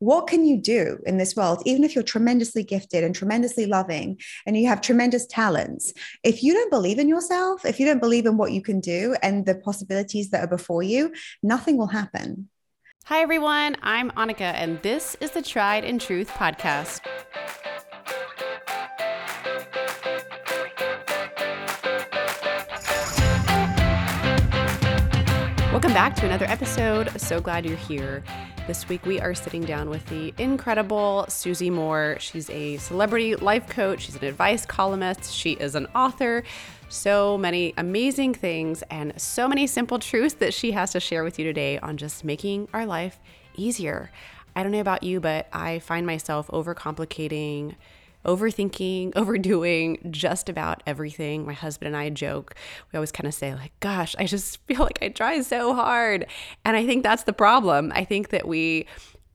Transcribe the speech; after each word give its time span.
what 0.00 0.28
can 0.28 0.44
you 0.44 0.56
do 0.56 0.98
in 1.06 1.18
this 1.18 1.34
world, 1.34 1.62
even 1.66 1.82
if 1.82 1.94
you're 1.94 2.04
tremendously 2.04 2.62
gifted 2.62 3.02
and 3.02 3.14
tremendously 3.14 3.66
loving 3.66 4.20
and 4.46 4.56
you 4.56 4.68
have 4.68 4.80
tremendous 4.80 5.26
talents? 5.26 5.92
If 6.22 6.42
you 6.42 6.54
don't 6.54 6.70
believe 6.70 7.00
in 7.00 7.08
yourself, 7.08 7.64
if 7.64 7.80
you 7.80 7.86
don't 7.86 8.00
believe 8.00 8.26
in 8.26 8.36
what 8.36 8.52
you 8.52 8.62
can 8.62 8.78
do 8.78 9.16
and 9.22 9.44
the 9.44 9.56
possibilities 9.56 10.30
that 10.30 10.44
are 10.44 10.48
before 10.48 10.84
you, 10.84 11.12
nothing 11.42 11.76
will 11.76 11.88
happen. 11.88 12.48
Hi, 13.06 13.22
everyone. 13.22 13.76
I'm 13.82 14.10
Annika, 14.12 14.52
and 14.54 14.80
this 14.82 15.16
is 15.20 15.32
the 15.32 15.42
Tried 15.42 15.84
and 15.84 16.00
Truth 16.00 16.28
podcast. 16.30 17.00
Welcome 25.72 25.92
back 25.92 26.14
to 26.16 26.26
another 26.26 26.46
episode. 26.46 27.20
So 27.20 27.40
glad 27.40 27.64
you're 27.66 27.76
here. 27.76 28.22
This 28.68 28.86
week 28.86 29.06
we 29.06 29.18
are 29.18 29.32
sitting 29.34 29.62
down 29.62 29.88
with 29.88 30.04
the 30.10 30.34
incredible 30.36 31.24
Susie 31.30 31.70
Moore. 31.70 32.18
She's 32.20 32.50
a 32.50 32.76
celebrity 32.76 33.34
life 33.34 33.66
coach, 33.66 34.02
she's 34.02 34.16
an 34.16 34.24
advice 34.24 34.66
columnist, 34.66 35.32
she 35.32 35.52
is 35.52 35.74
an 35.74 35.86
author. 35.94 36.42
So 36.90 37.38
many 37.38 37.72
amazing 37.78 38.34
things 38.34 38.82
and 38.90 39.18
so 39.18 39.48
many 39.48 39.66
simple 39.66 39.98
truths 39.98 40.34
that 40.34 40.52
she 40.52 40.72
has 40.72 40.92
to 40.92 41.00
share 41.00 41.24
with 41.24 41.38
you 41.38 41.46
today 41.46 41.78
on 41.78 41.96
just 41.96 42.24
making 42.24 42.68
our 42.74 42.84
life 42.84 43.18
easier. 43.56 44.10
I 44.54 44.62
don't 44.62 44.72
know 44.72 44.80
about 44.80 45.02
you, 45.02 45.18
but 45.18 45.48
I 45.50 45.78
find 45.78 46.04
myself 46.06 46.48
overcomplicating 46.48 47.74
overthinking, 48.28 49.12
overdoing 49.16 49.98
just 50.10 50.48
about 50.48 50.82
everything. 50.86 51.46
My 51.46 51.54
husband 51.54 51.88
and 51.88 51.96
I 51.96 52.10
joke. 52.10 52.54
We 52.92 52.98
always 52.98 53.10
kind 53.10 53.26
of 53.26 53.34
say, 53.34 53.54
like, 53.54 53.72
gosh, 53.80 54.14
I 54.18 54.26
just 54.26 54.58
feel 54.66 54.80
like 54.80 54.98
I 55.02 55.08
try 55.08 55.40
so 55.40 55.74
hard. 55.74 56.26
And 56.64 56.76
I 56.76 56.86
think 56.86 57.02
that's 57.02 57.24
the 57.24 57.32
problem. 57.32 57.90
I 57.94 58.04
think 58.04 58.28
that 58.28 58.46
we 58.46 58.86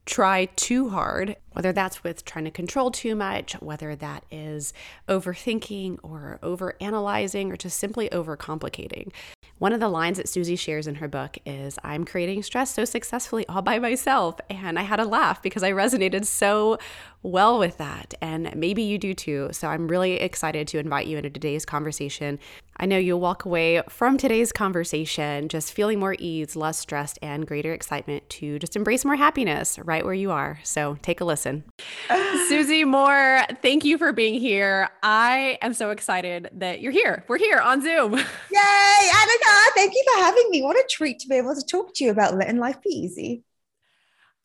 try 0.06 0.44
too 0.56 0.90
hard, 0.90 1.34
whether 1.52 1.72
that's 1.72 2.04
with 2.04 2.24
trying 2.24 2.44
to 2.44 2.50
control 2.50 2.90
too 2.90 3.14
much, 3.14 3.54
whether 3.54 3.96
that 3.96 4.22
is 4.30 4.74
overthinking 5.08 5.98
or 6.02 6.38
overanalyzing 6.42 7.50
or 7.50 7.56
just 7.56 7.78
simply 7.78 8.08
overcomplicating. 8.10 9.10
One 9.58 9.72
of 9.72 9.80
the 9.80 9.88
lines 9.88 10.18
that 10.18 10.28
Susie 10.28 10.56
shares 10.56 10.86
in 10.86 10.96
her 10.96 11.08
book 11.08 11.38
is 11.46 11.78
I'm 11.82 12.04
creating 12.04 12.42
stress 12.42 12.74
so 12.74 12.84
successfully 12.84 13.46
all 13.48 13.62
by 13.62 13.78
myself. 13.78 14.38
And 14.50 14.78
I 14.78 14.82
had 14.82 15.00
a 15.00 15.06
laugh 15.06 15.42
because 15.42 15.62
I 15.62 15.72
resonated 15.72 16.26
so 16.26 16.78
well 17.24 17.58
with 17.58 17.78
that. 17.78 18.14
And 18.20 18.54
maybe 18.54 18.82
you 18.82 18.98
do 18.98 19.14
too. 19.14 19.48
So 19.50 19.68
I'm 19.68 19.88
really 19.88 20.14
excited 20.14 20.68
to 20.68 20.78
invite 20.78 21.06
you 21.06 21.16
into 21.16 21.30
today's 21.30 21.64
conversation. 21.64 22.38
I 22.76 22.86
know 22.86 22.98
you'll 22.98 23.20
walk 23.20 23.44
away 23.44 23.82
from 23.88 24.18
today's 24.18 24.52
conversation 24.52 25.48
just 25.48 25.72
feeling 25.72 25.98
more 25.98 26.16
ease, 26.18 26.54
less 26.54 26.78
stressed, 26.78 27.18
and 27.22 27.46
greater 27.46 27.72
excitement 27.72 28.28
to 28.30 28.58
just 28.58 28.76
embrace 28.76 29.04
more 29.04 29.16
happiness 29.16 29.78
right 29.84 30.04
where 30.04 30.14
you 30.14 30.30
are. 30.30 30.60
So 30.64 30.98
take 31.02 31.20
a 31.20 31.24
listen. 31.24 31.64
Susie 32.48 32.84
Moore, 32.84 33.42
thank 33.62 33.84
you 33.84 33.96
for 33.96 34.12
being 34.12 34.38
here. 34.38 34.90
I 35.02 35.58
am 35.62 35.72
so 35.72 35.90
excited 35.90 36.50
that 36.52 36.80
you're 36.80 36.92
here. 36.92 37.24
We're 37.26 37.38
here 37.38 37.58
on 37.58 37.80
Zoom. 37.80 38.14
Yay, 38.14 38.20
Annika. 38.20 39.66
Thank 39.74 39.94
you 39.94 40.04
for 40.12 40.22
having 40.22 40.50
me. 40.50 40.62
What 40.62 40.76
a 40.76 40.84
treat 40.90 41.20
to 41.20 41.28
be 41.28 41.36
able 41.36 41.54
to 41.54 41.62
talk 41.62 41.94
to 41.94 42.04
you 42.04 42.10
about 42.10 42.36
letting 42.36 42.58
life 42.58 42.82
be 42.82 42.90
easy. 42.90 43.44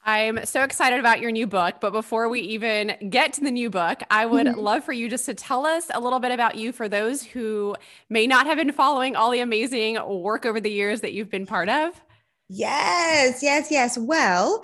I'm 0.06 0.46
so 0.46 0.64
excited 0.64 1.00
about 1.00 1.20
your 1.20 1.32
new 1.32 1.46
book. 1.46 1.76
But 1.82 1.92
before 1.92 2.30
we 2.30 2.42
even 2.42 2.94
get 3.10 3.34
to 3.34 3.42
the 3.42 3.52
new 3.52 3.70
book, 3.70 4.02
I 4.10 4.26
would 4.26 4.48
mm-hmm. 4.48 4.60
love 4.70 4.84
for 4.84 4.94
you 4.94 5.10
just 5.10 5.26
to 5.26 5.34
tell 5.34 5.66
us 5.66 5.86
a 5.94 6.00
little 6.00 6.20
bit 6.20 6.32
about 6.32 6.56
you 6.56 6.72
for 6.72 6.88
those 6.90 7.24
who 7.24 7.76
may 8.10 8.26
not 8.26 8.46
have 8.48 8.58
been 8.58 8.72
following 8.72 9.16
all 9.16 9.32
the 9.32 9.40
amazing 9.40 9.98
work 10.08 10.46
over 10.46 10.60
the 10.60 10.72
years 10.72 11.02
that 11.02 11.14
you've 11.14 11.30
been 11.30 11.46
part 11.46 11.70
of. 11.70 12.02
Yes, 12.48 13.44
yes, 13.44 13.70
yes. 13.70 13.98
Well, 13.98 14.64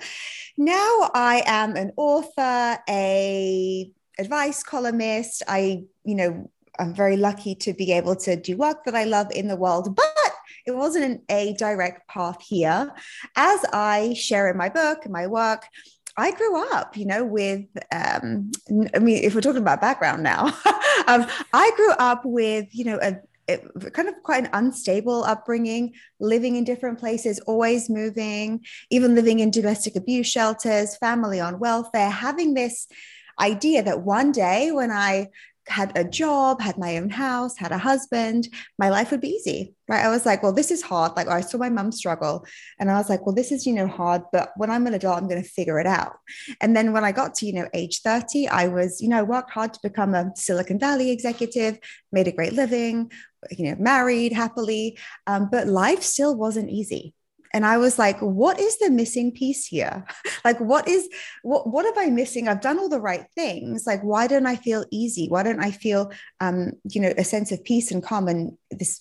now 0.56 1.10
I 1.14 1.42
am 1.46 1.76
an 1.76 1.92
author, 1.96 2.78
a 2.88 3.90
advice 4.18 4.62
columnist. 4.62 5.42
I, 5.46 5.84
you 6.04 6.14
know, 6.14 6.50
I'm 6.78 6.94
very 6.94 7.16
lucky 7.16 7.54
to 7.56 7.72
be 7.72 7.92
able 7.92 8.16
to 8.16 8.36
do 8.36 8.56
work 8.56 8.84
that 8.84 8.94
I 8.94 9.04
love 9.04 9.30
in 9.30 9.48
the 9.48 9.56
world, 9.56 9.94
but 9.94 10.35
it 10.66 10.74
wasn't 10.74 11.22
a 11.30 11.54
direct 11.54 12.08
path 12.08 12.42
here. 12.42 12.92
As 13.36 13.64
I 13.72 14.14
share 14.14 14.50
in 14.50 14.56
my 14.56 14.68
book 14.68 15.04
and 15.04 15.12
my 15.12 15.26
work, 15.26 15.66
I 16.16 16.30
grew 16.32 16.62
up, 16.72 16.96
you 16.96 17.06
know, 17.06 17.24
with, 17.24 17.66
um, 17.92 18.50
I 18.94 18.98
mean, 18.98 19.22
if 19.22 19.34
we're 19.34 19.42
talking 19.42 19.62
about 19.62 19.80
background 19.80 20.22
now, 20.22 20.46
um, 21.06 21.26
I 21.52 21.70
grew 21.76 21.92
up 21.92 22.22
with, 22.24 22.66
you 22.72 22.84
know, 22.86 22.98
a, 23.02 23.16
a, 23.48 23.58
kind 23.90 24.08
of 24.08 24.14
quite 24.22 24.44
an 24.44 24.50
unstable 24.54 25.24
upbringing, 25.24 25.92
living 26.18 26.56
in 26.56 26.64
different 26.64 26.98
places, 26.98 27.38
always 27.40 27.90
moving, 27.90 28.64
even 28.90 29.14
living 29.14 29.40
in 29.40 29.50
domestic 29.50 29.94
abuse 29.94 30.26
shelters, 30.26 30.96
family 30.96 31.38
on 31.38 31.58
welfare, 31.58 32.10
having 32.10 32.54
this 32.54 32.88
idea 33.38 33.82
that 33.82 34.00
one 34.00 34.32
day 34.32 34.72
when 34.72 34.90
I 34.90 35.28
had 35.68 35.96
a 35.96 36.04
job, 36.04 36.60
had 36.60 36.78
my 36.78 36.96
own 36.96 37.10
house, 37.10 37.56
had 37.56 37.72
a 37.72 37.78
husband, 37.78 38.48
my 38.78 38.88
life 38.88 39.10
would 39.10 39.20
be 39.20 39.30
easy, 39.30 39.74
right? 39.88 40.04
I 40.04 40.08
was 40.08 40.24
like, 40.24 40.42
well, 40.42 40.52
this 40.52 40.70
is 40.70 40.82
hard. 40.82 41.12
Like 41.16 41.28
I 41.28 41.40
saw 41.40 41.58
my 41.58 41.68
mom 41.68 41.90
struggle 41.92 42.46
and 42.78 42.90
I 42.90 42.98
was 42.98 43.08
like, 43.08 43.26
well, 43.26 43.34
this 43.34 43.50
is, 43.50 43.66
you 43.66 43.72
know, 43.72 43.86
hard, 43.86 44.22
but 44.32 44.52
when 44.56 44.70
I'm 44.70 44.86
an 44.86 44.94
adult, 44.94 45.18
I'm 45.18 45.28
going 45.28 45.42
to 45.42 45.48
figure 45.48 45.80
it 45.80 45.86
out. 45.86 46.18
And 46.60 46.76
then 46.76 46.92
when 46.92 47.04
I 47.04 47.12
got 47.12 47.34
to, 47.36 47.46
you 47.46 47.52
know, 47.52 47.68
age 47.74 48.00
30, 48.02 48.48
I 48.48 48.68
was, 48.68 49.00
you 49.00 49.08
know, 49.08 49.24
worked 49.24 49.50
hard 49.50 49.74
to 49.74 49.80
become 49.82 50.14
a 50.14 50.30
Silicon 50.36 50.78
Valley 50.78 51.10
executive, 51.10 51.78
made 52.12 52.28
a 52.28 52.32
great 52.32 52.52
living, 52.52 53.10
you 53.50 53.70
know, 53.70 53.76
married 53.78 54.32
happily. 54.32 54.98
Um, 55.26 55.48
but 55.50 55.66
life 55.66 56.02
still 56.02 56.36
wasn't 56.36 56.70
easy 56.70 57.14
and 57.56 57.64
i 57.64 57.78
was 57.78 57.98
like 57.98 58.20
what 58.20 58.60
is 58.60 58.78
the 58.78 58.90
missing 58.90 59.32
piece 59.32 59.66
here? 59.66 60.04
Like 60.44 60.60
what 60.60 60.86
is 60.86 61.08
what 61.42 61.66
what 61.68 61.86
am 61.86 61.98
i 61.98 62.08
missing? 62.08 62.46
I've 62.46 62.60
done 62.60 62.78
all 62.78 62.88
the 62.88 63.00
right 63.00 63.26
things. 63.34 63.84
Like 63.84 64.02
why 64.02 64.28
don't 64.28 64.46
i 64.46 64.54
feel 64.54 64.84
easy? 64.92 65.26
Why 65.28 65.42
don't 65.42 65.64
i 65.68 65.72
feel 65.72 66.12
um 66.40 66.72
you 66.84 67.00
know 67.00 67.12
a 67.18 67.24
sense 67.24 67.50
of 67.50 67.64
peace 67.64 67.90
and 67.90 68.02
calm 68.02 68.28
and 68.28 68.56
this 68.70 69.00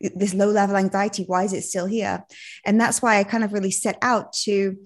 this 0.00 0.32
low 0.32 0.50
level 0.50 0.76
anxiety? 0.76 1.24
Why 1.26 1.44
is 1.44 1.52
it 1.52 1.64
still 1.64 1.84
here? 1.86 2.24
And 2.64 2.80
that's 2.80 3.02
why 3.02 3.18
i 3.18 3.24
kind 3.24 3.44
of 3.44 3.52
really 3.52 3.70
set 3.70 3.98
out 4.00 4.32
to 4.44 4.76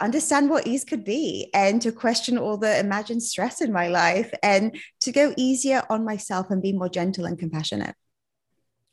understand 0.00 0.50
what 0.50 0.66
ease 0.66 0.84
could 0.84 1.04
be 1.04 1.50
and 1.54 1.80
to 1.82 1.92
question 1.92 2.36
all 2.36 2.56
the 2.56 2.74
imagined 2.80 3.22
stress 3.22 3.60
in 3.60 3.70
my 3.72 3.86
life 3.86 4.30
and 4.42 4.76
to 5.00 5.12
go 5.12 5.32
easier 5.36 5.84
on 5.88 6.04
myself 6.04 6.50
and 6.50 6.60
be 6.60 6.72
more 6.72 6.88
gentle 6.88 7.26
and 7.26 7.38
compassionate 7.38 7.94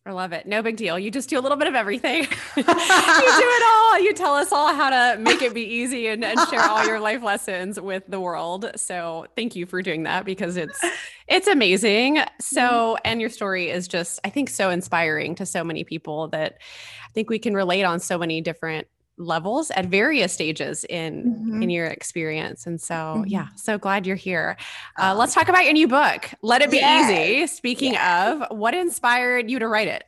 I 0.03 0.13
love 0.13 0.34
it. 0.34 0.47
No 0.47 0.63
big 0.63 0.78
deal. 0.78 0.97
You 0.97 1.12
just 1.12 1.29
do 1.29 1.38
a 1.38 1.41
little 1.41 1.59
bit 1.59 1.67
of 1.67 1.75
everything. 1.75 2.23
you 2.57 2.63
do 2.63 2.66
it 2.67 3.63
all. 3.72 4.00
You 4.00 4.13
tell 4.13 4.34
us 4.34 4.51
all 4.51 4.73
how 4.73 4.89
to 4.89 5.19
make 5.19 5.44
it 5.44 5.53
be 5.53 5.62
easy 5.62 6.07
and, 6.07 6.25
and 6.25 6.39
share 6.50 6.62
all 6.62 6.84
your 6.88 7.00
life 7.00 7.22
lessons 7.22 7.79
with 7.79 8.03
the 8.07 8.19
world. 8.19 8.72
So 8.78 9.28
thank 9.35 9.56
you 9.56 9.67
for 9.67 9.84
doing 9.84 10.03
that 10.03 10.25
because 10.25 10.57
it's 10.57 10.84
it's 11.28 11.47
amazing. 11.47 12.19
So 12.39 12.97
and 13.06 13.22
your 13.22 13.29
story 13.29 13.69
is 13.69 13.88
just 13.88 14.19
I 14.23 14.31
think 14.31 14.50
so 14.50 14.72
inspiring 14.72 15.35
to 15.35 15.45
so 15.45 15.63
many 15.63 15.84
people 15.84 16.29
that 16.29 16.57
I 17.06 17.12
think 17.13 17.29
we 17.29 17.38
can 17.38 17.53
relate 17.53 17.83
on 17.83 18.00
so 18.00 18.18
many 18.18 18.41
different 18.41 18.88
levels 19.21 19.71
at 19.71 19.85
various 19.85 20.33
stages 20.33 20.83
in 20.85 21.23
mm-hmm. 21.23 21.63
in 21.63 21.69
your 21.69 21.85
experience 21.85 22.65
and 22.65 22.81
so 22.81 22.93
mm-hmm. 22.93 23.27
yeah 23.27 23.47
so 23.55 23.77
glad 23.77 24.05
you're 24.05 24.15
here. 24.15 24.57
Uh, 24.97 25.15
let's 25.17 25.33
talk 25.33 25.47
about 25.47 25.63
your 25.63 25.73
new 25.73 25.87
book 25.87 26.29
let 26.41 26.61
it 26.61 26.71
be 26.71 26.77
easy. 26.79 27.47
Speaking 27.47 27.95
of 27.97 28.43
what 28.49 28.73
inspired 28.73 29.49
you 29.49 29.59
to 29.59 29.67
write 29.67 29.87
it? 29.87 30.03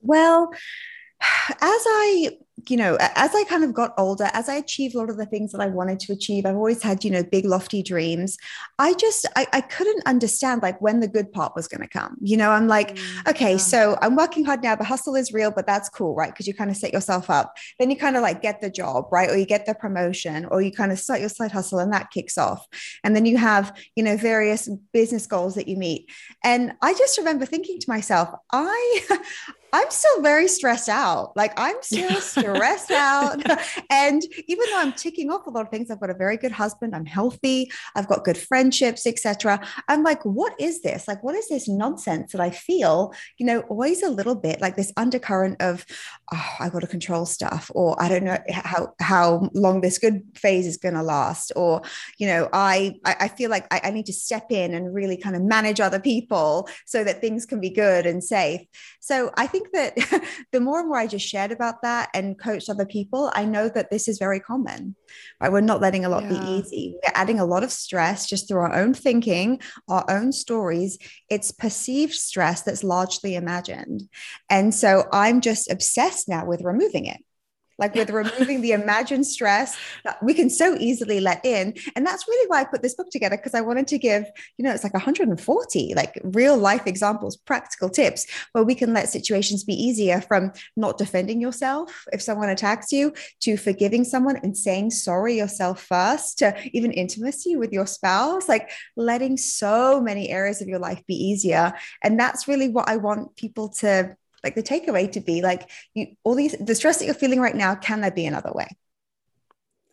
Well 0.00 0.52
as 1.48 1.56
i 1.60 2.30
you 2.68 2.76
know, 2.76 2.96
as 3.00 3.34
I 3.34 3.44
kind 3.44 3.64
of 3.64 3.74
got 3.74 3.94
older, 3.98 4.28
as 4.32 4.48
I 4.48 4.54
achieved 4.54 4.94
a 4.94 4.98
lot 4.98 5.10
of 5.10 5.16
the 5.16 5.26
things 5.26 5.52
that 5.52 5.60
I 5.60 5.66
wanted 5.66 6.00
to 6.00 6.12
achieve, 6.12 6.46
I've 6.46 6.56
always 6.56 6.82
had, 6.82 7.04
you 7.04 7.10
know, 7.10 7.22
big 7.22 7.44
lofty 7.44 7.82
dreams. 7.82 8.36
I 8.78 8.94
just, 8.94 9.26
I, 9.36 9.46
I 9.52 9.60
couldn't 9.60 10.06
understand 10.06 10.62
like 10.62 10.80
when 10.80 11.00
the 11.00 11.08
good 11.08 11.32
part 11.32 11.54
was 11.56 11.68
going 11.68 11.80
to 11.80 11.88
come. 11.88 12.16
You 12.20 12.36
know, 12.36 12.50
I'm 12.50 12.68
like, 12.68 12.96
mm, 12.96 13.30
okay, 13.30 13.52
yeah. 13.52 13.58
so 13.58 13.98
I'm 14.00 14.16
working 14.16 14.44
hard 14.44 14.62
now. 14.62 14.76
The 14.76 14.84
hustle 14.84 15.14
is 15.16 15.32
real, 15.32 15.50
but 15.50 15.66
that's 15.66 15.88
cool, 15.88 16.14
right? 16.14 16.30
Because 16.32 16.46
you 16.46 16.54
kind 16.54 16.70
of 16.70 16.76
set 16.76 16.92
yourself 16.92 17.30
up. 17.30 17.56
Then 17.78 17.90
you 17.90 17.96
kind 17.96 18.16
of 18.16 18.22
like 18.22 18.42
get 18.42 18.60
the 18.60 18.70
job, 18.70 19.06
right? 19.10 19.30
Or 19.30 19.36
you 19.36 19.46
get 19.46 19.66
the 19.66 19.74
promotion, 19.74 20.46
or 20.46 20.62
you 20.62 20.72
kind 20.72 20.92
of 20.92 20.98
start 20.98 21.20
your 21.20 21.28
side 21.28 21.52
hustle 21.52 21.78
and 21.78 21.92
that 21.92 22.10
kicks 22.10 22.38
off. 22.38 22.66
And 23.04 23.16
then 23.16 23.26
you 23.26 23.36
have, 23.38 23.76
you 23.96 24.02
know, 24.02 24.16
various 24.16 24.68
business 24.92 25.26
goals 25.26 25.54
that 25.54 25.68
you 25.68 25.76
meet. 25.76 26.10
And 26.44 26.74
I 26.82 26.94
just 26.94 27.18
remember 27.18 27.46
thinking 27.46 27.80
to 27.80 27.90
myself, 27.90 28.30
I, 28.52 29.00
I'm 29.72 29.90
still 29.90 30.20
very 30.20 30.48
stressed 30.48 30.88
out. 30.88 31.36
Like 31.36 31.52
I'm 31.56 31.76
still 31.82 32.20
stressed 32.20 32.90
out. 32.90 33.42
And 33.90 34.22
even 34.48 34.64
though 34.70 34.78
I'm 34.78 34.92
ticking 34.92 35.30
off 35.30 35.46
a 35.46 35.50
lot 35.50 35.62
of 35.62 35.68
things, 35.70 35.90
I've 35.90 36.00
got 36.00 36.10
a 36.10 36.14
very 36.14 36.36
good 36.36 36.50
husband, 36.52 36.94
I'm 36.94 37.04
healthy, 37.04 37.70
I've 37.94 38.08
got 38.08 38.24
good 38.24 38.38
friendships, 38.38 39.06
etc. 39.06 39.60
I'm 39.88 40.02
like, 40.02 40.24
what 40.24 40.54
is 40.58 40.82
this? 40.82 41.06
Like, 41.06 41.22
what 41.22 41.34
is 41.34 41.48
this 41.48 41.68
nonsense 41.68 42.32
that 42.32 42.40
I 42.40 42.50
feel, 42.50 43.12
you 43.38 43.46
know, 43.46 43.60
always 43.62 44.02
a 44.02 44.08
little 44.08 44.34
bit 44.34 44.60
like 44.60 44.76
this 44.76 44.92
undercurrent 44.96 45.60
of, 45.60 45.84
oh, 46.32 46.48
I 46.58 46.68
got 46.70 46.80
to 46.80 46.86
control 46.86 47.26
stuff, 47.26 47.70
or 47.74 48.00
I 48.02 48.08
don't 48.08 48.24
know 48.24 48.38
how 48.50 48.94
how 49.00 49.50
long 49.54 49.80
this 49.80 49.98
good 49.98 50.22
phase 50.34 50.66
is 50.66 50.76
going 50.78 50.94
to 50.94 51.02
last, 51.02 51.52
or, 51.54 51.82
you 52.18 52.26
know, 52.26 52.48
I 52.52 52.94
I 53.04 53.28
feel 53.28 53.50
like 53.50 53.66
I, 53.72 53.80
I 53.84 53.90
need 53.90 54.06
to 54.06 54.12
step 54.12 54.50
in 54.50 54.74
and 54.74 54.94
really 54.94 55.16
kind 55.16 55.36
of 55.36 55.42
manage 55.42 55.80
other 55.80 56.00
people 56.00 56.68
so 56.86 57.04
that 57.04 57.20
things 57.20 57.46
can 57.46 57.60
be 57.60 57.70
good 57.70 58.06
and 58.06 58.24
safe. 58.24 58.62
So 59.00 59.32
I 59.36 59.46
think 59.46 59.61
think 59.70 59.96
that 59.96 60.24
the 60.52 60.60
more 60.60 60.80
and 60.80 60.88
more 60.88 60.98
I 60.98 61.06
just 61.06 61.26
shared 61.26 61.52
about 61.52 61.82
that 61.82 62.10
and 62.14 62.38
coached 62.38 62.68
other 62.68 62.86
people, 62.86 63.30
I 63.34 63.44
know 63.44 63.68
that 63.68 63.90
this 63.90 64.08
is 64.08 64.18
very 64.18 64.40
common. 64.40 64.96
Right? 65.40 65.52
We're 65.52 65.60
not 65.60 65.80
letting 65.80 66.04
a 66.04 66.08
lot 66.08 66.24
yeah. 66.24 66.40
be 66.40 66.50
easy. 66.52 66.96
We're 67.02 67.12
adding 67.14 67.40
a 67.40 67.44
lot 67.44 67.64
of 67.64 67.72
stress 67.72 68.28
just 68.28 68.48
through 68.48 68.60
our 68.60 68.74
own 68.74 68.94
thinking, 68.94 69.60
our 69.88 70.04
own 70.08 70.32
stories. 70.32 70.98
It's 71.28 71.52
perceived 71.52 72.14
stress 72.14 72.62
that's 72.62 72.84
largely 72.84 73.34
imagined. 73.34 74.08
And 74.50 74.74
so 74.74 75.04
I'm 75.12 75.40
just 75.40 75.70
obsessed 75.70 76.28
now 76.28 76.46
with 76.46 76.62
removing 76.62 77.06
it 77.06 77.20
like 77.82 77.94
with 77.94 78.10
removing 78.10 78.62
the 78.62 78.72
imagined 78.72 79.26
stress 79.26 79.76
that 80.04 80.22
we 80.22 80.32
can 80.32 80.48
so 80.48 80.76
easily 80.78 81.20
let 81.20 81.44
in. 81.44 81.74
And 81.96 82.06
that's 82.06 82.26
really 82.28 82.48
why 82.48 82.60
i 82.60 82.64
put 82.64 82.82
this 82.82 82.94
book 82.94 83.10
together 83.10 83.36
because 83.36 83.54
i 83.54 83.60
wanted 83.60 83.86
to 83.88 83.98
give 83.98 84.24
you 84.56 84.64
know 84.64 84.72
it's 84.72 84.84
like 84.84 84.94
140 84.94 85.94
like 85.94 86.20
real 86.22 86.56
life 86.56 86.86
examples 86.86 87.36
practical 87.36 87.90
tips 87.90 88.26
where 88.52 88.64
we 88.64 88.74
can 88.74 88.92
let 88.92 89.08
situations 89.08 89.64
be 89.64 89.74
easier 89.74 90.20
from 90.20 90.52
not 90.76 90.96
defending 90.96 91.40
yourself 91.40 92.04
if 92.12 92.22
someone 92.22 92.48
attacks 92.48 92.92
you 92.92 93.12
to 93.40 93.56
forgiving 93.56 94.04
someone 94.04 94.36
and 94.42 94.56
saying 94.56 94.90
sorry 94.90 95.36
yourself 95.36 95.82
first 95.82 96.38
to 96.38 96.54
even 96.72 96.92
intimacy 96.92 97.56
with 97.56 97.72
your 97.72 97.86
spouse 97.86 98.48
like 98.48 98.70
letting 98.96 99.36
so 99.36 100.00
many 100.00 100.28
areas 100.28 100.62
of 100.62 100.68
your 100.68 100.78
life 100.78 101.02
be 101.06 101.14
easier. 101.14 101.72
And 102.04 102.18
that's 102.18 102.46
really 102.46 102.68
what 102.68 102.88
i 102.88 102.96
want 102.96 103.34
people 103.36 103.68
to 103.68 104.16
like 104.44 104.54
the 104.54 104.62
takeaway 104.62 105.10
to 105.10 105.20
be 105.20 105.42
like 105.42 105.70
you 105.94 106.06
all 106.24 106.34
these 106.34 106.54
the 106.58 106.74
stress 106.74 106.98
that 106.98 107.06
you're 107.06 107.14
feeling 107.14 107.40
right 107.40 107.56
now 107.56 107.74
can 107.74 108.00
there 108.00 108.10
be 108.10 108.26
another 108.26 108.52
way 108.52 108.68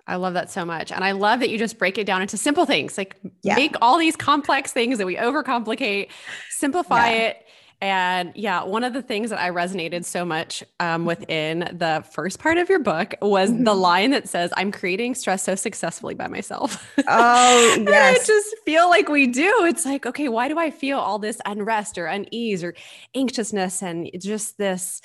I 0.10 0.16
love 0.16 0.34
that 0.34 0.50
so 0.50 0.66
much. 0.66 0.92
And 0.92 1.04
I 1.04 1.12
love 1.12 1.40
that 1.42 1.52
you 1.52 1.60
just 1.60 1.78
break 1.78 2.00
it 2.00 2.06
down 2.06 2.24
into 2.24 2.36
simple 2.36 2.66
things, 2.66 2.98
like 2.98 3.16
yeah. 3.44 3.54
make 3.54 3.76
all 3.80 4.00
these 4.00 4.16
complex 4.16 4.74
things 4.74 4.98
that 4.98 5.06
we 5.06 5.16
overcomplicate, 5.16 6.10
simplify 6.50 7.12
yeah. 7.12 7.18
it, 7.28 7.46
and 7.82 8.34
yeah, 8.36 8.64
one 8.64 8.84
of 8.84 8.92
the 8.92 9.02
things 9.02 9.30
that 9.30 9.40
I 9.40 9.52
resonated 9.52 10.04
so 10.04 10.26
much 10.26 10.64
um, 10.82 11.06
within 11.06 11.60
the 11.60 12.04
first 12.12 12.40
part 12.40 12.58
of 12.58 12.68
your 12.68 12.80
book 12.80 13.14
was 13.22 13.52
the 13.52 13.58
mm-hmm. 13.58 13.80
line 13.80 14.12
that 14.12 14.28
says, 14.28 14.52
I'm 14.58 14.72
creating 14.72 15.16
stress 15.16 15.44
so 15.44 15.56
successfully 15.56 16.14
by 16.14 16.28
myself. 16.28 16.86
Oh, 17.08 17.78
yes. 17.88 18.22
I 18.22 18.26
just 18.26 18.56
feel 18.66 18.90
like 18.90 19.08
we 19.08 19.28
do. 19.28 19.62
It's 19.62 19.86
like, 19.86 20.06
okay, 20.06 20.28
why 20.28 20.50
do 20.50 20.60
I 20.60 20.72
feel 20.72 21.00
all 21.00 21.20
this 21.20 21.40
unrest 21.46 21.98
or 21.98 22.08
unease 22.08 22.66
or 22.66 22.76
anxiousness 23.16 23.82
and 23.82 24.10
just 24.20 24.58
this? 24.58 25.02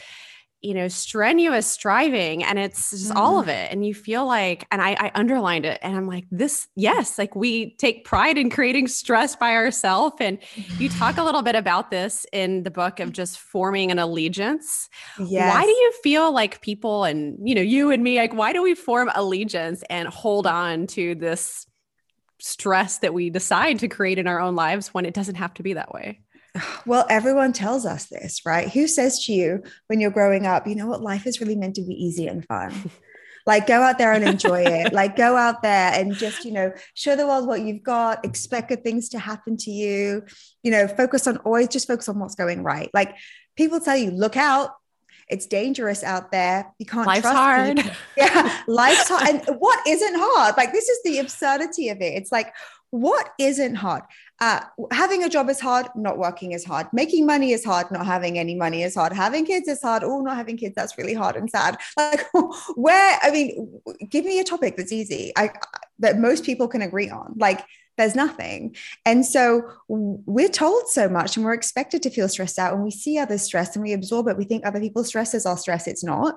You 0.65 0.73
know, 0.73 0.89
strenuous 0.89 1.67
striving 1.67 2.43
and 2.43 2.59
it's 2.59 2.91
just 2.91 3.13
mm. 3.13 3.17
all 3.17 3.39
of 3.39 3.47
mm-hmm. 3.47 3.51
it. 3.51 3.71
And 3.71 3.87
you 3.87 3.93
feel 3.93 4.27
like, 4.27 4.67
and 4.71 4.81
I, 4.81 4.97
I 4.99 5.11
underlined 5.15 5.67
it 5.67 5.79
and 5.83 5.95
I'm 5.95 6.07
like, 6.07 6.25
this, 6.31 6.69
yes, 6.75 7.19
like 7.19 7.37
we 7.37 7.77
take 7.77 8.05
pride 8.05 8.39
in 8.39 8.49
creating 8.49 8.89
stress 8.89 9.37
by 9.37 9.55
ourselves. 9.55 10.17
And 10.21 10.39
you 10.79 10.89
talk 10.89 11.19
a 11.19 11.23
little 11.25 11.43
bit 11.43 11.55
about 11.55 11.91
this 11.91 12.25
in 12.33 12.63
the 12.63 12.71
book 12.71 12.99
of 12.99 13.13
just 13.13 13.39
forming 13.39 13.91
an 13.91 13.99
allegiance. 13.99 14.89
Yes. 15.19 15.55
Why 15.55 15.63
do 15.63 15.71
you 15.71 15.93
feel 16.03 16.33
like 16.33 16.63
people 16.63 17.05
and, 17.05 17.39
you 17.47 17.55
know, 17.55 17.61
you 17.61 17.91
and 17.91 18.03
me, 18.03 18.17
like, 18.17 18.33
why 18.33 18.55
do 18.55 18.63
we 18.63 18.75
form 18.75 19.11
allegiance 19.15 19.85
and 19.91 20.09
hold 20.09 20.47
on 20.47 20.87
to 20.89 21.15
this 21.15 21.67
stress 22.41 22.99
that 22.99 23.13
we 23.13 23.29
decide 23.29 23.81
to 23.81 23.89
create 23.89 24.19
in 24.19 24.27
our 24.27 24.41
own 24.41 24.57
lives 24.57 24.89
when 24.89 25.05
it 25.05 25.13
doesn't 25.13 25.37
have 25.37 25.53
to 25.55 25.63
be 25.63 25.75
that 25.75 25.93
way? 25.93 26.24
Well, 26.87 27.07
everyone 27.11 27.53
tells 27.53 27.85
us 27.85 28.07
this, 28.07 28.41
right? 28.47 28.71
Who 28.71 28.87
says 28.87 29.25
to 29.25 29.33
you 29.33 29.63
when 29.89 30.01
you're 30.01 30.11
growing 30.11 30.47
up, 30.47 30.67
you 30.67 30.77
know 30.77 30.87
what, 30.87 31.03
life 31.03 31.27
is 31.27 31.41
really 31.41 31.57
meant 31.57 31.75
to 31.77 31.83
be 31.83 31.95
easy 31.95 32.27
and 32.29 32.45
fun? 32.47 32.91
like 33.47 33.67
go 33.67 33.83
out 33.83 33.99
there 33.99 34.13
and 34.13 34.27
enjoy 34.27 34.63
it. 34.63 34.93
Like 34.95 35.17
go 35.17 35.37
out 35.37 35.63
there 35.63 35.93
and 35.93 36.15
just 36.15 36.45
you 36.45 36.53
know 36.53 36.73
show 36.95 37.17
the 37.17 37.27
world 37.27 37.47
what 37.47 37.63
you've 37.63 37.83
got 37.83 38.25
expect 38.25 38.69
good 38.69 38.85
things 38.85 39.09
to 39.11 39.19
happen 39.19 39.57
to 39.59 39.71
you. 39.71 40.25
You 40.63 40.71
know 40.71 40.87
focus 40.87 41.27
on 41.27 41.39
always 41.39 41.69
just 41.69 41.89
focus 41.89 42.09
on 42.09 42.19
what's 42.19 42.35
going 42.35 42.63
right. 42.63 42.91
Like 42.95 43.17
people 43.57 43.81
tell 43.81 43.97
you 43.97 44.11
look 44.11 44.37
out. 44.37 44.71
It's 45.29 45.47
dangerous 45.47 46.05
out 46.05 46.31
there. 46.31 46.73
You 46.79 46.87
can't 46.87 47.07
life's 47.07 47.27
hard. 47.27 47.77
people. 47.79 47.93
yeah 48.17 48.63
life's 48.67 49.09
hard. 49.09 49.29
And 49.29 49.59
what 49.59 49.85
isn't 49.87 50.15
hard? 50.17 50.57
Like 50.57 50.73
this 50.73 50.89
is 50.89 51.03
the 51.03 51.19
absurdity 51.19 51.89
of 51.89 52.01
it. 52.01 52.15
It's 52.15 52.31
like 52.31 52.55
what 52.91 53.31
isn't 53.41 53.75
hard? 53.75 54.05
Uh, 54.41 54.61
having 54.91 55.23
a 55.23 55.29
job 55.29 55.49
is 55.49 55.61
hard, 55.61 55.87
not 55.95 56.19
working 56.19 56.53
is 56.53 56.65
hard. 56.65 56.87
Making 56.93 57.25
money 57.25 57.53
is 57.53 57.65
hard, 57.65 57.91
not 57.91 58.05
having 58.05 58.39
any 58.39 58.55
money 58.55 58.83
is 58.83 58.95
hard. 58.95 59.13
Having 59.13 59.47
kids 59.47 59.69
is 59.69 59.81
hard. 59.81 60.03
Oh, 60.03 60.21
not 60.21 60.37
having 60.37 60.57
kids, 60.57 60.75
that's 60.75 60.99
really 60.99 61.15
hard 61.15 61.37
and 61.37 61.51
sad. 61.51 61.79
Like, 61.97 62.27
where, 62.75 63.19
I 63.23 63.31
mean, 63.31 63.81
give 64.11 64.25
me 64.25 64.41
a 64.41 64.45
topic 64.45 64.77
that's 64.77 64.93
easy, 64.93 65.33
I, 65.37 65.51
that 66.01 66.19
most 66.19 66.45
people 66.45 66.69
can 66.69 66.83
agree 66.83 67.09
on. 67.09 67.35
Like, 67.37 67.65
there's 67.97 68.15
nothing. 68.15 68.75
And 69.07 69.25
so 69.25 69.63
we're 69.89 70.49
told 70.49 70.89
so 70.89 71.09
much 71.09 71.37
and 71.37 71.45
we're 71.45 71.55
expected 71.55 72.03
to 72.03 72.11
feel 72.11 72.29
stressed 72.29 72.59
out. 72.59 72.75
And 72.75 72.83
we 72.83 72.91
see 72.91 73.19
others 73.19 73.43
stressed 73.43 73.77
and 73.77 73.83
we 73.83 73.93
absorb 73.93 74.29
it. 74.29 74.37
We 74.37 74.45
think 74.45 74.67
other 74.67 74.81
people's 74.81 75.09
stress 75.09 75.35
is 75.35 75.47
our 75.47 75.57
stress. 75.57 75.87
It's 75.87 76.05
not. 76.05 76.37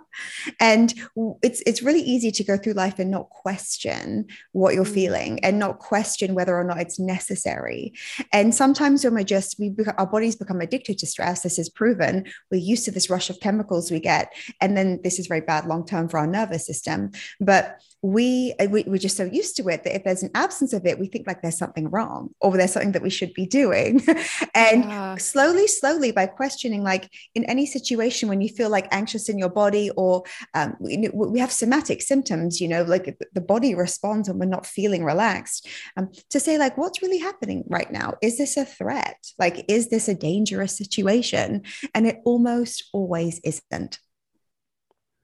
And 0.59 0.93
it's 1.41 1.61
it's 1.65 1.81
really 1.81 2.01
easy 2.01 2.31
to 2.31 2.43
go 2.43 2.57
through 2.57 2.73
life 2.73 2.99
and 2.99 3.09
not 3.09 3.29
question 3.29 4.27
what 4.51 4.73
you're 4.73 4.85
mm. 4.85 4.93
feeling 4.93 5.43
and 5.43 5.59
not 5.59 5.79
question 5.79 6.35
whether 6.35 6.55
or 6.55 6.63
not 6.63 6.79
it's 6.79 6.99
necessary. 6.99 7.93
And 8.31 8.53
sometimes 8.53 9.03
when 9.03 9.15
we're 9.15 9.23
just 9.23 9.57
we 9.59 9.75
our 9.97 10.07
bodies 10.07 10.35
become 10.35 10.61
addicted 10.61 10.97
to 10.99 11.07
stress, 11.07 11.41
this 11.41 11.57
is 11.57 11.69
proven. 11.69 12.25
We're 12.51 12.57
used 12.57 12.85
to 12.85 12.91
this 12.91 13.09
rush 13.09 13.29
of 13.29 13.39
chemicals 13.39 13.91
we 13.91 13.99
get. 13.99 14.31
And 14.61 14.77
then 14.77 14.99
this 15.03 15.19
is 15.19 15.27
very 15.27 15.41
bad 15.41 15.65
long 15.65 15.85
term 15.85 16.07
for 16.07 16.19
our 16.19 16.27
nervous 16.27 16.65
system. 16.65 17.11
But 17.39 17.81
we, 18.01 18.53
we 18.69 18.83
we're 18.83 18.97
just 18.97 19.17
so 19.17 19.25
used 19.25 19.57
to 19.57 19.67
it 19.69 19.83
that 19.83 19.95
if 19.95 20.03
there's 20.03 20.23
an 20.23 20.31
absence 20.35 20.73
of 20.73 20.85
it, 20.85 20.99
we 20.99 21.07
think 21.07 21.25
like 21.27 21.41
there's 21.47 21.57
something 21.57 21.89
wrong 21.89 22.29
or 22.41 22.57
there's 22.57 22.73
something 22.73 22.91
that 22.91 23.01
we 23.01 23.09
should 23.09 23.33
be 23.33 23.45
doing. 23.45 24.01
and 24.53 24.83
yeah. 24.83 25.15
slowly, 25.15 25.65
slowly, 25.65 26.11
by 26.11 26.25
questioning, 26.25 26.83
like 26.83 27.09
in 27.35 27.45
any 27.45 27.65
situation 27.65 28.27
when 28.27 28.41
you 28.41 28.49
feel 28.49 28.69
like 28.69 28.87
anxious 28.91 29.29
in 29.29 29.39
your 29.39 29.49
body 29.49 29.89
or 29.95 30.23
um, 30.53 30.75
we, 30.79 31.09
we, 31.13 31.39
have 31.39 31.51
somatic 31.51 32.01
symptoms, 32.01 32.59
you 32.59 32.67
know, 32.67 32.83
like 32.83 33.17
the 33.33 33.41
body 33.41 33.73
responds 33.73 34.27
when 34.27 34.39
we're 34.39 34.45
not 34.45 34.65
feeling 34.65 35.05
relaxed, 35.05 35.67
um, 35.95 36.09
to 36.29 36.39
say, 36.39 36.57
like, 36.57 36.77
what's 36.77 37.01
really 37.01 37.19
happening 37.19 37.63
right 37.67 37.91
now? 37.91 38.15
Is 38.21 38.37
this 38.37 38.57
a 38.57 38.65
threat? 38.65 39.17
Like, 39.39 39.63
is 39.69 39.89
this 39.89 40.09
a 40.09 40.15
dangerous 40.15 40.75
situation? 40.75 41.63
And 41.93 42.05
it 42.05 42.17
almost 42.25 42.89
always 42.91 43.39
isn't. 43.43 43.99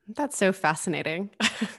That's 0.08 0.38
so 0.38 0.52
fascinating. 0.52 1.30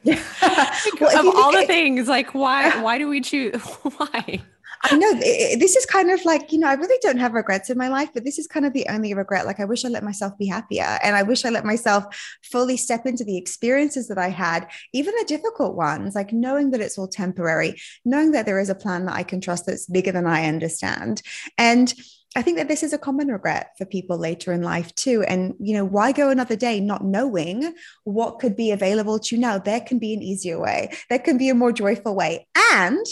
Yeah. 0.03 0.23
well, 1.01 1.29
of 1.29 1.35
all 1.37 1.53
the 1.53 1.67
things, 1.67 2.09
like 2.09 2.35
why 2.35 2.71
why 2.83 2.99
do 2.99 3.09
we 3.09 3.21
choose 3.21 3.61
why? 3.97 4.43
I 4.87 4.97
know 4.97 5.15
this 5.15 5.77
is 5.77 5.87
kind 5.87 6.11
of 6.11 6.23
like, 6.27 6.53
you 6.53 6.59
know, 6.59 6.69
I 6.69 6.75
really 6.75 6.99
don't 7.01 7.17
have 7.17 7.33
regrets 7.33 7.71
in 7.71 7.79
my 7.79 7.89
life, 7.89 8.11
but 8.13 8.25
this 8.25 8.39
is 8.39 8.47
kind 8.47 8.67
of 8.67 8.75
the 8.75 8.87
only 8.91 9.15
regret. 9.15 9.47
Like, 9.47 9.59
I 9.59 9.65
wish 9.65 9.83
I 9.83 9.89
let 9.89 10.05
myself 10.05 10.37
be 10.37 10.47
happier. 10.47 10.99
And 11.03 11.17
I 11.17 11.23
wish 11.23 11.47
I 11.47 11.49
let 11.49 11.65
myself 11.65 12.05
fully 12.43 12.77
step 12.77 13.07
into 13.07 13.25
the 13.25 13.39
experiences 13.39 14.09
that 14.09 14.19
I 14.19 14.29
had, 14.29 14.69
even 14.93 15.15
the 15.19 15.25
difficult 15.27 15.75
ones, 15.75 16.15
like 16.15 16.35
knowing 16.35 16.71
that 16.73 16.83
it's 16.83 16.99
all 16.99 17.09
temporary, 17.09 17.81
knowing 18.05 18.33
that 18.33 18.45
there 18.45 18.61
is 18.61 18.69
a 18.69 18.75
plan 18.75 19.07
that 19.07 19.15
I 19.15 19.23
can 19.23 19.41
trust 19.41 19.65
that's 19.65 19.87
bigger 19.87 20.13
than 20.13 20.27
I 20.27 20.49
understand. 20.49 21.23
And 21.57 21.95
I 22.37 22.43
think 22.43 22.59
that 22.59 22.69
this 22.69 22.83
is 22.83 22.93
a 22.93 22.99
common 22.99 23.29
regret 23.29 23.71
for 23.79 23.85
people 23.85 24.19
later 24.19 24.53
in 24.53 24.63
life 24.63 24.95
too. 24.95 25.23
And, 25.23 25.55
you 25.61 25.75
know, 25.75 25.85
why 25.85 26.11
go 26.13 26.31
another 26.31 26.57
day 26.57 26.81
not 26.81 27.05
knowing 27.05 27.75
what 28.03 28.41
could 28.41 28.57
be 28.57 28.73
available 28.73 29.19
to 29.21 29.37
you 29.37 29.41
now? 29.41 29.59
There 29.59 29.81
can 29.81 29.99
be 29.99 30.15
an 30.15 30.23
easier 30.23 30.59
way, 30.59 30.91
there 31.11 31.21
can 31.21 31.39
be 31.39 31.49
a 31.49 31.55
more 31.55 31.73
joyful 31.73 32.15
way. 32.15 32.49
And 32.73 33.07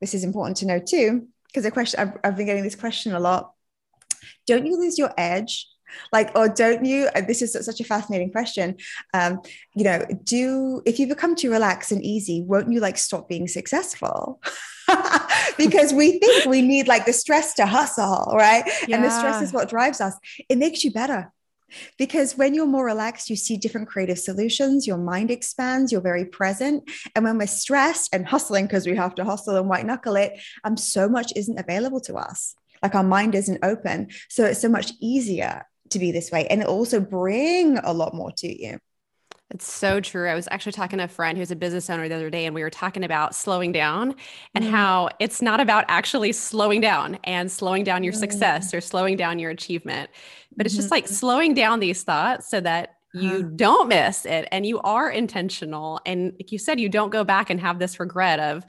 this 0.00 0.14
is 0.14 0.24
important 0.24 0.56
to 0.58 0.66
know 0.66 0.78
too, 0.78 1.28
because 1.46 1.64
the 1.64 1.70
question 1.70 2.00
I've, 2.00 2.18
I've 2.24 2.36
been 2.36 2.46
getting 2.46 2.64
this 2.64 2.74
question 2.74 3.14
a 3.14 3.20
lot. 3.20 3.52
Don't 4.46 4.66
you 4.66 4.78
lose 4.78 4.98
your 4.98 5.12
edge 5.18 5.68
like 6.10 6.30
or 6.34 6.48
don't 6.48 6.86
you 6.86 7.08
this 7.26 7.42
is 7.42 7.52
such 7.52 7.80
a 7.80 7.84
fascinating 7.84 8.32
question 8.32 8.76
um 9.12 9.40
you 9.74 9.84
know 9.84 10.02
do 10.24 10.80
if 10.86 10.98
you 10.98 11.06
become 11.06 11.34
too 11.34 11.50
relaxed 11.50 11.92
and 11.92 12.02
easy 12.02 12.42
won't 12.42 12.72
you 12.72 12.80
like 12.80 12.96
stop 12.96 13.28
being 13.28 13.46
successful 13.46 14.40
because 15.58 15.92
we 15.92 16.18
think 16.18 16.46
we 16.46 16.62
need 16.62 16.88
like 16.88 17.06
the 17.06 17.12
stress 17.12 17.54
to 17.54 17.66
hustle, 17.66 18.32
right? 18.34 18.64
Yeah. 18.86 18.96
And 18.96 19.04
the 19.04 19.10
stress 19.10 19.42
is 19.42 19.52
what 19.52 19.68
drives 19.68 20.00
us. 20.00 20.14
It 20.48 20.58
makes 20.58 20.84
you 20.84 20.92
better. 20.92 21.32
Because 21.98 22.36
when 22.36 22.54
you're 22.54 22.66
more 22.66 22.84
relaxed, 22.84 23.30
you 23.30 23.36
see 23.36 23.56
different 23.56 23.88
creative 23.88 24.18
solutions, 24.18 24.86
your 24.86 24.98
mind 24.98 25.30
expands, 25.30 25.90
you're 25.90 26.00
very 26.00 26.24
present. 26.24 26.88
And 27.14 27.24
when 27.24 27.38
we're 27.38 27.46
stressed 27.46 28.14
and 28.14 28.26
hustling, 28.26 28.66
because 28.66 28.86
we 28.86 28.96
have 28.96 29.14
to 29.16 29.24
hustle 29.24 29.56
and 29.56 29.68
white 29.68 29.86
knuckle 29.86 30.16
it, 30.16 30.38
um, 30.64 30.76
so 30.76 31.08
much 31.08 31.32
isn't 31.34 31.58
available 31.58 32.00
to 32.00 32.16
us. 32.16 32.54
Like 32.82 32.94
our 32.94 33.04
mind 33.04 33.34
isn't 33.34 33.64
open. 33.64 34.08
So 34.28 34.44
it's 34.44 34.60
so 34.60 34.68
much 34.68 34.92
easier 35.00 35.66
to 35.90 35.98
be 35.98 36.12
this 36.12 36.30
way. 36.30 36.46
And 36.48 36.60
it 36.60 36.66
also 36.66 37.00
bring 37.00 37.78
a 37.78 37.92
lot 37.92 38.14
more 38.14 38.32
to 38.38 38.62
you. 38.62 38.78
It's 39.54 39.70
so 39.70 40.00
true. 40.00 40.28
I 40.28 40.34
was 40.34 40.48
actually 40.50 40.72
talking 40.72 40.98
to 40.98 41.04
a 41.04 41.08
friend 41.08 41.36
who's 41.36 41.50
a 41.50 41.56
business 41.56 41.90
owner 41.90 42.08
the 42.08 42.14
other 42.14 42.30
day, 42.30 42.46
and 42.46 42.54
we 42.54 42.62
were 42.62 42.70
talking 42.70 43.04
about 43.04 43.34
slowing 43.34 43.70
down 43.70 44.14
and 44.54 44.64
mm. 44.64 44.70
how 44.70 45.10
it's 45.18 45.42
not 45.42 45.60
about 45.60 45.84
actually 45.88 46.32
slowing 46.32 46.80
down 46.80 47.18
and 47.24 47.52
slowing 47.52 47.84
down 47.84 48.02
your 48.02 48.14
mm. 48.14 48.18
success 48.18 48.72
or 48.72 48.80
slowing 48.80 49.16
down 49.16 49.38
your 49.38 49.50
achievement, 49.50 50.08
but 50.56 50.64
it's 50.64 50.74
just 50.74 50.90
like 50.90 51.04
mm-hmm. 51.04 51.14
slowing 51.14 51.54
down 51.54 51.80
these 51.80 52.02
thoughts 52.02 52.48
so 52.48 52.60
that 52.60 52.96
you 53.14 53.42
don't 53.42 53.88
miss 53.88 54.24
it 54.24 54.48
and 54.50 54.64
you 54.64 54.80
are 54.80 55.10
intentional. 55.10 56.00
And 56.06 56.32
like 56.32 56.50
you 56.50 56.58
said, 56.58 56.80
you 56.80 56.88
don't 56.88 57.10
go 57.10 57.24
back 57.24 57.50
and 57.50 57.60
have 57.60 57.78
this 57.78 58.00
regret 58.00 58.40
of, 58.40 58.64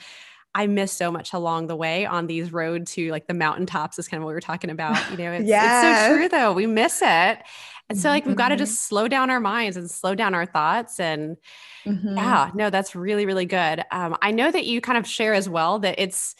I 0.56 0.68
miss 0.68 0.92
so 0.92 1.12
much 1.12 1.34
along 1.34 1.68
the 1.68 1.76
way 1.76 2.06
on 2.06 2.28
these 2.28 2.52
road 2.52 2.86
to 2.88 3.10
like 3.10 3.28
the 3.28 3.34
mountaintops 3.34 3.98
is 3.98 4.08
kind 4.08 4.22
of 4.22 4.26
what 4.26 4.32
we 4.32 4.34
were 4.36 4.42
talking 4.42 4.70
about. 4.70 5.00
You 5.12 5.18
know, 5.18 5.32
it's, 5.32 5.48
yes. 5.48 5.84
it's 5.86 6.08
so 6.08 6.16
true 6.18 6.30
though. 6.30 6.54
We 6.54 6.68
miss 6.68 7.02
it. 7.02 7.40
And 7.94 8.02
so 8.02 8.10
like 8.10 8.26
we've 8.26 8.36
got 8.36 8.50
to 8.50 8.56
just 8.56 8.74
mm-hmm. 8.74 8.96
slow 8.96 9.08
down 9.08 9.30
our 9.30 9.40
minds 9.40 9.78
and 9.78 9.90
slow 9.90 10.16
down 10.16 10.34
our 10.34 10.48
thoughts. 10.48 11.00
And 11.00 11.38
mm-hmm. 11.86 12.18
yeah, 12.18 12.50
no, 12.56 12.70
that's 12.72 12.96
really, 12.96 13.26
really 13.26 13.46
good. 13.46 13.84
Um, 13.92 14.18
I 14.22 14.32
know 14.32 14.52
that 14.52 14.66
you 14.66 14.82
kind 14.82 14.98
of 14.98 15.08
share 15.08 15.34
as 15.34 15.48
well 15.48 15.80
that 15.80 15.96
it's 15.98 16.36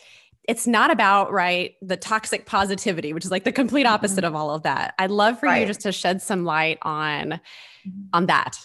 it's 0.46 0.68
not 0.68 0.92
about 0.92 1.32
right 1.32 1.76
the 1.82 1.96
toxic 1.96 2.46
positivity, 2.46 3.14
which 3.14 3.24
is 3.24 3.32
like 3.32 3.44
the 3.44 3.52
complete 3.52 3.86
opposite 3.86 4.24
mm-hmm. 4.26 4.34
of 4.34 4.36
all 4.36 4.50
of 4.50 4.64
that. 4.64 4.96
I'd 4.98 5.12
love 5.12 5.40
for 5.40 5.46
right. 5.46 5.62
you 5.62 5.68
just 5.68 5.82
to 5.82 5.92
shed 5.92 6.22
some 6.22 6.44
light 6.44 6.80
on 6.82 7.40
mm-hmm. 7.88 8.02
on 8.14 8.26
that. 8.26 8.60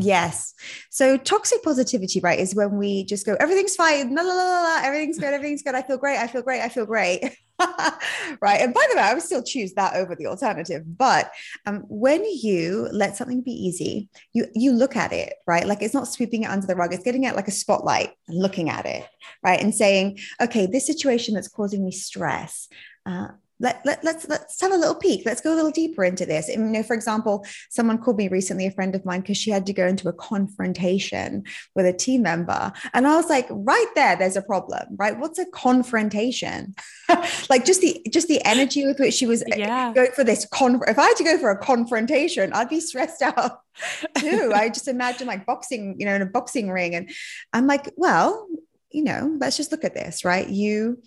Yes. 0.00 0.54
So 0.90 1.16
toxic 1.16 1.62
positivity, 1.62 2.20
right, 2.20 2.38
is 2.38 2.54
when 2.54 2.76
we 2.76 3.04
just 3.04 3.26
go, 3.26 3.36
everything's 3.40 3.76
fine, 3.76 4.14
la, 4.14 4.22
la, 4.22 4.34
la, 4.34 4.62
la, 4.62 4.80
everything's 4.82 5.18
good, 5.18 5.34
everything's 5.34 5.62
good. 5.62 5.74
I 5.74 5.82
feel 5.82 5.98
great. 5.98 6.18
I 6.18 6.26
feel 6.26 6.42
great. 6.42 6.62
I 6.62 6.68
feel 6.68 6.86
great. 6.86 7.22
right. 8.40 8.60
And 8.60 8.72
by 8.72 8.86
the 8.90 8.96
way, 8.96 9.02
I 9.02 9.14
would 9.14 9.22
still 9.22 9.42
choose 9.42 9.74
that 9.74 9.94
over 9.94 10.14
the 10.14 10.26
alternative. 10.26 10.82
But 10.96 11.30
um, 11.66 11.84
when 11.88 12.24
you 12.24 12.88
let 12.92 13.16
something 13.16 13.42
be 13.42 13.52
easy, 13.52 14.08
you 14.32 14.46
you 14.54 14.72
look 14.72 14.96
at 14.96 15.12
it, 15.12 15.34
right? 15.46 15.66
Like 15.66 15.82
it's 15.82 15.94
not 15.94 16.08
sweeping 16.08 16.44
it 16.44 16.50
under 16.50 16.66
the 16.66 16.76
rug. 16.76 16.94
It's 16.94 17.04
getting 17.04 17.24
it 17.24 17.36
like 17.36 17.48
a 17.48 17.52
spotlight 17.52 18.10
and 18.28 18.38
looking 18.38 18.70
at 18.70 18.86
it, 18.86 19.06
right? 19.42 19.60
And 19.60 19.74
saying, 19.74 20.18
okay, 20.40 20.66
this 20.66 20.86
situation 20.86 21.34
that's 21.34 21.48
causing 21.48 21.84
me 21.84 21.92
stress. 21.92 22.68
Uh, 23.06 23.28
let, 23.60 23.84
let, 23.84 24.02
let's 24.02 24.26
let's 24.28 24.60
have 24.60 24.72
a 24.72 24.76
little 24.76 24.94
peek. 24.94 25.22
Let's 25.26 25.42
go 25.42 25.52
a 25.52 25.56
little 25.56 25.70
deeper 25.70 26.02
into 26.02 26.24
this. 26.24 26.48
And, 26.48 26.66
you 26.66 26.72
know 26.72 26.82
for 26.82 26.94
example 26.94 27.44
someone 27.68 27.98
called 27.98 28.16
me 28.16 28.28
recently 28.28 28.66
a 28.66 28.70
friend 28.70 28.94
of 28.94 29.04
mine 29.04 29.20
because 29.20 29.36
she 29.36 29.50
had 29.50 29.66
to 29.66 29.72
go 29.72 29.86
into 29.86 30.08
a 30.08 30.12
confrontation 30.12 31.44
with 31.74 31.86
a 31.86 31.92
team 31.92 32.22
member. 32.22 32.72
And 32.94 33.06
i 33.06 33.16
was 33.16 33.28
like 33.28 33.46
right 33.50 33.90
there 33.94 34.16
there's 34.16 34.36
a 34.36 34.42
problem 34.42 34.96
right? 34.96 35.18
What's 35.18 35.38
a 35.38 35.46
confrontation? 35.46 36.74
Like 37.48 37.64
just 37.64 37.80
the 37.80 38.00
just 38.10 38.28
the 38.28 38.42
energy 38.44 38.86
with 38.86 39.00
which 39.00 39.14
she 39.14 39.26
was 39.26 39.42
uh, 39.42 39.56
yeah. 39.56 39.92
going 39.92 40.12
for 40.12 40.22
this 40.22 40.46
con 40.52 40.80
if 40.86 40.98
i 40.98 41.02
had 41.02 41.16
to 41.16 41.24
go 41.24 41.38
for 41.38 41.50
a 41.50 41.58
confrontation 41.58 42.52
i'd 42.52 42.68
be 42.68 42.80
stressed 42.80 43.20
out 43.20 43.58
too. 44.18 44.52
I 44.54 44.68
just 44.68 44.86
imagine 44.86 45.26
like 45.26 45.44
boxing 45.44 45.96
you 45.98 46.06
know 46.06 46.14
in 46.14 46.22
a 46.22 46.26
boxing 46.26 46.70
ring. 46.70 46.94
And 46.94 47.10
i'm 47.52 47.66
like 47.66 47.92
well 47.96 48.46
you 48.90 49.02
know 49.02 49.36
let's 49.40 49.56
just 49.56 49.72
look 49.72 49.84
at 49.84 49.94
this 49.94 50.24
right? 50.24 50.48
You 50.48 51.02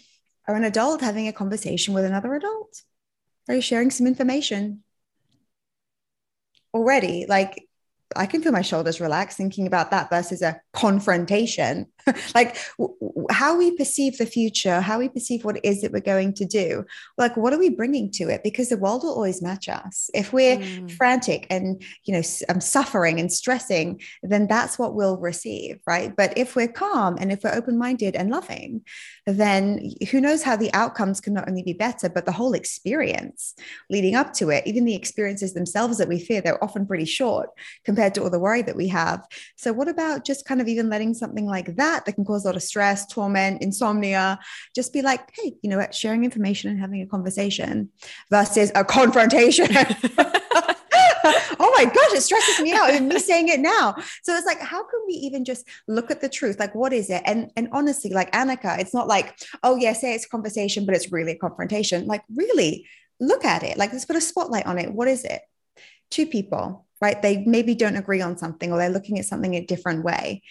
are 0.48 0.56
an 0.56 0.64
adult 0.64 1.02
having 1.02 1.28
a 1.28 1.34
conversation 1.34 1.94
with 1.94 2.06
another 2.06 2.34
adult? 2.34 2.84
Are 3.48 3.56
you 3.56 3.62
sharing 3.62 3.92
some 3.92 4.08
information 4.08 4.84
already? 6.74 7.26
Like, 7.28 7.68
I 8.16 8.26
can 8.26 8.42
feel 8.42 8.52
my 8.52 8.62
shoulders 8.62 9.02
relax 9.02 9.36
thinking 9.36 9.68
about 9.68 9.92
that 9.92 10.10
versus 10.10 10.42
a 10.42 10.62
confrontation. 10.74 11.88
like 12.36 12.58
w- 12.78 13.28
how 13.30 13.58
we 13.58 13.76
perceive 13.78 14.18
the 14.18 14.26
future, 14.26 14.82
how 14.82 15.00
we 15.00 15.08
perceive 15.08 15.46
what 15.46 15.58
it 15.58 15.66
is 15.66 15.82
that 15.82 15.92
we're 15.92 16.02
going 16.02 16.34
to 16.34 16.46
do. 16.46 16.84
Like 17.18 17.38
what 17.38 17.54
are 17.54 17.60
we 17.60 17.70
bringing 17.70 18.12
to 18.12 18.30
it? 18.30 18.44
Because 18.44 18.70
the 18.70 18.78
world 18.78 19.04
will 19.04 19.14
always 19.14 19.42
match 19.42 19.70
us. 19.70 20.10
If 20.14 20.34
we're 20.34 20.58
mm. 20.58 20.92
frantic 20.92 21.48
and 21.50 21.82
you 22.04 22.14
know 22.14 22.22
I'm 22.50 22.60
suffering 22.60 23.20
and 23.20 23.32
stressing, 23.32 24.02
then 24.22 24.48
that's 24.48 24.78
what 24.78 24.96
we'll 24.96 25.18
receive, 25.18 25.80
right? 25.88 26.14
But 26.16 26.38
if 26.38 26.56
we're 26.56 26.68
calm 26.68 27.18
and 27.20 27.32
if 27.32 27.44
we're 27.44 27.54
open-minded 27.54 28.16
and 28.16 28.30
loving, 28.30 28.82
then 29.26 29.92
who 30.12 30.20
knows 30.20 30.44
how 30.44 30.56
the 30.56 30.74
outcomes 30.74 31.22
can 31.22 31.34
not 31.34 31.48
only 31.48 31.64
be 31.64 31.74
better, 31.74 32.10
but 32.10 32.26
the 32.26 32.32
whole 32.32 32.54
experience 32.54 33.54
leading 33.90 34.16
up 34.16 34.34
to 34.34 34.50
it, 34.50 34.66
even 34.68 34.86
the 34.86 34.96
experiences 34.96 35.54
themselves 35.54 35.98
that 35.98 36.10
we 36.10 36.20
fear, 36.20 36.42
they're 36.42 36.64
often 36.64 36.86
pretty 36.86 37.06
short 37.06 37.50
compared 37.86 38.14
to 38.16 38.24
all 38.24 38.30
the 38.30 38.40
worry 38.40 38.62
that 38.62 38.76
we 38.76 38.88
have. 38.88 39.26
So 39.56 39.72
what 39.72 39.88
about 39.88 40.26
just 40.26 40.46
kind 40.46 40.60
of 40.60 40.63
even 40.68 40.90
letting 40.90 41.14
something 41.14 41.46
like 41.46 41.76
that 41.76 42.06
that 42.06 42.14
can 42.14 42.26
cause 42.26 42.44
a 42.46 42.48
lot 42.48 42.56
of 42.56 42.64
stress, 42.64 43.06
torment, 43.08 43.62
insomnia. 43.62 44.40
Just 44.76 44.94
be 44.94 45.02
like, 45.02 45.30
hey, 45.34 45.54
you 45.62 45.70
know 45.70 45.78
what, 45.78 45.94
sharing 45.94 46.24
information 46.24 46.70
and 46.70 46.80
having 46.80 47.02
a 47.02 47.08
conversation 47.08 47.90
versus 48.30 48.72
a 48.76 48.84
confrontation. 48.84 49.68
oh 51.60 51.74
my 51.78 51.86
gosh, 51.86 52.14
it 52.14 52.22
stresses 52.22 52.60
me 52.60 52.74
out. 52.74 52.90
And 52.90 53.08
me 53.08 53.20
saying 53.20 53.48
it 53.50 53.60
now. 53.60 53.96
So 54.24 54.36
it's 54.36 54.46
like, 54.46 54.60
how 54.60 54.84
can 54.84 55.00
we 55.08 55.14
even 55.14 55.46
just 55.46 55.68
look 55.88 56.12
at 56.12 56.22
the 56.22 56.30
truth? 56.30 56.60
Like, 56.60 56.76
what 56.76 56.94
is 56.94 57.10
it? 57.10 57.22
And 57.26 57.52
and 57.56 57.70
honestly, 57.72 58.12
like 58.12 58.32
Annika, 58.32 58.80
it's 58.80 58.94
not 58.94 59.08
like, 59.08 59.38
oh 59.64 59.76
yeah, 59.76 59.94
say 59.94 60.14
it's 60.14 60.26
a 60.26 60.30
conversation, 60.30 60.86
but 60.86 60.96
it's 60.96 61.12
really 61.12 61.34
a 61.34 61.38
confrontation. 61.38 62.06
Like, 62.08 62.24
really 62.36 62.88
look 63.20 63.46
at 63.46 63.64
it. 63.64 63.78
Like, 63.78 63.92
let's 63.94 64.06
put 64.06 64.16
a 64.16 64.22
spotlight 64.22 64.66
on 64.66 64.78
it. 64.78 64.92
What 64.92 65.08
is 65.08 65.24
it? 65.24 65.42
Two 66.12 66.26
people, 66.26 66.86
right? 67.04 67.22
They 67.22 67.44
maybe 67.46 67.76
don't 67.76 67.98
agree 67.98 68.22
on 68.22 68.38
something 68.38 68.72
or 68.72 68.78
they're 68.78 68.90
looking 68.98 69.20
at 69.20 69.26
something 69.26 69.56
a 69.56 69.66
different 69.66 70.06
way. 70.06 70.42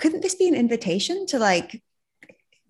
Couldn't 0.00 0.22
this 0.22 0.34
be 0.34 0.48
an 0.48 0.56
invitation 0.56 1.24
to 1.26 1.38
like 1.38 1.80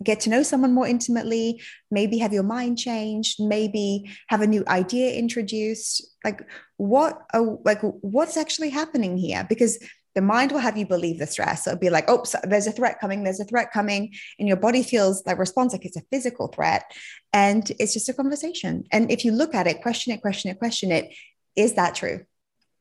get 0.05 0.21
to 0.21 0.31
know 0.31 0.43
someone 0.43 0.75
more 0.75 0.87
intimately 0.87 1.63
maybe 1.91 2.19
have 2.19 2.33
your 2.33 2.43
mind 2.43 2.79
changed 2.79 3.37
maybe 3.39 4.11
have 4.29 4.43
a 4.43 4.47
new 4.47 4.63
idea 4.69 5.15
introduced? 5.15 6.07
Like 6.23 6.43
what 6.77 7.23
oh, 7.33 7.63
like 7.65 7.81
what's 8.17 8.37
actually 8.37 8.69
happening 8.69 9.17
here? 9.17 9.47
Because 9.49 9.79
the 10.15 10.21
mind 10.21 10.53
will 10.53 10.59
have 10.59 10.77
you 10.77 10.87
believe 10.87 11.19
the 11.19 11.27
stress. 11.27 11.65
So 11.65 11.71
it'll 11.71 11.81
be 11.81 11.89
like 11.89 12.05
oh 12.09 12.25
so 12.25 12.39
there's 12.45 12.67
a 12.67 12.73
threat 12.73 13.01
coming 13.01 13.25
there's 13.25 13.41
a 13.41 13.51
threat 13.53 13.73
coming 13.73 14.13
and 14.39 14.49
your 14.49 14.59
body 14.59 14.83
feels 14.83 15.23
like 15.25 15.39
response 15.39 15.73
like 15.73 15.87
it's 15.87 15.97
a 15.97 16.09
physical 16.13 16.49
threat 16.49 16.85
and 17.33 17.73
it's 17.79 17.95
just 17.95 18.11
a 18.11 18.13
conversation. 18.13 18.85
And 18.93 19.11
if 19.11 19.25
you 19.25 19.33
look 19.33 19.55
at 19.55 19.67
it 19.67 19.81
question 19.81 20.13
it 20.13 20.21
question 20.21 20.51
it 20.51 20.59
question 20.59 20.93
it 20.93 21.15
is 21.57 21.73
that 21.77 21.95
true 21.95 22.27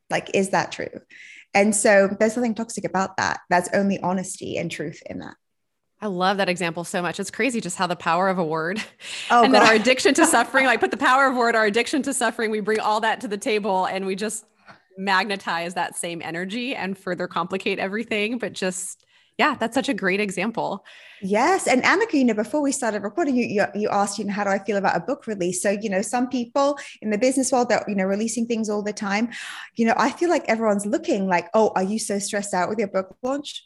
like 0.09 0.31
is 0.33 0.49
that 0.49 0.71
true 0.71 0.87
and 1.53 1.75
so 1.75 2.07
there's 2.19 2.35
nothing 2.35 2.55
toxic 2.55 2.85
about 2.85 3.17
that. 3.17 3.39
That's 3.49 3.69
only 3.73 3.99
honesty 3.99 4.57
and 4.57 4.69
truth 4.69 5.01
in 5.05 5.19
that. 5.19 5.35
I 6.01 6.07
love 6.07 6.37
that 6.37 6.47
example 6.47 6.85
so 6.85 7.01
much. 7.01 7.19
It's 7.19 7.31
crazy 7.31 7.59
just 7.59 7.75
how 7.75 7.87
the 7.87 7.95
power 7.95 8.29
of 8.29 8.37
a 8.37 8.43
word 8.43 8.81
oh, 9.31 9.43
and 9.43 9.51
God. 9.51 9.61
then 9.61 9.67
our 9.67 9.73
addiction 9.73 10.13
to 10.15 10.25
suffering, 10.27 10.65
like 10.65 10.79
put 10.79 10.91
the 10.91 10.97
power 10.97 11.27
of 11.27 11.35
word, 11.35 11.55
our 11.55 11.65
addiction 11.65 12.01
to 12.03 12.13
suffering, 12.13 12.51
we 12.51 12.61
bring 12.61 12.79
all 12.79 13.01
that 13.01 13.21
to 13.21 13.27
the 13.27 13.37
table 13.37 13.85
and 13.85 14.05
we 14.05 14.15
just 14.15 14.45
magnetize 14.97 15.73
that 15.73 15.97
same 15.97 16.21
energy 16.21 16.75
and 16.75 16.97
further 16.97 17.27
complicate 17.27 17.79
everything. 17.79 18.37
But 18.37 18.53
just, 18.53 19.05
yeah, 19.39 19.55
that's 19.55 19.73
such 19.73 19.87
a 19.87 19.93
great 19.93 20.19
example. 20.19 20.85
Yes. 21.21 21.65
And 21.65 21.81
Annika, 21.83 22.15
you 22.15 22.25
know, 22.25 22.33
before 22.33 22.61
we 22.61 22.73
started 22.73 23.03
recording, 23.03 23.37
you, 23.37 23.45
you, 23.45 23.65
you 23.73 23.87
asked, 23.87 24.19
you 24.19 24.25
know, 24.25 24.33
how 24.33 24.43
do 24.43 24.49
I 24.49 24.59
feel 24.59 24.75
about 24.75 24.97
a 24.97 24.99
book 24.99 25.27
release? 25.27 25.63
So, 25.63 25.69
you 25.69 25.89
know, 25.89 26.01
some 26.01 26.27
people 26.27 26.77
in 27.01 27.09
the 27.09 27.17
business 27.17 27.49
world 27.49 27.69
that, 27.69 27.87
you 27.87 27.95
know, 27.95 28.03
releasing 28.03 28.45
things 28.47 28.69
all 28.69 28.83
the 28.83 28.91
time, 28.91 29.29
you 29.75 29.85
know, 29.85 29.93
I 29.95 30.11
feel 30.11 30.29
like 30.29 30.43
everyone's 30.49 30.85
looking 30.85 31.27
like, 31.27 31.47
oh, 31.53 31.71
are 31.77 31.83
you 31.83 31.99
so 31.99 32.19
stressed 32.19 32.53
out 32.53 32.67
with 32.67 32.79
your 32.79 32.89
book 32.89 33.15
launch? 33.23 33.63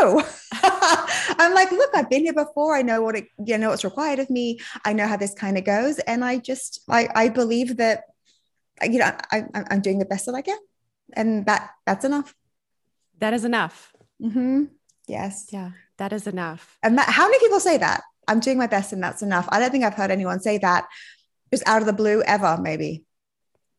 No. 0.00 0.24
I'm 0.62 1.52
like, 1.52 1.70
look, 1.72 1.90
I've 1.94 2.08
been 2.08 2.22
here 2.22 2.32
before. 2.32 2.74
I 2.74 2.80
know 2.80 3.02
what 3.02 3.14
it, 3.14 3.26
you 3.44 3.58
know, 3.58 3.68
what's 3.68 3.84
required 3.84 4.18
of 4.18 4.30
me. 4.30 4.60
I 4.86 4.94
know 4.94 5.06
how 5.06 5.18
this 5.18 5.34
kind 5.34 5.58
of 5.58 5.64
goes. 5.64 5.98
And 5.98 6.24
I 6.24 6.38
just, 6.38 6.80
I, 6.88 7.08
I 7.14 7.28
believe 7.28 7.76
that, 7.76 8.04
you 8.82 8.98
know, 8.98 9.14
I, 9.30 9.44
I'm 9.52 9.82
doing 9.82 9.98
the 9.98 10.06
best 10.06 10.24
that 10.24 10.34
I 10.34 10.40
can. 10.40 10.58
And 11.12 11.44
that, 11.44 11.68
that's 11.84 12.06
enough. 12.06 12.34
That 13.18 13.34
is 13.34 13.44
enough. 13.44 13.92
Mm-hmm. 14.22 14.64
Yes. 15.12 15.48
Yeah. 15.50 15.72
That 15.98 16.14
is 16.14 16.26
enough. 16.26 16.78
And 16.82 16.96
that, 16.96 17.08
how 17.10 17.26
many 17.26 17.38
people 17.38 17.60
say 17.60 17.76
that? 17.76 18.02
I'm 18.26 18.40
doing 18.40 18.56
my 18.56 18.66
best 18.66 18.94
and 18.94 19.02
that's 19.02 19.20
enough. 19.20 19.46
I 19.50 19.60
don't 19.60 19.70
think 19.70 19.84
I've 19.84 19.92
heard 19.92 20.10
anyone 20.10 20.40
say 20.40 20.56
that 20.58 20.86
just 21.52 21.62
out 21.68 21.82
of 21.82 21.86
the 21.86 21.92
blue 21.92 22.22
ever, 22.22 22.56
maybe. 22.58 23.04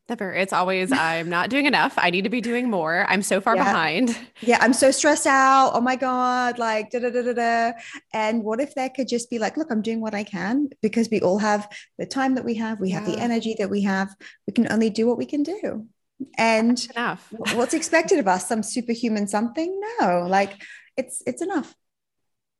Never. 0.07 0.31
It's 0.31 0.53
always, 0.53 0.91
I'm 0.91 1.29
not 1.29 1.49
doing 1.49 1.65
enough. 1.65 1.93
I 1.97 2.11
need 2.11 2.25
to 2.25 2.29
be 2.29 2.39
doing 2.39 2.69
more. 2.69 3.07
I'm 3.09 3.23
so 3.23 3.41
far 3.41 3.55
yeah. 3.55 3.63
behind. 3.63 4.15
Yeah. 4.41 4.59
I'm 4.61 4.73
so 4.73 4.91
stressed 4.91 5.25
out. 5.25 5.71
Oh 5.73 5.81
my 5.81 5.95
God. 5.95 6.59
Like, 6.59 6.91
da 6.91 6.99
da 6.99 7.09
da 7.09 7.23
da 7.23 7.33
da. 7.33 7.71
And 8.13 8.43
what 8.43 8.61
if 8.61 8.75
there 8.75 8.91
could 8.91 9.07
just 9.07 9.31
be 9.31 9.39
like, 9.39 9.57
look, 9.57 9.71
I'm 9.71 9.81
doing 9.81 10.01
what 10.01 10.13
I 10.13 10.23
can 10.23 10.69
because 10.83 11.09
we 11.09 11.19
all 11.21 11.39
have 11.39 11.67
the 11.97 12.05
time 12.05 12.35
that 12.35 12.45
we 12.45 12.53
have, 12.55 12.79
we 12.79 12.89
yeah. 12.89 12.99
have 12.99 13.07
the 13.07 13.17
energy 13.17 13.55
that 13.57 13.71
we 13.71 13.81
have. 13.83 14.13
We 14.45 14.53
can 14.53 14.71
only 14.71 14.91
do 14.91 15.07
what 15.07 15.17
we 15.17 15.25
can 15.25 15.41
do. 15.41 15.87
And 16.37 16.85
enough. 16.91 17.27
what's 17.55 17.73
expected 17.73 18.19
of 18.19 18.27
us? 18.27 18.47
Some 18.47 18.61
superhuman 18.61 19.27
something? 19.27 19.81
No, 19.99 20.27
like 20.27 20.61
it's 20.97 21.23
it's 21.25 21.41
enough. 21.41 21.75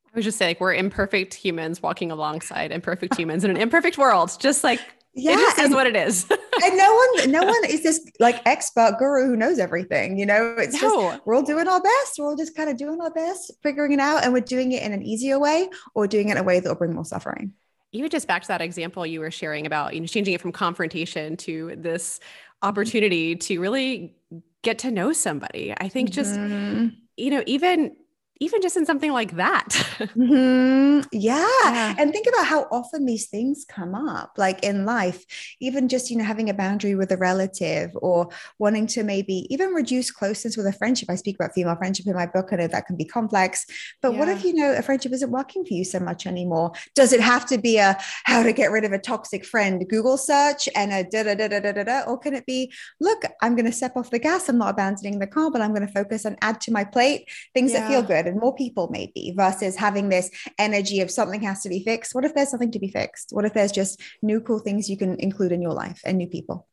I 0.08 0.10
would 0.16 0.24
just 0.24 0.38
say 0.38 0.48
like 0.48 0.60
we're 0.60 0.74
imperfect 0.74 1.34
humans 1.34 1.82
walking 1.82 2.12
alongside 2.12 2.72
imperfect 2.72 3.18
humans 3.18 3.44
in 3.44 3.50
an 3.50 3.58
imperfect 3.58 3.98
world. 3.98 4.36
Just 4.40 4.64
like 4.64 4.80
yeah, 5.16 5.34
it 5.34 5.38
just 5.38 5.58
and, 5.60 5.68
is 5.70 5.76
what 5.76 5.88
it 5.88 5.96
is. 5.96 6.28
and 6.64 6.78
no 6.78 7.02
one, 7.16 7.32
no 7.32 7.44
one 7.44 7.66
is 7.66 7.84
this 7.84 8.04
like 8.20 8.42
expert 8.46 8.96
guru 8.98 9.28
who 9.28 9.36
knows 9.36 9.60
everything. 9.60 10.18
You 10.18 10.26
know, 10.26 10.56
it's 10.58 10.82
no. 10.82 11.12
just 11.12 11.26
we're 11.26 11.36
all 11.36 11.44
doing 11.44 11.68
our 11.68 11.82
best. 11.82 12.16
We're 12.18 12.28
all 12.28 12.36
just 12.36 12.56
kind 12.56 12.70
of 12.70 12.78
doing 12.78 13.00
our 13.00 13.12
best, 13.12 13.52
figuring 13.62 13.92
it 13.92 14.00
out, 14.00 14.24
and 14.24 14.34
we're 14.34 14.42
doing 14.42 14.72
it 14.72 14.82
in 14.82 14.92
an 14.92 15.04
easier 15.04 15.38
way 15.40 15.70
or 15.94 16.08
doing 16.08 16.30
it 16.30 16.34
in 16.34 16.38
a 16.38 16.44
way 16.44 16.60
that 16.60 16.68
will 16.68 16.76
bring 16.76 16.94
more 16.94 17.06
suffering. 17.06 17.54
Even 17.92 18.10
just 18.10 18.28
back 18.28 18.42
to 18.42 18.48
that 18.48 18.62
example 18.62 19.06
you 19.06 19.20
were 19.20 19.30
sharing 19.30 19.68
about, 19.68 19.94
you 19.94 20.00
know, 20.00 20.08
changing 20.08 20.34
it 20.34 20.42
from 20.42 20.52
confrontation 20.52 21.38
to 21.38 21.76
this 21.78 22.20
opportunity 22.64 23.36
to 23.36 23.60
really 23.60 24.16
get 24.64 24.80
to 24.80 24.90
know 24.90 25.14
somebody. 25.14 25.76
I 25.78 25.90
think 25.90 26.10
just, 26.10 26.34
mm-hmm. 26.34 26.88
you 27.18 27.30
know, 27.30 27.44
even 27.46 27.96
even 28.44 28.62
just 28.62 28.76
in 28.76 28.86
something 28.86 29.14
like 29.14 29.38
that. 29.38 29.70
mm-hmm. 30.00 31.08
Yeah. 31.12 31.48
yeah. 31.64 31.96
and 31.98 32.12
think 32.12 32.28
about 32.28 32.46
how 32.46 32.68
often 32.72 33.06
these 33.06 33.28
things 33.28 33.66
come 33.68 33.96
up, 33.96 34.34
like 34.38 34.64
in 34.64 34.86
life, 34.86 35.24
even 35.62 35.88
just, 35.88 36.12
you 36.12 36.18
know, 36.18 36.26
having 36.26 36.50
a 36.50 36.54
boundary 36.54 36.96
with 36.96 37.12
a 37.12 37.18
relative 37.18 37.92
or 37.96 38.30
wanting 38.60 38.86
to 38.88 39.04
maybe 39.04 39.48
even 39.50 39.70
reduce 39.70 40.12
closeness 40.12 40.58
with 40.58 40.66
a 40.66 40.74
friendship. 40.74 41.10
I 41.10 41.16
speak 41.16 41.38
about 41.38 41.54
female 41.54 41.78
friendship 41.78 42.06
in 42.06 42.16
my 42.16 42.26
book. 42.26 42.50
I 42.52 42.58
know 42.58 42.68
that 42.68 42.86
can 42.86 42.98
be 42.98 43.06
complex, 43.06 43.66
but 44.02 44.12
yeah. 44.12 44.20
what 44.20 44.28
if, 44.28 44.44
you 44.44 44.54
know, 44.54 44.74
a 44.74 44.82
friendship 44.82 45.14
isn't 45.14 45.32
working 45.32 45.64
for 45.64 45.74
you 45.74 45.86
so 45.86 46.00
much 46.00 46.28
anymore? 46.28 46.74
Does 46.96 47.14
it 47.14 47.22
have 47.22 47.46
to 47.48 47.58
be 47.58 47.78
a 47.78 47.98
how 48.26 48.44
to 48.44 48.52
get 48.52 48.72
rid 48.72 48.84
of 48.84 48.92
a 48.92 49.00
toxic 49.00 49.46
friend 49.46 49.86
Google 49.90 50.18
search 50.18 50.68
and 50.76 50.92
a 50.92 51.04
da 51.04 51.24
da 51.24 51.36
da 51.36 51.48
da 51.48 51.60
da 51.60 51.72
da, 51.72 51.84
da 51.84 52.02
or 52.02 52.18
can 52.18 52.34
it 52.34 52.46
be, 52.46 52.74
look, 53.00 53.24
I'm 53.42 53.56
going 53.56 53.66
to 53.66 53.72
step 53.72 53.96
off 53.96 54.10
the 54.10 54.20
gas. 54.20 54.50
I'm 54.50 54.58
not 54.58 54.72
abandoning 54.72 55.20
the 55.20 55.28
car, 55.28 55.50
but 55.50 55.62
I'm 55.62 55.74
going 55.74 55.88
to 55.88 55.94
focus 55.94 56.26
and 56.26 56.38
add 56.42 56.60
to 56.62 56.72
my 56.72 56.84
plate 56.84 57.30
things 57.54 57.72
yeah. 57.72 57.80
that 57.80 57.90
feel 57.90 58.02
good 58.02 58.33
more 58.40 58.56
people 58.56 58.90
maybe 58.92 59.34
versus 59.36 59.76
having 59.76 60.10
this 60.10 60.30
energy 60.58 61.02
of 61.02 61.12
something 61.12 61.42
has 61.42 61.62
to 61.64 61.70
be 61.70 61.84
fixed. 61.84 62.16
What 62.16 62.26
if 62.26 62.34
there's 62.34 62.50
something 62.50 62.72
to 62.72 62.80
be 62.80 62.90
fixed? 62.90 63.30
What 63.32 63.46
if 63.46 63.54
there's 63.54 63.72
just 63.72 64.02
new 64.22 64.42
cool 64.42 64.60
things 64.60 64.90
you 64.90 64.98
can 64.98 65.20
include 65.20 65.52
in 65.52 65.62
your 65.62 65.74
life 65.74 66.02
and 66.06 66.18
new 66.18 66.28
people? 66.28 66.68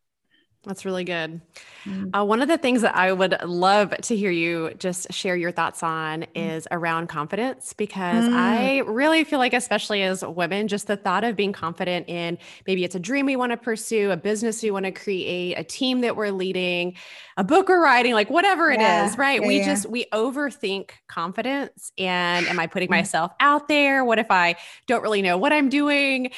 That's 0.65 0.85
really 0.85 1.05
good. 1.05 1.41
Mm. 1.85 2.15
Uh, 2.15 2.23
one 2.23 2.43
of 2.43 2.49
the 2.49 2.59
things 2.59 2.83
that 2.83 2.95
I 2.95 3.15
would 3.15 3.35
love 3.43 3.97
to 3.97 4.15
hear 4.15 4.31
you 4.31 4.75
just 4.79 5.11
share 5.11 5.35
your 5.35 5.53
thoughts 5.53 5.83
on 5.83 6.21
mm. 6.21 6.27
is 6.35 6.69
around 6.71 7.07
confidence, 7.07 7.73
because 7.73 8.27
mm. 8.27 8.35
I 8.35 8.81
really 8.81 9.25
feel 9.25 9.39
like, 9.39 9.55
especially 9.55 10.03
as 10.03 10.23
women, 10.23 10.69
just 10.69 10.87
the 10.87 10.99
thought 10.99 11.25
of 11.25 11.35
being 11.35 11.55
confident 11.55 12.11
in 12.11 12.37
maybe 12.67 12.85
it's 12.85 12.95
a 12.95 13.01
dream 13.01 13.25
we 13.25 13.37
want 13.37 13.53
to 13.53 13.57
pursue, 13.57 14.11
a 14.11 14.19
business 14.19 14.63
we 14.63 14.71
want 14.71 14.85
to 14.85 14.93
create, 14.93 15.55
a 15.55 15.65
team 15.65 16.03
that 16.03 16.15
we're 16.15 16.31
leading, 16.31 16.95
a 17.39 17.43
book 17.43 17.71
we're 17.71 17.83
writing, 17.83 18.13
like 18.13 18.29
whatever 18.29 18.71
it 18.71 18.81
yeah. 18.81 19.07
is, 19.07 19.17
right? 19.17 19.41
Yeah, 19.41 19.49
we 19.49 19.61
yeah. 19.61 19.65
just, 19.65 19.87
we 19.89 20.05
overthink 20.13 20.91
confidence. 21.09 21.91
And 21.97 22.47
am 22.47 22.61
I 22.61 22.67
putting 22.67 22.89
mm. 22.89 22.99
myself 22.99 23.33
out 23.41 23.67
there? 23.67 24.05
What 24.05 24.19
if 24.19 24.31
I 24.31 24.57
don't 24.87 25.03
really 25.03 25.23
know 25.23 25.39
what 25.39 25.55
I'm 25.55 25.71
doing? 25.71 26.33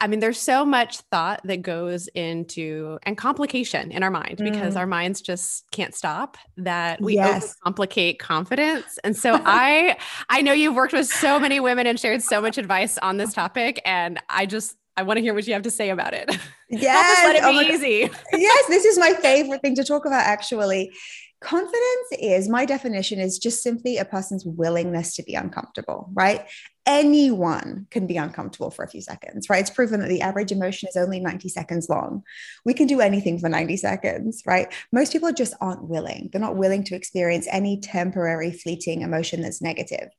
I 0.00 0.06
mean, 0.06 0.20
there's 0.20 0.40
so 0.40 0.64
much 0.64 0.98
thought 1.12 1.40
that 1.44 1.62
goes 1.62 2.08
into 2.08 2.98
and 3.02 3.18
complication 3.18 3.92
in 3.92 4.02
our 4.02 4.10
mind 4.10 4.38
mm. 4.38 4.50
because 4.50 4.74
our 4.74 4.86
minds 4.86 5.20
just 5.20 5.70
can't 5.70 5.94
stop 5.94 6.38
that 6.56 7.00
we 7.00 7.14
yes. 7.14 7.54
complicate 7.62 8.18
confidence. 8.18 8.98
And 9.04 9.16
so 9.16 9.34
I 9.44 9.96
I 10.28 10.42
know 10.42 10.52
you've 10.52 10.74
worked 10.74 10.94
with 10.94 11.06
so 11.06 11.38
many 11.38 11.60
women 11.60 11.86
and 11.86 12.00
shared 12.00 12.22
so 12.22 12.40
much 12.40 12.56
advice 12.56 12.96
on 12.98 13.18
this 13.18 13.34
topic. 13.34 13.82
And 13.84 14.18
I 14.28 14.46
just 14.46 14.76
I 14.96 15.02
want 15.02 15.18
to 15.18 15.22
hear 15.22 15.34
what 15.34 15.46
you 15.46 15.52
have 15.52 15.62
to 15.62 15.70
say 15.70 15.90
about 15.90 16.14
it. 16.14 16.36
Yes. 16.72 17.24
let 17.24 17.34
it 17.34 17.42
oh 17.42 17.50
be 17.50 17.68
oh 17.68 17.74
easy. 17.74 18.08
yes, 18.32 18.66
this 18.68 18.84
is 18.84 18.96
my 18.96 19.12
favorite 19.14 19.60
thing 19.60 19.74
to 19.74 19.82
talk 19.82 20.06
about 20.06 20.24
actually. 20.24 20.92
Confidence 21.40 22.08
is 22.18 22.50
my 22.50 22.66
definition 22.66 23.18
is 23.18 23.38
just 23.38 23.62
simply 23.62 23.96
a 23.96 24.04
person's 24.04 24.44
willingness 24.44 25.14
to 25.16 25.22
be 25.22 25.34
uncomfortable, 25.34 26.10
right? 26.12 26.46
Anyone 26.84 27.86
can 27.90 28.06
be 28.06 28.18
uncomfortable 28.18 28.70
for 28.70 28.84
a 28.84 28.88
few 28.88 29.00
seconds, 29.00 29.48
right? 29.48 29.60
It's 29.60 29.70
proven 29.70 30.00
that 30.00 30.10
the 30.10 30.20
average 30.20 30.52
emotion 30.52 30.90
is 30.90 30.96
only 30.96 31.18
90 31.18 31.48
seconds 31.48 31.88
long. 31.88 32.24
We 32.66 32.74
can 32.74 32.86
do 32.86 33.00
anything 33.00 33.38
for 33.38 33.48
90 33.48 33.78
seconds, 33.78 34.42
right? 34.44 34.70
Most 34.92 35.12
people 35.12 35.32
just 35.32 35.54
aren't 35.62 35.84
willing. 35.84 36.28
They're 36.30 36.42
not 36.42 36.56
willing 36.56 36.84
to 36.84 36.94
experience 36.94 37.46
any 37.50 37.80
temporary, 37.80 38.52
fleeting 38.52 39.00
emotion 39.00 39.40
that's 39.40 39.62
negative. 39.62 40.10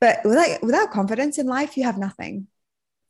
But 0.00 0.24
without, 0.24 0.62
without 0.62 0.90
confidence 0.90 1.38
in 1.38 1.46
life, 1.46 1.76
you 1.76 1.84
have 1.84 1.98
nothing 1.98 2.48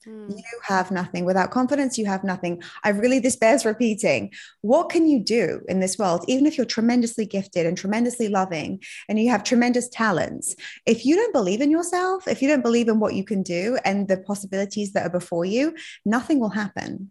Mm. 0.06 0.30
You 0.30 0.60
have 0.62 0.90
nothing. 0.90 1.24
Without 1.24 1.50
confidence, 1.50 1.98
you 1.98 2.06
have 2.06 2.24
nothing. 2.24 2.62
I 2.84 2.90
really, 2.90 3.18
this 3.18 3.36
bears 3.36 3.64
repeating. 3.64 4.32
What 4.60 4.90
can 4.90 5.08
you 5.08 5.20
do 5.20 5.62
in 5.68 5.80
this 5.80 5.98
world, 5.98 6.24
even 6.28 6.46
if 6.46 6.56
you're 6.56 6.66
tremendously 6.66 7.26
gifted 7.26 7.66
and 7.66 7.76
tremendously 7.76 8.28
loving 8.28 8.82
and 9.08 9.18
you 9.18 9.30
have 9.30 9.44
tremendous 9.44 9.88
talents? 9.88 10.54
If 10.86 11.04
you 11.04 11.16
don't 11.16 11.32
believe 11.32 11.60
in 11.60 11.70
yourself, 11.70 12.28
if 12.28 12.42
you 12.42 12.48
don't 12.48 12.62
believe 12.62 12.88
in 12.88 13.00
what 13.00 13.14
you 13.14 13.24
can 13.24 13.42
do 13.42 13.78
and 13.84 14.06
the 14.06 14.18
possibilities 14.18 14.92
that 14.92 15.06
are 15.06 15.10
before 15.10 15.44
you, 15.44 15.74
nothing 16.04 16.38
will 16.40 16.50
happen 16.50 17.10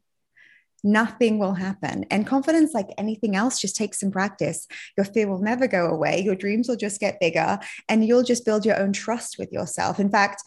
nothing 0.87 1.37
will 1.37 1.53
happen. 1.53 2.05
And 2.09 2.25
confidence, 2.25 2.73
like 2.73 2.89
anything 2.97 3.35
else, 3.35 3.59
just 3.59 3.75
takes 3.75 3.99
some 3.99 4.11
practice. 4.11 4.67
Your 4.95 5.05
fear 5.05 5.27
will 5.27 5.41
never 5.41 5.67
go 5.67 5.87
away. 5.87 6.21
Your 6.21 6.35
dreams 6.35 6.67
will 6.67 6.77
just 6.77 6.99
get 6.99 7.19
bigger 7.19 7.59
and 7.89 8.05
you'll 8.05 8.23
just 8.23 8.45
build 8.45 8.65
your 8.65 8.79
own 8.79 8.93
trust 8.93 9.37
with 9.37 9.51
yourself. 9.51 9.99
In 9.99 10.09
fact, 10.09 10.43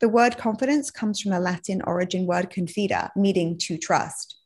the 0.00 0.08
word 0.08 0.36
confidence 0.36 0.90
comes 0.90 1.20
from 1.20 1.32
a 1.32 1.40
Latin 1.40 1.82
origin 1.82 2.26
word 2.26 2.50
confida, 2.50 3.10
meaning 3.16 3.56
to 3.58 3.78
trust. 3.78 4.36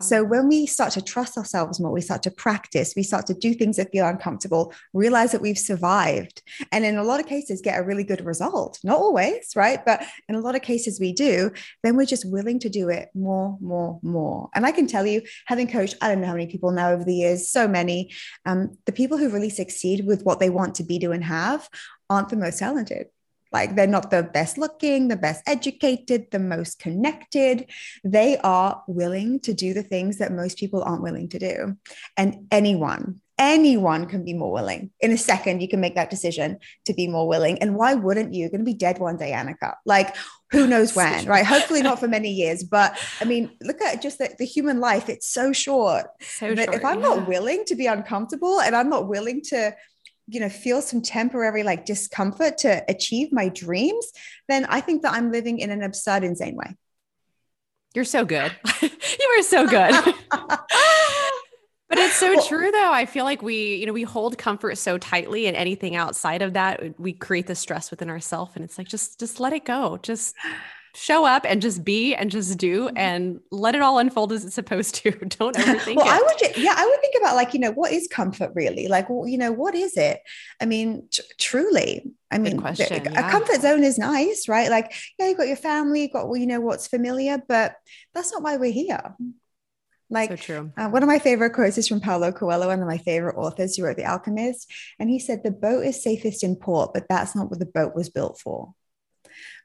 So 0.00 0.24
when 0.24 0.48
we 0.48 0.66
start 0.66 0.92
to 0.92 1.02
trust 1.02 1.36
ourselves 1.36 1.80
more, 1.80 1.90
we 1.90 2.00
start 2.00 2.22
to 2.24 2.30
practice, 2.30 2.94
we 2.96 3.02
start 3.02 3.26
to 3.26 3.34
do 3.34 3.54
things 3.54 3.76
that 3.76 3.92
feel 3.92 4.06
uncomfortable, 4.06 4.72
realize 4.92 5.32
that 5.32 5.40
we've 5.40 5.58
survived, 5.58 6.42
and 6.72 6.84
in 6.84 6.96
a 6.96 7.04
lot 7.04 7.20
of 7.20 7.26
cases 7.26 7.60
get 7.62 7.78
a 7.78 7.84
really 7.84 8.04
good 8.04 8.24
result. 8.24 8.78
Not 8.84 8.98
always, 8.98 9.50
right? 9.56 9.84
But 9.84 10.02
in 10.28 10.34
a 10.34 10.40
lot 10.40 10.54
of 10.54 10.62
cases 10.62 11.00
we 11.00 11.12
do, 11.12 11.50
then 11.82 11.96
we're 11.96 12.06
just 12.06 12.30
willing 12.30 12.58
to 12.60 12.68
do 12.68 12.88
it 12.88 13.08
more, 13.14 13.56
more, 13.60 13.98
more. 14.02 14.48
And 14.54 14.66
I 14.66 14.72
can 14.72 14.86
tell 14.86 15.06
you, 15.06 15.22
having 15.46 15.68
coached, 15.68 15.96
I 16.00 16.08
don't 16.08 16.20
know 16.20 16.26
how 16.26 16.34
many 16.34 16.46
people 16.46 16.70
now 16.70 16.90
over 16.90 17.04
the 17.04 17.14
years, 17.14 17.50
so 17.50 17.66
many, 17.66 18.12
um, 18.44 18.76
the 18.86 18.92
people 18.92 19.18
who 19.18 19.30
really 19.30 19.50
succeed 19.50 20.06
with 20.06 20.22
what 20.24 20.40
they 20.40 20.50
want 20.50 20.74
to 20.76 20.84
be, 20.84 20.98
do, 20.98 21.12
and 21.12 21.24
have 21.24 21.68
aren't 22.08 22.28
the 22.28 22.36
most 22.36 22.58
talented 22.58 23.08
like 23.52 23.74
they're 23.74 23.86
not 23.86 24.10
the 24.10 24.22
best 24.22 24.58
looking, 24.58 25.08
the 25.08 25.16
best 25.16 25.42
educated, 25.46 26.30
the 26.30 26.38
most 26.38 26.78
connected. 26.78 27.70
They 28.04 28.38
are 28.38 28.82
willing 28.86 29.40
to 29.40 29.54
do 29.54 29.74
the 29.74 29.82
things 29.82 30.18
that 30.18 30.32
most 30.32 30.58
people 30.58 30.82
aren't 30.82 31.02
willing 31.02 31.28
to 31.30 31.38
do. 31.38 31.76
And 32.16 32.46
anyone, 32.50 33.20
anyone 33.38 34.06
can 34.06 34.24
be 34.24 34.32
more 34.32 34.52
willing. 34.52 34.90
In 35.00 35.12
a 35.12 35.18
second, 35.18 35.60
you 35.60 35.68
can 35.68 35.80
make 35.80 35.94
that 35.94 36.10
decision 36.10 36.58
to 36.86 36.94
be 36.94 37.06
more 37.06 37.28
willing. 37.28 37.58
And 37.58 37.76
why 37.76 37.94
wouldn't 37.94 38.32
you? 38.32 38.40
You're 38.40 38.50
going 38.50 38.60
to 38.60 38.64
be 38.64 38.74
dead 38.74 38.98
one 38.98 39.16
day, 39.16 39.32
Annika. 39.32 39.74
Like, 39.84 40.16
who 40.50 40.66
knows 40.66 40.94
when, 40.96 41.26
right? 41.26 41.44
Hopefully 41.44 41.82
not 41.82 42.00
for 42.00 42.08
many 42.08 42.30
years. 42.30 42.64
But 42.64 42.98
I 43.20 43.24
mean, 43.24 43.50
look 43.62 43.80
at 43.82 44.02
just 44.02 44.18
the, 44.18 44.34
the 44.38 44.46
human 44.46 44.80
life. 44.80 45.08
It's 45.08 45.28
so 45.28 45.52
short. 45.52 46.06
So 46.20 46.54
short, 46.54 46.74
if 46.74 46.84
I'm 46.84 47.00
yeah. 47.00 47.08
not 47.08 47.28
willing 47.28 47.64
to 47.66 47.74
be 47.74 47.86
uncomfortable 47.86 48.60
and 48.60 48.74
I'm 48.74 48.88
not 48.88 49.08
willing 49.08 49.42
to 49.48 49.74
you 50.28 50.40
know 50.40 50.48
feel 50.48 50.82
some 50.82 51.02
temporary 51.02 51.62
like 51.62 51.84
discomfort 51.84 52.58
to 52.58 52.84
achieve 52.88 53.32
my 53.32 53.48
dreams 53.48 54.10
then 54.48 54.64
i 54.66 54.80
think 54.80 55.02
that 55.02 55.12
i'm 55.12 55.30
living 55.30 55.58
in 55.58 55.70
an 55.70 55.82
absurd 55.82 56.24
insane 56.24 56.56
way. 56.56 56.74
You're 57.94 58.04
so 58.04 58.24
good. 58.24 58.52
You 58.82 59.38
are 59.38 59.42
so 59.42 59.66
good. 59.66 60.14
But 61.88 61.98
it's 61.98 62.16
so 62.16 62.34
well, 62.34 62.44
true 62.44 62.70
though. 62.72 62.92
I 62.92 63.06
feel 63.06 63.24
like 63.24 63.42
we 63.42 63.76
you 63.76 63.86
know 63.86 63.92
we 63.92 64.02
hold 64.02 64.36
comfort 64.36 64.76
so 64.76 64.98
tightly 64.98 65.46
and 65.46 65.56
anything 65.56 65.94
outside 65.94 66.42
of 66.42 66.54
that. 66.54 66.98
We 66.98 67.12
create 67.12 67.46
the 67.46 67.54
stress 67.54 67.92
within 67.92 68.10
ourselves 68.10 68.52
and 68.56 68.64
it's 68.64 68.76
like 68.76 68.88
just 68.88 69.20
just 69.20 69.38
let 69.38 69.52
it 69.52 69.64
go. 69.64 69.96
Just 70.02 70.34
show 70.96 71.24
up 71.24 71.44
and 71.46 71.60
just 71.60 71.84
be 71.84 72.14
and 72.14 72.30
just 72.30 72.56
do 72.58 72.86
mm-hmm. 72.86 72.96
and 72.96 73.40
let 73.50 73.74
it 73.74 73.82
all 73.82 73.98
unfold 73.98 74.32
as 74.32 74.44
it's 74.44 74.54
supposed 74.54 74.94
to. 74.96 75.10
Don't 75.28 75.56
overthink 75.56 75.96
well, 75.96 76.06
it. 76.06 76.10
I 76.10 76.20
would, 76.20 76.56
yeah, 76.56 76.74
I 76.76 76.86
would 76.86 77.00
think 77.00 77.14
about 77.20 77.36
like, 77.36 77.54
you 77.54 77.60
know, 77.60 77.72
what 77.72 77.92
is 77.92 78.08
comfort 78.08 78.52
really? 78.54 78.88
Like, 78.88 79.10
well, 79.10 79.28
you 79.28 79.38
know, 79.38 79.52
what 79.52 79.74
is 79.74 79.96
it? 79.96 80.20
I 80.60 80.66
mean, 80.66 81.08
t- 81.10 81.22
truly, 81.38 82.10
I 82.30 82.38
mean, 82.38 82.58
question, 82.58 83.04
the, 83.04 83.12
yeah. 83.12 83.28
a 83.28 83.30
comfort 83.30 83.60
zone 83.60 83.84
is 83.84 83.98
nice, 83.98 84.48
right? 84.48 84.70
Like, 84.70 84.94
yeah, 85.18 85.28
you've 85.28 85.38
got 85.38 85.48
your 85.48 85.56
family, 85.56 86.02
you've 86.02 86.12
got, 86.12 86.28
well, 86.28 86.38
you 86.38 86.46
know, 86.46 86.60
what's 86.60 86.86
familiar, 86.86 87.42
but 87.46 87.76
that's 88.14 88.32
not 88.32 88.42
why 88.42 88.56
we're 88.56 88.72
here. 88.72 89.14
Like, 90.08 90.30
so 90.30 90.36
true. 90.36 90.72
Uh, 90.76 90.88
one 90.88 91.02
of 91.02 91.08
my 91.08 91.18
favorite 91.18 91.50
quotes 91.50 91.78
is 91.78 91.88
from 91.88 92.00
Paulo 92.00 92.30
Coelho, 92.30 92.68
one 92.68 92.80
of 92.80 92.86
my 92.86 92.98
favorite 92.98 93.36
authors 93.36 93.76
who 93.76 93.84
wrote 93.84 93.96
The 93.96 94.04
Alchemist. 94.04 94.70
And 95.00 95.10
he 95.10 95.18
said, 95.18 95.42
The 95.42 95.50
boat 95.50 95.84
is 95.84 96.02
safest 96.02 96.44
in 96.44 96.56
port, 96.56 96.92
but 96.94 97.06
that's 97.08 97.34
not 97.34 97.50
what 97.50 97.58
the 97.58 97.66
boat 97.66 97.94
was 97.94 98.08
built 98.08 98.38
for 98.38 98.72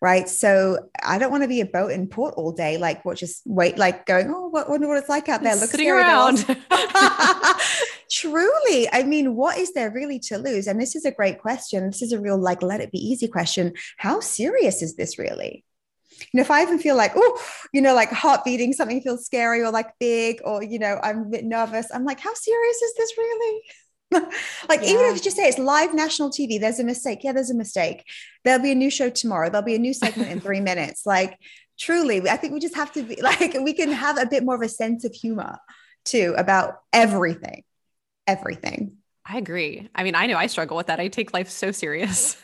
right? 0.01 0.27
So 0.27 0.89
I 1.03 1.17
don't 1.17 1.31
want 1.31 1.43
to 1.43 1.47
be 1.47 1.61
a 1.61 1.65
boat 1.65 1.91
in 1.91 2.07
port 2.07 2.33
all 2.35 2.51
day, 2.51 2.77
like 2.77 3.05
what 3.05 3.17
just 3.17 3.43
wait, 3.45 3.77
like 3.77 4.05
going, 4.05 4.31
oh, 4.33 4.47
what 4.47 4.69
wonder 4.69 4.87
what 4.87 4.97
it's 4.97 5.09
like 5.09 5.29
out 5.29 5.43
there. 5.43 5.55
Look 5.55 5.69
sitting 5.69 5.89
around. 5.89 6.37
Truly, 8.11 8.89
I 8.91 9.03
mean, 9.05 9.35
what 9.35 9.57
is 9.57 9.73
there 9.73 9.91
really 9.91 10.19
to 10.19 10.37
lose? 10.37 10.67
And 10.67 10.79
this 10.79 10.95
is 10.95 11.05
a 11.05 11.11
great 11.11 11.39
question. 11.39 11.87
This 11.87 12.01
is 12.01 12.11
a 12.11 12.19
real 12.19 12.37
like 12.37 12.61
let 12.61 12.81
it 12.81 12.91
be 12.91 12.99
easy 12.99 13.27
question. 13.27 13.73
How 13.97 14.19
serious 14.19 14.81
is 14.81 14.95
this 14.95 15.17
really? 15.17 15.63
you 16.33 16.37
know, 16.37 16.41
if 16.41 16.51
I 16.51 16.61
even 16.61 16.79
feel 16.79 16.95
like, 16.95 17.13
oh, 17.15 17.41
you 17.73 17.81
know, 17.81 17.93
like 17.93 18.11
heart 18.11 18.45
beating, 18.45 18.73
something 18.73 19.01
feels 19.01 19.25
scary 19.25 19.61
or 19.61 19.71
like 19.71 19.97
big, 19.99 20.41
or, 20.43 20.63
you 20.63 20.79
know, 20.79 20.99
I'm 21.01 21.21
a 21.23 21.25
bit 21.25 21.45
nervous, 21.45 21.87
I'm 21.93 22.05
like, 22.05 22.19
how 22.19 22.33
serious 22.33 22.81
is 22.81 22.93
this 22.95 23.17
really? 23.17 23.61
like 24.69 24.81
yeah. 24.81 24.89
even 24.89 25.05
if 25.05 25.15
you 25.15 25.21
just 25.21 25.37
say 25.37 25.47
it's 25.47 25.57
live 25.57 25.93
national 25.93 26.29
TV, 26.29 26.59
there's 26.59 26.79
a 26.79 26.83
mistake. 26.83 27.19
Yeah, 27.23 27.33
there's 27.33 27.49
a 27.49 27.55
mistake. 27.55 28.03
There'll 28.43 28.61
be 28.61 28.71
a 28.71 28.75
new 28.75 28.89
show 28.89 29.09
tomorrow. 29.09 29.49
There'll 29.49 29.65
be 29.65 29.75
a 29.75 29.79
new 29.79 29.93
segment 29.93 30.31
in 30.31 30.39
three 30.39 30.59
minutes. 30.71 31.05
Like 31.05 31.37
truly, 31.79 32.29
I 32.29 32.37
think 32.37 32.53
we 32.53 32.59
just 32.59 32.75
have 32.75 32.91
to 32.93 33.03
be 33.03 33.15
like 33.21 33.55
we 33.61 33.73
can 33.73 33.91
have 33.91 34.17
a 34.17 34.25
bit 34.25 34.43
more 34.43 34.55
of 34.55 34.61
a 34.61 34.69
sense 34.69 35.03
of 35.03 35.13
humor 35.13 35.57
too 36.05 36.33
about 36.37 36.75
everything, 36.93 37.63
everything. 38.27 38.97
I 39.23 39.37
agree. 39.37 39.87
I 39.93 40.03
mean, 40.03 40.15
I 40.15 40.25
know 40.25 40.35
I 40.35 40.47
struggle 40.47 40.75
with 40.75 40.87
that. 40.87 40.99
I 40.99 41.07
take 41.07 41.31
life 41.31 41.47
so 41.47 41.71
serious. 41.71 42.37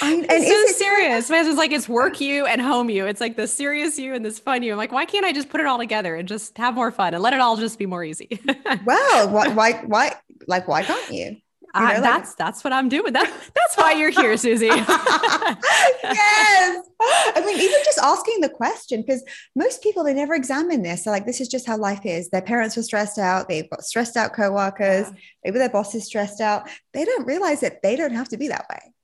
I, 0.00 0.14
and 0.14 0.26
it's 0.28 0.48
so 0.48 0.84
serious. 0.84 1.28
My 1.28 1.36
husband's 1.36 1.58
like, 1.58 1.70
it's 1.70 1.88
work 1.88 2.20
you 2.20 2.46
and 2.46 2.62
home 2.62 2.88
you. 2.88 3.06
It's 3.06 3.20
like 3.20 3.36
the 3.36 3.46
serious 3.46 3.98
you 3.98 4.14
and 4.14 4.24
this 4.24 4.38
fun 4.38 4.62
you. 4.62 4.72
I'm 4.72 4.78
like, 4.78 4.90
why 4.90 5.04
can't 5.04 5.26
I 5.26 5.32
just 5.32 5.50
put 5.50 5.60
it 5.60 5.66
all 5.66 5.76
together 5.76 6.16
and 6.16 6.26
just 6.26 6.56
have 6.56 6.74
more 6.74 6.90
fun 6.90 7.12
and 7.12 7.22
let 7.22 7.34
it 7.34 7.40
all 7.40 7.56
just 7.58 7.78
be 7.78 7.84
more 7.84 8.02
easy? 8.02 8.40
well, 8.86 9.28
why, 9.28 9.48
why, 9.48 9.72
why, 9.84 10.14
like, 10.48 10.66
why 10.66 10.82
can't 10.82 11.10
you? 11.12 11.36
You 11.74 11.82
know, 11.82 12.00
that's 12.00 12.30
like, 12.30 12.36
that's 12.38 12.64
what 12.64 12.72
I'm 12.72 12.88
doing. 12.88 13.12
That 13.12 13.30
that's 13.54 13.76
why 13.76 13.92
you're 13.92 14.10
here, 14.10 14.36
Susie. 14.38 14.66
yes. 14.68 14.86
I 17.00 17.42
mean, 17.44 17.56
even 17.56 17.78
just 17.84 17.98
asking 17.98 18.40
the 18.40 18.48
question 18.48 19.02
because 19.02 19.22
most 19.54 19.82
people 19.82 20.02
they 20.02 20.14
never 20.14 20.34
examine 20.34 20.82
this. 20.82 21.04
So 21.04 21.10
like 21.10 21.26
this 21.26 21.42
is 21.42 21.48
just 21.48 21.66
how 21.66 21.76
life 21.76 22.06
is. 22.06 22.30
Their 22.30 22.40
parents 22.42 22.74
were 22.76 22.82
stressed 22.82 23.18
out. 23.18 23.48
They've 23.48 23.68
got 23.68 23.84
stressed 23.84 24.16
out 24.16 24.32
coworkers. 24.32 25.08
Yeah. 25.08 25.14
Maybe 25.44 25.58
their 25.58 25.68
boss 25.68 25.94
is 25.94 26.06
stressed 26.06 26.40
out. 26.40 26.68
They 26.94 27.04
don't 27.04 27.26
realize 27.26 27.60
that 27.60 27.82
they 27.82 27.96
don't 27.96 28.14
have 28.14 28.30
to 28.30 28.38
be 28.38 28.48
that 28.48 28.66
way. 28.70 28.94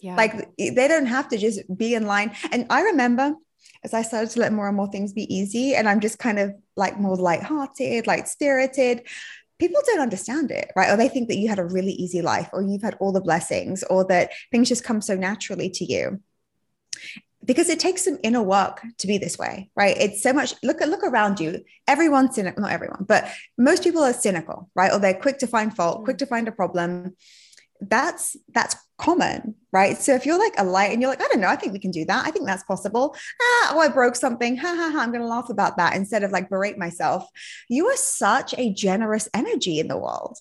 Yeah. 0.00 0.16
Like 0.16 0.56
they 0.56 0.88
don't 0.88 1.06
have 1.06 1.28
to 1.28 1.38
just 1.38 1.60
be 1.76 1.94
in 1.94 2.06
line. 2.06 2.34
And 2.50 2.66
I 2.70 2.82
remember 2.82 3.34
as 3.84 3.94
I 3.94 4.02
started 4.02 4.30
to 4.30 4.40
let 4.40 4.52
more 4.52 4.68
and 4.68 4.76
more 4.76 4.88
things 4.88 5.12
be 5.12 5.32
easy, 5.34 5.74
and 5.74 5.88
I'm 5.88 6.00
just 6.00 6.18
kind 6.18 6.38
of 6.38 6.54
like 6.76 6.98
more 6.98 7.16
light-hearted, 7.16 8.06
light 8.06 8.28
spirited. 8.28 9.06
People 9.60 9.80
don't 9.86 10.00
understand 10.00 10.50
it, 10.50 10.72
right? 10.74 10.90
Or 10.90 10.96
they 10.96 11.08
think 11.08 11.28
that 11.28 11.36
you 11.36 11.48
had 11.48 11.58
a 11.58 11.64
really 11.64 11.92
easy 11.92 12.22
life, 12.22 12.48
or 12.52 12.62
you've 12.62 12.82
had 12.82 12.96
all 12.98 13.12
the 13.12 13.20
blessings, 13.20 13.84
or 13.84 14.04
that 14.06 14.32
things 14.50 14.68
just 14.68 14.84
come 14.84 15.00
so 15.00 15.14
naturally 15.14 15.70
to 15.70 15.84
you. 15.84 16.20
Because 17.44 17.68
it 17.70 17.80
takes 17.80 18.04
some 18.04 18.18
inner 18.22 18.42
work 18.42 18.82
to 18.98 19.06
be 19.06 19.16
this 19.16 19.38
way 19.38 19.70
right? 19.74 19.96
It's 19.98 20.22
so 20.22 20.32
much 20.32 20.54
look 20.62 20.82
at 20.82 20.90
look 20.90 21.02
around 21.02 21.40
you. 21.40 21.64
Everyone's 21.88 22.34
cynical 22.34 22.60
not 22.60 22.72
everyone 22.72 23.06
but 23.08 23.32
most 23.56 23.82
people 23.82 24.02
are 24.02 24.12
cynical 24.12 24.68
right? 24.74 24.92
Or 24.92 24.98
they're 24.98 25.14
quick 25.14 25.38
to 25.38 25.46
find 25.46 25.74
fault 25.74 26.02
mm. 26.02 26.04
quick 26.04 26.18
to 26.18 26.26
find 26.26 26.48
a 26.48 26.52
problem. 26.52 27.16
That's 27.80 28.36
that's 28.52 28.76
common 28.98 29.54
right 29.72 29.98
so 29.98 30.14
if 30.14 30.26
you're 30.26 30.38
like 30.38 30.54
a 30.58 30.64
light 30.64 30.92
and 30.92 31.00
you're 31.00 31.10
like 31.10 31.22
i 31.22 31.28
don't 31.28 31.40
know 31.40 31.48
i 31.48 31.56
think 31.56 31.72
we 31.72 31.78
can 31.78 31.90
do 31.90 32.04
that 32.04 32.26
i 32.26 32.30
think 32.30 32.46
that's 32.46 32.64
possible 32.64 33.14
ah, 33.42 33.72
oh 33.74 33.80
i 33.80 33.88
broke 33.88 34.16
something 34.16 34.56
ha 34.56 34.74
ha 34.74 34.90
ha 34.90 35.00
i'm 35.00 35.10
going 35.10 35.22
to 35.22 35.26
laugh 35.26 35.50
about 35.50 35.76
that 35.76 35.94
instead 35.94 36.22
of 36.22 36.30
like 36.30 36.48
berate 36.48 36.78
myself 36.78 37.26
you 37.68 37.86
are 37.86 37.96
such 37.96 38.54
a 38.58 38.72
generous 38.72 39.28
energy 39.34 39.78
in 39.78 39.88
the 39.88 39.98
world 39.98 40.38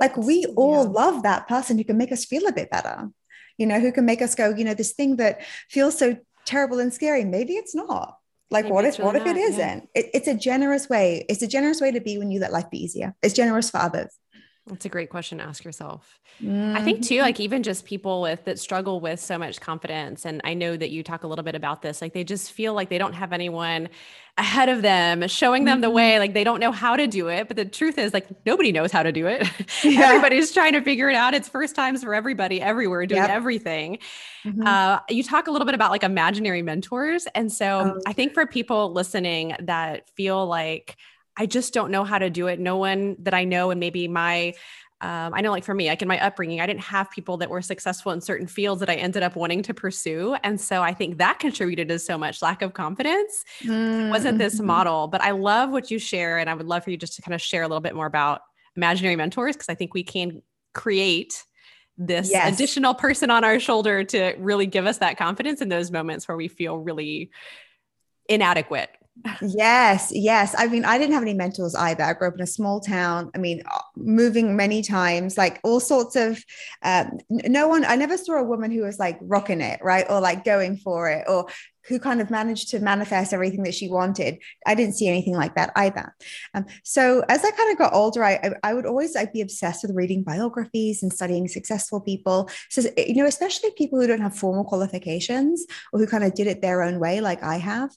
like 0.00 0.16
we 0.16 0.46
all 0.56 0.84
yeah. 0.84 0.90
love 0.90 1.22
that 1.22 1.48
person 1.48 1.76
who 1.76 1.84
can 1.84 1.98
make 1.98 2.12
us 2.12 2.24
feel 2.24 2.46
a 2.46 2.52
bit 2.52 2.70
better 2.70 3.10
you 3.58 3.66
know, 3.66 3.80
who 3.80 3.92
can 3.92 4.06
make 4.06 4.22
us 4.22 4.34
go, 4.34 4.54
you 4.54 4.64
know, 4.64 4.74
this 4.74 4.92
thing 4.92 5.16
that 5.16 5.42
feels 5.68 5.98
so 5.98 6.16
terrible 6.46 6.78
and 6.78 6.94
scary, 6.94 7.24
maybe 7.24 7.54
it's 7.54 7.74
not. 7.74 8.16
Like, 8.50 8.64
maybe 8.64 8.72
what 8.72 8.84
if, 8.86 8.98
really 8.98 9.06
what 9.06 9.16
if 9.16 9.26
it 9.26 9.36
isn't? 9.36 9.88
Yeah. 9.94 10.00
It, 10.02 10.10
it's 10.14 10.28
a 10.28 10.34
generous 10.34 10.88
way. 10.88 11.26
It's 11.28 11.42
a 11.42 11.46
generous 11.46 11.80
way 11.80 11.90
to 11.90 12.00
be 12.00 12.16
when 12.16 12.30
you 12.30 12.40
let 12.40 12.52
life 12.52 12.70
be 12.70 12.82
easier. 12.82 13.14
It's 13.20 13.34
generous 13.34 13.68
for 13.68 13.78
others. 13.78 14.16
That's 14.68 14.84
a 14.84 14.88
great 14.88 15.10
question 15.10 15.38
to 15.38 15.44
ask 15.44 15.64
yourself. 15.64 16.20
Mm-hmm. 16.42 16.76
I 16.76 16.82
think 16.82 17.04
too, 17.04 17.14
mm-hmm. 17.14 17.22
like 17.22 17.40
even 17.40 17.62
just 17.62 17.84
people 17.84 18.22
with 18.22 18.44
that 18.44 18.58
struggle 18.58 19.00
with 19.00 19.20
so 19.20 19.38
much 19.38 19.60
confidence. 19.60 20.24
And 20.24 20.40
I 20.44 20.54
know 20.54 20.76
that 20.76 20.90
you 20.90 21.02
talk 21.02 21.24
a 21.24 21.26
little 21.26 21.42
bit 21.42 21.54
about 21.54 21.82
this, 21.82 22.00
like 22.00 22.12
they 22.12 22.24
just 22.24 22.52
feel 22.52 22.74
like 22.74 22.88
they 22.88 22.98
don't 22.98 23.14
have 23.14 23.32
anyone 23.32 23.88
ahead 24.36 24.68
of 24.68 24.82
them 24.82 25.26
showing 25.26 25.64
them 25.64 25.80
the 25.80 25.90
way, 25.90 26.12
mm-hmm. 26.12 26.20
like 26.20 26.34
they 26.34 26.44
don't 26.44 26.60
know 26.60 26.70
how 26.70 26.94
to 26.94 27.06
do 27.06 27.28
it. 27.28 27.48
But 27.48 27.56
the 27.56 27.64
truth 27.64 27.98
is, 27.98 28.14
like 28.14 28.28
nobody 28.46 28.70
knows 28.70 28.92
how 28.92 29.02
to 29.02 29.12
do 29.12 29.26
it. 29.26 29.46
Yeah. 29.84 30.08
Everybody's 30.08 30.52
trying 30.52 30.72
to 30.72 30.82
figure 30.82 31.08
it 31.08 31.14
out. 31.14 31.34
It's 31.34 31.48
first 31.48 31.74
times 31.74 32.02
for 32.02 32.14
everybody, 32.14 32.60
everywhere, 32.60 33.06
doing 33.06 33.22
yep. 33.22 33.30
everything. 33.30 33.98
Mm-hmm. 34.44 34.66
Uh, 34.66 34.98
you 35.08 35.22
talk 35.22 35.46
a 35.46 35.50
little 35.50 35.66
bit 35.66 35.74
about 35.74 35.90
like 35.90 36.02
imaginary 36.02 36.62
mentors. 36.62 37.26
And 37.34 37.50
so 37.50 37.94
oh. 37.96 38.00
I 38.06 38.12
think 38.12 38.34
for 38.34 38.44
people 38.44 38.92
listening 38.92 39.54
that 39.60 40.10
feel 40.10 40.46
like, 40.46 40.96
I 41.38 41.46
just 41.46 41.72
don't 41.72 41.90
know 41.90 42.04
how 42.04 42.18
to 42.18 42.28
do 42.28 42.48
it. 42.48 42.58
No 42.58 42.76
one 42.76 43.16
that 43.20 43.32
I 43.32 43.44
know, 43.44 43.70
and 43.70 43.78
maybe 43.80 44.08
my 44.08 44.54
um, 45.00 45.32
I 45.32 45.42
know, 45.42 45.52
like 45.52 45.62
for 45.62 45.74
me, 45.74 45.88
like 45.88 46.02
in 46.02 46.08
my 46.08 46.18
upbringing, 46.18 46.60
I 46.60 46.66
didn't 46.66 46.80
have 46.80 47.08
people 47.12 47.36
that 47.36 47.48
were 47.48 47.62
successful 47.62 48.10
in 48.10 48.20
certain 48.20 48.48
fields 48.48 48.80
that 48.80 48.90
I 48.90 48.96
ended 48.96 49.22
up 49.22 49.36
wanting 49.36 49.62
to 49.62 49.72
pursue. 49.74 50.36
And 50.42 50.60
so 50.60 50.82
I 50.82 50.92
think 50.92 51.18
that 51.18 51.38
contributed 51.38 51.86
to 51.86 52.00
so 52.00 52.18
much 52.18 52.42
lack 52.42 52.62
of 52.62 52.74
confidence. 52.74 53.44
Mm-hmm. 53.62 54.10
wasn't 54.10 54.38
this 54.38 54.56
mm-hmm. 54.56 54.66
model, 54.66 55.06
but 55.06 55.20
I 55.20 55.30
love 55.30 55.70
what 55.70 55.92
you 55.92 56.00
share. 56.00 56.38
And 56.38 56.50
I 56.50 56.54
would 56.54 56.66
love 56.66 56.82
for 56.82 56.90
you 56.90 56.96
just 56.96 57.14
to 57.14 57.22
kind 57.22 57.32
of 57.32 57.40
share 57.40 57.62
a 57.62 57.68
little 57.68 57.80
bit 57.80 57.94
more 57.94 58.06
about 58.06 58.40
imaginary 58.76 59.14
mentors, 59.14 59.54
because 59.54 59.68
I 59.68 59.76
think 59.76 59.94
we 59.94 60.02
can 60.02 60.42
create 60.74 61.44
this 61.96 62.30
yes. 62.32 62.52
additional 62.52 62.94
person 62.94 63.30
on 63.30 63.44
our 63.44 63.60
shoulder 63.60 64.02
to 64.02 64.34
really 64.38 64.66
give 64.66 64.86
us 64.86 64.98
that 64.98 65.16
confidence 65.16 65.60
in 65.60 65.68
those 65.68 65.92
moments 65.92 66.26
where 66.26 66.36
we 66.36 66.48
feel 66.48 66.76
really 66.76 67.30
inadequate 68.28 68.90
yes, 69.42 70.10
yes. 70.12 70.54
I 70.56 70.66
mean, 70.66 70.84
I 70.84 70.98
didn't 70.98 71.14
have 71.14 71.22
any 71.22 71.34
mentors 71.34 71.74
either. 71.74 72.04
I 72.04 72.12
grew 72.12 72.28
up 72.28 72.34
in 72.34 72.40
a 72.40 72.46
small 72.46 72.80
town. 72.80 73.30
I 73.34 73.38
mean, 73.38 73.62
uh, 73.72 73.80
moving 73.96 74.56
many 74.56 74.82
times, 74.82 75.36
like 75.36 75.60
all 75.64 75.80
sorts 75.80 76.16
of. 76.16 76.42
Um, 76.82 77.18
no 77.28 77.68
one. 77.68 77.84
I 77.84 77.96
never 77.96 78.16
saw 78.16 78.34
a 78.34 78.44
woman 78.44 78.70
who 78.70 78.82
was 78.82 78.98
like 78.98 79.18
rocking 79.22 79.60
it, 79.60 79.80
right, 79.82 80.06
or 80.08 80.20
like 80.20 80.44
going 80.44 80.76
for 80.76 81.08
it, 81.10 81.24
or 81.28 81.46
who 81.88 81.98
kind 81.98 82.20
of 82.20 82.30
managed 82.30 82.68
to 82.70 82.80
manifest 82.80 83.32
everything 83.32 83.62
that 83.62 83.74
she 83.74 83.88
wanted. 83.88 84.38
I 84.66 84.74
didn't 84.74 84.94
see 84.94 85.08
anything 85.08 85.34
like 85.34 85.54
that 85.54 85.72
either. 85.74 86.14
Um, 86.54 86.66
so 86.84 87.24
as 87.28 87.44
I 87.44 87.50
kind 87.50 87.72
of 87.72 87.78
got 87.78 87.94
older, 87.94 88.22
I, 88.22 88.52
I 88.62 88.74
would 88.74 88.86
always 88.86 89.16
I'd 89.16 89.32
be 89.32 89.40
obsessed 89.40 89.82
with 89.82 89.96
reading 89.96 90.22
biographies 90.22 91.02
and 91.02 91.12
studying 91.12 91.48
successful 91.48 92.00
people. 92.00 92.50
So 92.70 92.82
you 92.96 93.14
know, 93.14 93.26
especially 93.26 93.70
people 93.72 94.00
who 94.00 94.06
don't 94.06 94.20
have 94.20 94.36
formal 94.36 94.64
qualifications 94.64 95.64
or 95.92 96.00
who 96.00 96.06
kind 96.06 96.24
of 96.24 96.34
did 96.34 96.46
it 96.46 96.62
their 96.62 96.82
own 96.82 96.98
way, 96.98 97.20
like 97.20 97.42
I 97.42 97.56
have. 97.56 97.90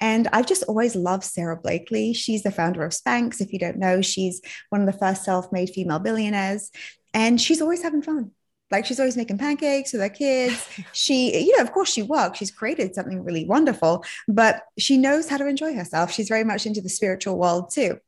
And 0.00 0.28
I've 0.32 0.46
just 0.46 0.64
always 0.64 0.94
loved 0.94 1.24
Sara 1.24 1.56
Blakely. 1.56 2.12
She's 2.12 2.42
the 2.42 2.50
founder 2.50 2.84
of 2.84 2.92
Spanx. 2.92 3.40
If 3.40 3.52
you 3.52 3.58
don't 3.58 3.78
know, 3.78 4.02
she's 4.02 4.40
one 4.68 4.80
of 4.80 4.86
the 4.86 4.98
first 4.98 5.24
self-made 5.24 5.70
female 5.70 5.98
billionaires, 5.98 6.70
and 7.14 7.40
she's 7.40 7.62
always 7.62 7.82
having 7.82 8.02
fun 8.02 8.32
like 8.70 8.84
she's 8.84 9.00
always 9.00 9.16
making 9.16 9.38
pancakes 9.38 9.92
with 9.92 10.02
her 10.02 10.08
kids. 10.08 10.68
she, 10.92 11.46
you 11.46 11.56
know, 11.56 11.62
of 11.62 11.72
course 11.72 11.92
she 11.92 12.02
works. 12.02 12.38
She's 12.38 12.50
created 12.50 12.94
something 12.94 13.24
really 13.24 13.46
wonderful, 13.46 14.04
but 14.26 14.62
she 14.78 14.98
knows 14.98 15.28
how 15.28 15.36
to 15.36 15.46
enjoy 15.46 15.74
herself. 15.74 16.12
She's 16.12 16.28
very 16.28 16.44
much 16.44 16.66
into 16.66 16.80
the 16.80 16.88
spiritual 16.88 17.38
world 17.38 17.70
too. 17.70 17.98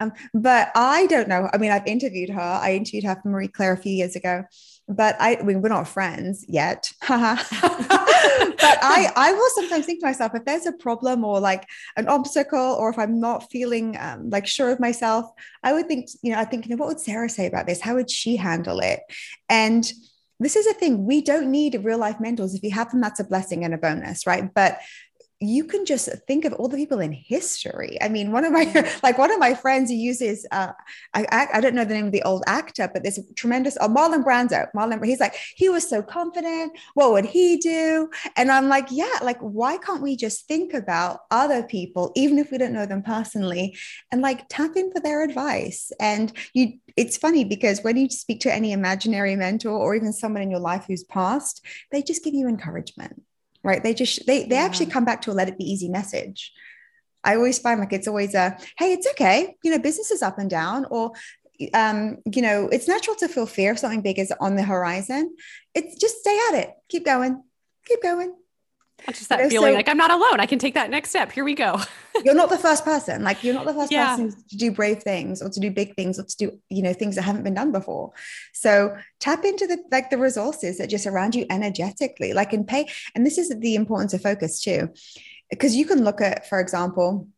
Um, 0.00 0.12
but 0.32 0.70
I 0.74 1.06
don't 1.06 1.28
know. 1.28 1.48
I 1.52 1.58
mean, 1.58 1.70
I've 1.70 1.86
interviewed 1.86 2.30
her. 2.30 2.40
I 2.40 2.74
interviewed 2.74 3.04
her 3.04 3.16
for 3.22 3.28
Marie 3.28 3.48
Claire 3.48 3.72
a 3.72 3.76
few 3.76 3.92
years 3.92 4.16
ago, 4.16 4.44
but 4.88 5.16
I, 5.20 5.36
I 5.36 5.42
mean, 5.42 5.62
we're 5.62 5.68
not 5.68 5.88
friends 5.88 6.44
yet. 6.48 6.90
but 7.08 8.78
I, 8.82 9.12
I 9.16 9.32
will 9.32 9.50
sometimes 9.54 9.86
think 9.86 10.00
to 10.00 10.06
myself, 10.06 10.34
if 10.34 10.44
there's 10.44 10.66
a 10.66 10.72
problem 10.72 11.24
or 11.24 11.40
like 11.40 11.66
an 11.96 12.08
obstacle, 12.08 12.76
or 12.78 12.90
if 12.90 12.98
I'm 12.98 13.20
not 13.20 13.50
feeling 13.50 13.96
um, 13.98 14.30
like 14.30 14.46
sure 14.46 14.70
of 14.70 14.80
myself, 14.80 15.30
I 15.62 15.72
would 15.72 15.88
think, 15.88 16.08
you 16.22 16.32
know, 16.32 16.38
I 16.38 16.44
think, 16.44 16.66
you 16.66 16.70
know, 16.74 16.80
what 16.80 16.88
would 16.88 17.00
Sara 17.00 17.28
say 17.28 17.46
about 17.46 17.66
this? 17.66 17.80
How 17.80 17.94
would 17.96 18.10
she 18.10 18.36
handle 18.36 18.80
it? 18.80 19.00
And 19.48 19.90
this 20.38 20.56
is 20.56 20.66
a 20.66 20.74
thing 20.74 21.06
we 21.06 21.22
don't 21.22 21.50
need 21.50 21.80
real 21.82 21.98
life 21.98 22.20
mentors. 22.20 22.54
If 22.54 22.62
you 22.62 22.70
have 22.72 22.90
them 22.90 23.00
that's 23.00 23.20
a 23.20 23.24
blessing 23.24 23.64
and 23.64 23.74
a 23.74 23.78
bonus 23.78 24.26
right? 24.26 24.52
But 24.52 24.78
you 25.40 25.64
can 25.64 25.84
just 25.84 26.08
think 26.26 26.46
of 26.46 26.54
all 26.54 26.68
the 26.68 26.78
people 26.78 26.98
in 27.00 27.12
history. 27.12 27.98
I 28.00 28.08
mean, 28.08 28.32
one 28.32 28.44
of 28.44 28.52
my 28.52 28.64
like 29.02 29.18
one 29.18 29.30
of 29.30 29.38
my 29.38 29.54
friends 29.54 29.90
who 29.90 29.96
uses 29.96 30.46
uh, 30.50 30.72
I 31.12 31.48
I 31.52 31.60
don't 31.60 31.74
know 31.74 31.84
the 31.84 31.94
name 31.94 32.06
of 32.06 32.12
the 32.12 32.22
old 32.22 32.42
actor, 32.46 32.88
but 32.92 33.02
there's 33.02 33.18
a 33.18 33.34
tremendous 33.34 33.76
oh, 33.80 33.88
Marlon 33.88 34.24
Brando. 34.24 34.66
Marlon, 34.74 35.04
he's 35.04 35.20
like 35.20 35.36
he 35.54 35.68
was 35.68 35.88
so 35.88 36.02
confident. 36.02 36.72
What 36.94 37.12
would 37.12 37.26
he 37.26 37.58
do? 37.58 38.08
And 38.36 38.50
I'm 38.50 38.68
like, 38.68 38.88
yeah, 38.90 39.18
like 39.22 39.38
why 39.40 39.76
can't 39.76 40.02
we 40.02 40.16
just 40.16 40.48
think 40.48 40.72
about 40.72 41.20
other 41.30 41.62
people, 41.62 42.12
even 42.16 42.38
if 42.38 42.50
we 42.50 42.58
don't 42.58 42.72
know 42.72 42.86
them 42.86 43.02
personally, 43.02 43.76
and 44.10 44.22
like 44.22 44.48
tap 44.48 44.76
in 44.76 44.90
for 44.90 45.00
their 45.00 45.22
advice? 45.22 45.92
And 46.00 46.32
you, 46.54 46.78
it's 46.96 47.18
funny 47.18 47.44
because 47.44 47.82
when 47.82 47.98
you 47.98 48.08
speak 48.08 48.40
to 48.40 48.54
any 48.54 48.72
imaginary 48.72 49.36
mentor 49.36 49.72
or 49.72 49.94
even 49.94 50.14
someone 50.14 50.42
in 50.42 50.50
your 50.50 50.60
life 50.60 50.86
who's 50.88 51.04
passed, 51.04 51.62
they 51.92 52.02
just 52.02 52.24
give 52.24 52.32
you 52.32 52.48
encouragement 52.48 53.22
right? 53.66 53.82
They 53.82 53.92
just 53.92 54.26
they 54.26 54.44
they 54.44 54.56
yeah. 54.56 54.62
actually 54.62 54.86
come 54.86 55.04
back 55.04 55.22
to 55.22 55.32
a 55.32 55.34
let 55.34 55.48
it 55.48 55.58
be 55.58 55.70
easy 55.70 55.88
message. 55.88 56.52
I 57.24 57.34
always 57.34 57.58
find 57.58 57.80
like 57.80 57.92
it's 57.92 58.08
always 58.08 58.34
a 58.34 58.56
hey, 58.78 58.92
it's 58.92 59.08
okay. 59.10 59.56
You 59.62 59.72
know, 59.72 59.78
business 59.78 60.10
is 60.10 60.22
up 60.22 60.38
and 60.38 60.48
down, 60.48 60.86
or 60.90 61.12
um, 61.74 62.18
you 62.32 62.42
know, 62.42 62.68
it's 62.68 62.88
natural 62.88 63.16
to 63.16 63.28
feel 63.28 63.46
fear 63.46 63.72
if 63.72 63.78
something 63.78 64.02
big 64.02 64.18
is 64.18 64.32
on 64.40 64.56
the 64.56 64.62
horizon. 64.62 65.34
It's 65.74 65.98
just 65.98 66.20
stay 66.20 66.38
at 66.50 66.60
it, 66.60 66.70
keep 66.88 67.04
going, 67.04 67.42
keep 67.84 68.02
going. 68.02 68.34
Just 69.08 69.28
that 69.28 69.38
you 69.38 69.44
know, 69.44 69.50
feeling 69.50 69.72
so, 69.72 69.76
like 69.76 69.88
I'm 69.88 69.96
not 69.96 70.10
alone. 70.10 70.40
I 70.40 70.46
can 70.46 70.58
take 70.58 70.74
that 70.74 70.90
next 70.90 71.10
step. 71.10 71.30
Here 71.30 71.44
we 71.44 71.54
go. 71.54 71.80
you're 72.24 72.34
not 72.34 72.50
the 72.50 72.58
first 72.58 72.84
person. 72.84 73.22
Like 73.22 73.44
you're 73.44 73.54
not 73.54 73.66
the 73.66 73.74
first 73.74 73.92
yeah. 73.92 74.16
person 74.16 74.34
to 74.48 74.56
do 74.56 74.72
brave 74.72 75.02
things 75.02 75.42
or 75.42 75.48
to 75.48 75.60
do 75.60 75.70
big 75.70 75.94
things 75.94 76.18
or 76.18 76.24
to 76.24 76.36
do, 76.36 76.58
you 76.70 76.82
know, 76.82 76.92
things 76.92 77.14
that 77.16 77.22
haven't 77.22 77.44
been 77.44 77.54
done 77.54 77.72
before. 77.72 78.12
So 78.52 78.96
tap 79.20 79.44
into 79.44 79.66
the 79.66 79.82
like 79.90 80.10
the 80.10 80.18
resources 80.18 80.78
that 80.78 80.90
just 80.90 81.06
around 81.06 81.34
you 81.34 81.46
energetically, 81.50 82.32
like 82.32 82.52
and 82.52 82.66
pay. 82.66 82.88
And 83.14 83.24
this 83.24 83.38
is 83.38 83.48
the 83.50 83.74
importance 83.74 84.14
of 84.14 84.22
focus 84.22 84.60
too. 84.60 84.90
Because 85.50 85.76
you 85.76 85.86
can 85.86 86.02
look 86.02 86.20
at, 86.20 86.48
for 86.48 86.58
example, 86.58 87.28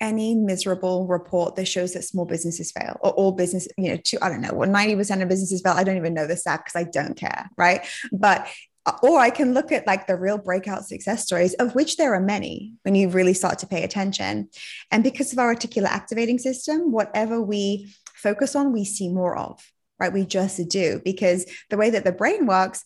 any 0.00 0.34
miserable 0.34 1.06
report 1.06 1.56
that 1.56 1.66
shows 1.66 1.94
that 1.94 2.04
small 2.04 2.26
businesses 2.26 2.70
fail 2.70 2.98
or 3.00 3.12
all 3.12 3.32
business, 3.32 3.66
you 3.78 3.90
know, 3.90 3.96
to, 4.04 4.18
I 4.22 4.28
don't 4.28 4.42
know, 4.42 4.52
what 4.52 4.68
90% 4.68 5.22
of 5.22 5.28
businesses 5.28 5.62
fail. 5.62 5.72
I 5.72 5.84
don't 5.84 5.96
even 5.96 6.14
know 6.14 6.26
the 6.26 6.36
stat 6.36 6.62
because 6.64 6.78
I 6.78 6.84
don't 6.84 7.16
care. 7.16 7.48
Right. 7.56 7.86
But 8.12 8.46
Uh, 8.86 8.92
or 9.02 9.18
I 9.18 9.30
can 9.30 9.52
look 9.52 9.72
at 9.72 9.86
like 9.86 10.06
the 10.06 10.16
real 10.16 10.38
breakout 10.38 10.86
success 10.86 11.24
stories, 11.26 11.54
of 11.54 11.74
which 11.74 11.96
there 11.96 12.14
are 12.14 12.20
many 12.20 12.74
when 12.82 12.94
you 12.94 13.08
really 13.08 13.34
start 13.34 13.58
to 13.58 13.66
pay 13.66 13.82
attention. 13.82 14.48
And 14.92 15.02
because 15.02 15.32
of 15.32 15.40
our 15.40 15.54
reticular 15.54 15.88
activating 15.88 16.38
system, 16.38 16.92
whatever 16.92 17.42
we 17.42 17.92
focus 18.14 18.54
on, 18.54 18.72
we 18.72 18.84
see 18.84 19.08
more 19.08 19.36
of, 19.36 19.60
right? 19.98 20.12
We 20.12 20.24
just 20.24 20.66
do 20.68 21.00
because 21.04 21.44
the 21.68 21.76
way 21.76 21.90
that 21.90 22.04
the 22.04 22.12
brain 22.12 22.46
works, 22.46 22.84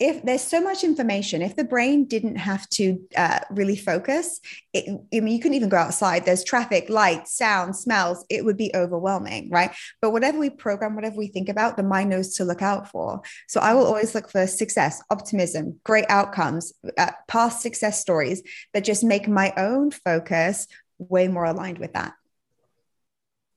if 0.00 0.22
there's 0.24 0.42
so 0.42 0.60
much 0.60 0.82
information, 0.82 1.40
if 1.40 1.54
the 1.54 1.64
brain 1.64 2.04
didn't 2.06 2.36
have 2.36 2.68
to 2.70 3.00
uh, 3.16 3.40
really 3.50 3.76
focus, 3.76 4.40
it, 4.72 4.88
I 5.14 5.20
mean, 5.20 5.34
you 5.34 5.40
couldn't 5.40 5.54
even 5.54 5.68
go 5.68 5.76
outside. 5.76 6.24
There's 6.24 6.42
traffic, 6.42 6.88
light, 6.88 7.28
sound, 7.28 7.76
smells. 7.76 8.24
It 8.28 8.44
would 8.44 8.56
be 8.56 8.72
overwhelming, 8.74 9.50
right? 9.50 9.72
But 10.02 10.10
whatever 10.10 10.38
we 10.38 10.50
program, 10.50 10.96
whatever 10.96 11.16
we 11.16 11.28
think 11.28 11.48
about, 11.48 11.76
the 11.76 11.84
mind 11.84 12.10
knows 12.10 12.34
to 12.36 12.44
look 12.44 12.60
out 12.60 12.90
for. 12.90 13.22
So 13.46 13.60
I 13.60 13.74
will 13.74 13.86
always 13.86 14.14
look 14.14 14.30
for 14.30 14.46
success, 14.46 15.00
optimism, 15.10 15.78
great 15.84 16.06
outcomes, 16.08 16.72
uh, 16.98 17.12
past 17.28 17.62
success 17.62 18.00
stories 18.00 18.42
that 18.72 18.84
just 18.84 19.04
make 19.04 19.28
my 19.28 19.52
own 19.56 19.92
focus 19.92 20.66
way 20.98 21.28
more 21.28 21.44
aligned 21.44 21.78
with 21.78 21.92
that. 21.92 22.14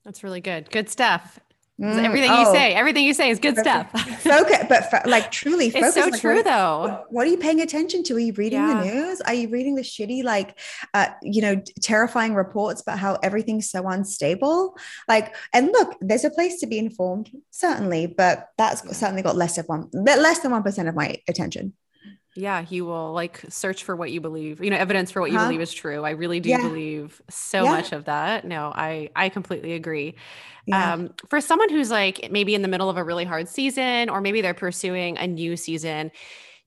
That's 0.06 0.24
really 0.24 0.42
good. 0.42 0.70
Good 0.70 0.90
stuff. 0.90 1.40
Mm, 1.80 2.04
everything 2.04 2.32
oh. 2.32 2.40
you 2.40 2.46
say, 2.48 2.74
everything 2.74 3.06
you 3.06 3.14
say 3.14 3.30
is 3.30 3.38
good 3.38 3.56
stuff. 3.56 3.92
focus, 4.22 4.66
but 4.68 5.06
like 5.06 5.32
truly, 5.32 5.70
focus. 5.70 5.96
It's 5.96 5.96
so 5.96 6.10
like, 6.10 6.20
true, 6.20 6.36
what, 6.38 6.46
though. 6.46 7.06
What 7.10 7.28
are 7.28 7.30
you 7.30 7.38
paying 7.38 7.62
attention 7.62 8.02
to? 8.04 8.16
Are 8.16 8.20
you 8.20 8.34
reading 8.34 8.60
yeah. 8.60 8.82
the 8.82 8.92
news? 8.92 9.22
Are 9.22 9.34
you 9.34 9.48
reading 9.50 9.76
the 9.76 9.84
shitty, 9.84 10.24
like, 10.24 10.58
uh, 10.96 11.10
you 11.22 11.42
know, 11.44 11.62
terrifying 11.82 12.34
reports 12.34 12.82
about 12.82 12.98
how 12.98 13.20
everything's 13.22 13.70
so 13.70 13.88
unstable? 13.88 14.76
Like, 15.08 15.36
and 15.54 15.68
look, 15.68 15.96
there's 16.02 16.26
a 16.26 16.32
place 16.32 16.60
to 16.62 16.68
be 16.68 16.80
informed, 16.80 17.30
certainly, 17.52 18.08
but 18.08 18.50
that's 18.58 18.82
certainly 18.98 19.22
got 19.22 19.36
less 19.36 19.60
of 19.60 19.68
one, 19.68 19.88
less 19.94 20.40
than 20.40 20.52
one 20.52 20.64
percent 20.64 20.90
of 20.90 20.96
my 20.96 21.18
attention. 21.28 21.74
Yeah, 22.38 22.66
you 22.70 22.86
will 22.86 23.14
like 23.14 23.44
search 23.50 23.84
for 23.84 23.96
what 23.96 24.12
you 24.12 24.22
believe, 24.22 24.64
you 24.64 24.70
know, 24.70 24.78
evidence 24.78 25.10
for 25.10 25.22
what 25.22 25.32
you 25.32 25.40
huh? 25.40 25.46
believe 25.46 25.60
is 25.60 25.74
true. 25.74 26.04
I 26.04 26.12
really 26.12 26.40
do 26.40 26.50
yeah. 26.50 26.62
believe 26.62 27.20
so 27.32 27.64
yeah. 27.64 27.72
much 27.72 27.92
of 27.94 28.06
that. 28.06 28.46
No, 28.46 28.72
I 28.76 29.10
I 29.16 29.30
completely 29.30 29.74
agree. 29.74 30.14
Yeah. 30.68 30.94
Um, 30.94 31.16
for 31.30 31.42
someone 31.42 31.70
who's 31.70 31.90
like 31.90 32.30
maybe 32.32 32.54
in 32.54 32.62
the 32.62 32.68
middle 32.68 32.92
of 32.92 32.98
a 32.98 33.04
really 33.04 33.26
hard 33.26 33.48
season, 33.50 34.10
or 34.10 34.22
maybe 34.22 34.42
they're 34.42 34.54
pursuing 34.54 35.18
a 35.18 35.26
new 35.26 35.58
season, 35.58 36.12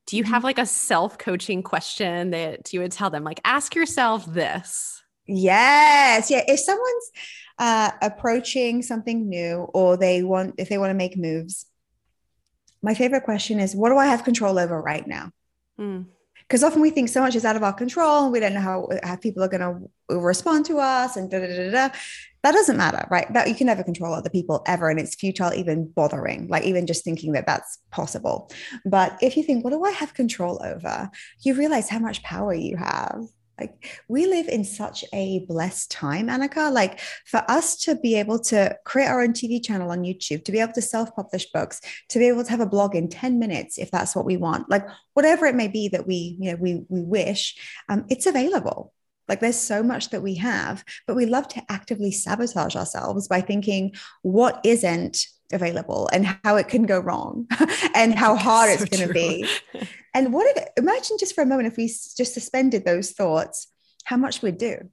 do 0.06 0.16
you 0.16 0.24
have 0.24 0.38
mm-hmm. 0.38 0.46
like 0.46 0.58
a 0.58 0.66
self 0.66 1.18
coaching 1.18 1.62
question 1.62 2.30
that 2.30 2.72
you 2.72 2.80
would 2.80 2.90
tell 2.90 3.10
them? 3.10 3.22
Like, 3.22 3.40
ask 3.44 3.76
yourself 3.76 4.26
this. 4.26 5.00
Yes. 5.28 6.32
Yeah. 6.32 6.42
If 6.48 6.58
someone's 6.58 7.10
uh, 7.60 7.92
approaching 8.02 8.82
something 8.82 9.28
new 9.28 9.68
or 9.72 9.96
they 9.96 10.24
want, 10.24 10.56
if 10.58 10.68
they 10.68 10.78
want 10.78 10.90
to 10.90 10.94
make 10.94 11.16
moves, 11.16 11.66
my 12.82 12.94
favorite 12.94 13.22
question 13.22 13.60
is, 13.60 13.76
what 13.76 13.90
do 13.90 13.98
I 13.98 14.06
have 14.06 14.24
control 14.24 14.58
over 14.58 14.82
right 14.82 15.06
now? 15.06 15.30
Because 15.80 16.62
mm. 16.62 16.66
often 16.66 16.82
we 16.82 16.90
think 16.90 17.08
so 17.08 17.20
much 17.20 17.34
is 17.34 17.44
out 17.44 17.56
of 17.56 17.62
our 17.62 17.72
control 17.72 18.24
and 18.24 18.32
we 18.32 18.40
don't 18.40 18.54
know 18.54 18.60
how, 18.60 18.88
how 19.02 19.16
people 19.16 19.42
are 19.42 19.48
going 19.48 19.60
to 20.08 20.16
respond 20.16 20.66
to 20.66 20.78
us 20.78 21.16
and 21.16 21.30
da, 21.30 21.40
da, 21.40 21.46
da, 21.46 21.70
da. 21.70 21.88
That 22.42 22.52
doesn't 22.52 22.76
matter, 22.78 23.06
right? 23.10 23.30
That 23.34 23.48
you 23.48 23.54
can 23.54 23.66
never 23.66 23.82
control 23.82 24.14
other 24.14 24.30
people 24.30 24.62
ever. 24.66 24.88
And 24.88 24.98
it's 24.98 25.14
futile 25.14 25.52
even 25.52 25.90
bothering, 25.90 26.48
like 26.48 26.64
even 26.64 26.86
just 26.86 27.04
thinking 27.04 27.32
that 27.32 27.46
that's 27.46 27.78
possible. 27.90 28.50
But 28.86 29.18
if 29.20 29.36
you 29.36 29.42
think, 29.42 29.62
what 29.62 29.70
do 29.70 29.84
I 29.84 29.90
have 29.90 30.14
control 30.14 30.58
over? 30.64 31.10
You 31.42 31.54
realize 31.54 31.90
how 31.90 31.98
much 31.98 32.22
power 32.22 32.54
you 32.54 32.78
have. 32.78 33.24
Like 33.60 34.02
we 34.08 34.26
live 34.26 34.48
in 34.48 34.64
such 34.64 35.04
a 35.12 35.40
blessed 35.46 35.90
time, 35.90 36.28
Annika. 36.28 36.72
Like 36.72 37.00
for 37.26 37.44
us 37.48 37.76
to 37.84 37.94
be 37.94 38.14
able 38.16 38.38
to 38.40 38.76
create 38.84 39.08
our 39.08 39.20
own 39.20 39.32
TV 39.32 39.62
channel 39.62 39.90
on 39.90 40.02
YouTube, 40.02 40.44
to 40.44 40.52
be 40.52 40.60
able 40.60 40.72
to 40.72 40.82
self-publish 40.82 41.52
books, 41.52 41.80
to 42.08 42.18
be 42.18 42.26
able 42.28 42.44
to 42.44 42.50
have 42.50 42.60
a 42.60 42.66
blog 42.66 42.94
in 42.94 43.08
10 43.08 43.38
minutes 43.38 43.78
if 43.78 43.90
that's 43.90 44.16
what 44.16 44.24
we 44.24 44.36
want, 44.36 44.70
like 44.70 44.86
whatever 45.14 45.46
it 45.46 45.54
may 45.54 45.68
be 45.68 45.88
that 45.88 46.06
we, 46.06 46.36
you 46.40 46.50
know, 46.50 46.56
we 46.56 46.82
we 46.88 47.02
wish, 47.02 47.56
um, 47.88 48.06
it's 48.08 48.26
available. 48.26 48.92
Like 49.28 49.40
there's 49.40 49.60
so 49.60 49.82
much 49.82 50.10
that 50.10 50.22
we 50.22 50.34
have, 50.36 50.84
but 51.06 51.14
we 51.14 51.24
love 51.24 51.46
to 51.48 51.62
actively 51.68 52.10
sabotage 52.10 52.74
ourselves 52.74 53.28
by 53.28 53.40
thinking 53.40 53.94
what 54.22 54.60
isn't 54.64 55.24
available 55.52 56.08
and 56.12 56.26
how 56.44 56.56
it 56.56 56.68
can 56.68 56.84
go 56.84 56.98
wrong 56.98 57.46
and 57.94 58.14
how 58.14 58.36
hard 58.36 58.70
so 58.70 58.82
it's 58.82 58.96
going 58.96 59.06
to 59.06 59.14
be. 59.14 59.48
And 60.12 60.32
what 60.32 60.56
if, 60.56 60.66
imagine 60.76 61.18
just 61.20 61.36
for 61.36 61.42
a 61.42 61.46
moment 61.46 61.68
if 61.68 61.76
we 61.76 61.86
just 61.86 62.34
suspended 62.34 62.84
those 62.84 63.12
thoughts, 63.12 63.68
how 64.02 64.16
much 64.16 64.42
we'd 64.42 64.58
do. 64.58 64.90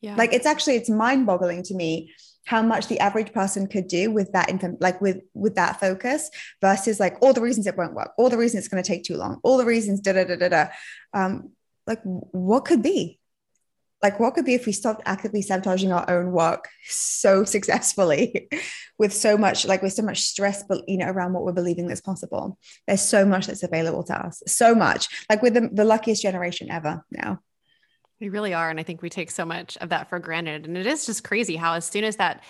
Yeah. 0.00 0.14
Like 0.14 0.32
it's 0.32 0.46
actually, 0.46 0.76
it's 0.76 0.88
mind 0.88 1.26
boggling 1.26 1.64
to 1.64 1.74
me 1.74 2.12
how 2.46 2.62
much 2.62 2.86
the 2.86 3.00
average 3.00 3.32
person 3.32 3.66
could 3.66 3.88
do 3.88 4.12
with 4.12 4.32
that 4.32 4.48
info, 4.48 4.76
like 4.80 5.00
with 5.00 5.18
with 5.34 5.56
that 5.56 5.78
focus 5.78 6.30
versus 6.60 6.98
like 6.98 7.16
all 7.20 7.32
the 7.32 7.40
reasons 7.40 7.66
it 7.66 7.76
won't 7.76 7.94
work 7.94 8.12
all 8.16 8.30
the 8.30 8.38
reasons 8.38 8.64
it's 8.64 8.68
going 8.68 8.82
to 8.82 8.86
take 8.86 9.04
too 9.04 9.16
long 9.16 9.40
all 9.42 9.58
the 9.58 9.64
reasons 9.66 10.00
da 10.00 10.12
da 10.12 10.24
da 10.24 10.36
da 10.36 10.48
da 10.48 10.66
um 11.12 11.50
like 11.86 12.00
what 12.04 12.64
could 12.64 12.82
be 12.82 13.18
like 14.06 14.20
what 14.20 14.34
could 14.34 14.44
be 14.44 14.54
if 14.54 14.66
we 14.66 14.72
stopped 14.72 15.02
actively 15.04 15.42
sabotaging 15.42 15.90
our 15.90 16.08
own 16.08 16.30
work 16.30 16.68
so 16.84 17.42
successfully 17.56 18.48
with 18.98 19.12
so 19.12 19.36
much 19.36 19.66
like 19.66 19.82
with 19.82 19.92
so 19.92 20.02
much 20.02 20.20
stress 20.20 20.62
but 20.68 20.88
you 20.88 20.96
know 20.96 21.08
around 21.08 21.32
what 21.32 21.44
we're 21.44 21.52
believing 21.52 21.88
that's 21.88 22.00
possible? 22.00 22.56
There's 22.86 23.02
so 23.02 23.26
much 23.26 23.48
that's 23.48 23.64
available 23.64 24.04
to 24.04 24.14
us 24.26 24.42
so 24.46 24.74
much. 24.74 25.08
Like 25.28 25.42
with 25.42 25.54
the, 25.54 25.68
the 25.72 25.84
luckiest 25.84 26.22
generation 26.22 26.70
ever 26.70 27.04
now. 27.10 27.40
We 28.20 28.28
really 28.28 28.54
are 28.54 28.70
and 28.70 28.80
i 28.80 28.84
think 28.84 29.02
we 29.02 29.10
take 29.10 29.30
so 29.30 29.44
much 29.44 29.76
of 29.78 29.88
that 29.88 30.08
for 30.08 30.20
granted. 30.20 30.66
And 30.66 30.76
it 30.76 30.86
is 30.86 31.04
just 31.04 31.24
crazy 31.24 31.56
how 31.56 31.74
as 31.74 31.84
soon 31.84 32.04
as 32.04 32.16
that 32.16 32.44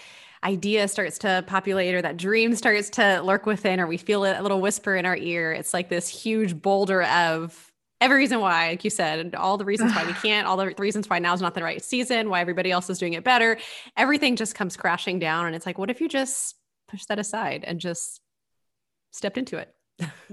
idea 0.45 0.87
starts 0.89 1.17
to 1.19 1.43
populate 1.47 1.95
or 1.95 2.03
that 2.03 2.19
dream 2.19 2.55
starts 2.55 2.91
to 2.91 3.23
lurk 3.23 3.47
within 3.47 3.81
or 3.81 3.87
we 3.87 3.97
feel 3.97 4.25
a 4.27 4.43
little 4.43 4.61
whisper 4.61 4.95
in 4.95 5.07
our 5.07 5.17
ear 5.17 5.51
it's 5.51 5.73
like 5.73 5.89
this 5.89 6.09
huge 6.09 6.61
boulder 6.61 7.03
of 7.05 7.73
every 8.01 8.19
reason 8.19 8.41
why, 8.41 8.69
like 8.71 8.85
you 8.85 8.91
said, 8.91 9.19
and 9.19 9.35
all 9.35 9.57
the 9.57 9.65
reasons 9.65 9.95
why 9.95 10.05
we 10.05 10.13
can't, 10.23 10.47
all 10.47 10.57
the 10.57 10.75
reasons 10.79 11.09
why 11.09 11.19
now's 11.19 11.41
not 11.41 11.55
the 11.55 11.63
right 11.63 11.83
season, 11.83 12.31
why 12.31 12.41
everybody 12.41 12.71
else 12.71 12.91
is 12.91 12.99
doing 12.99 13.15
it 13.15 13.25
better. 13.25 13.59
Everything 13.97 14.37
just 14.37 14.55
comes 14.55 14.77
crashing 14.77 15.19
down. 15.19 15.47
And 15.47 15.55
it's 15.55 15.67
like, 15.67 15.79
what 15.79 15.91
if 15.91 16.01
you 16.01 16.09
just 16.09 16.57
push 16.89 17.05
that 17.07 17.19
aside 17.19 17.65
and 17.67 17.81
just 17.81 18.21
stepped 19.13 19.39
into 19.39 19.59
it? 19.59 19.73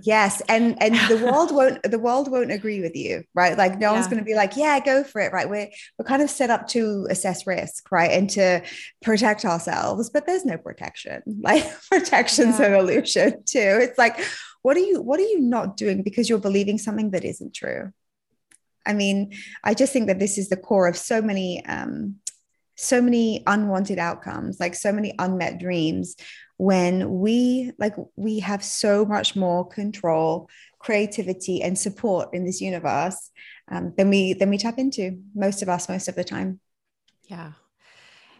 yes 0.02 0.41
and 0.49 0.82
and 0.82 0.95
the 1.10 1.17
world 1.26 1.54
won't 1.54 1.82
the 1.84 1.99
world 1.99 2.30
won't 2.30 2.52
agree 2.52 2.82
with 2.82 2.95
you 2.95 3.23
right 3.34 3.58
like 3.58 3.80
no 3.80 3.88
yeah. 3.88 3.91
one's 3.93 4.08
going 4.08 4.17
to 4.17 4.26
be 4.26 4.36
like 4.36 4.58
yeah 4.58 4.80
go 4.80 5.04
for 5.04 5.21
it 5.21 5.32
right 5.32 5.49
we're 5.49 5.69
we're 5.97 6.06
kind 6.06 6.21
of 6.21 6.30
set 6.30 6.49
up 6.49 6.67
to 6.67 7.08
assess 7.10 7.47
risk 7.47 7.89
right 7.91 8.12
and 8.12 8.30
to 8.30 8.62
protect 9.02 9.45
ourselves 9.45 10.10
but 10.10 10.26
there's 10.26 10.43
no 10.43 10.58
protection 10.58 11.21
like 11.41 11.65
protection's 11.89 12.60
yeah. 12.60 12.67
an 12.67 12.73
illusion 12.73 13.32
too 13.45 13.80
it's 13.82 13.97
like 13.97 14.19
what 14.63 14.76
are 14.76 14.82
you 14.82 15.02
what 15.02 15.19
are 15.19 15.23
you 15.23 15.39
not 15.39 15.78
doing 15.78 16.02
because 16.02 16.28
you're 16.28 16.39
believing 16.39 16.78
something 16.78 17.12
that 17.12 17.23
isn't 17.23 17.54
true? 17.54 17.91
I 18.86 18.91
mean 18.91 19.32
i 19.63 19.73
just 19.73 19.93
think 19.93 20.08
that 20.08 20.19
this 20.19 20.38
is 20.38 20.49
the 20.49 20.58
core 20.58 20.89
of 20.89 20.97
so 20.97 21.21
many 21.21 21.65
um 21.67 22.15
so 22.76 23.02
many 23.02 23.41
unwanted 23.47 23.97
outcomes 23.97 24.60
like 24.60 24.76
so 24.76 24.91
many 24.91 25.13
unmet 25.19 25.58
dreams 25.58 26.17
when 26.58 27.19
we 27.19 27.71
like 27.80 27.95
we 28.15 28.39
have 28.39 28.63
so 28.63 29.06
much 29.06 29.36
more 29.36 29.67
control 29.67 30.49
creativity 30.80 31.62
and 31.62 31.80
support 31.80 32.30
in 32.34 32.45
this 32.45 32.62
universe 32.62 33.32
um, 33.71 33.93
than 33.97 34.10
we 34.10 34.34
than 34.34 34.49
we 34.49 34.58
tap 34.58 34.78
into 34.78 35.19
most 35.34 35.62
of 35.62 35.69
us 35.69 35.89
most 35.89 36.08
of 36.08 36.15
the 36.15 36.23
time. 36.23 36.60
Yeah. 37.26 37.54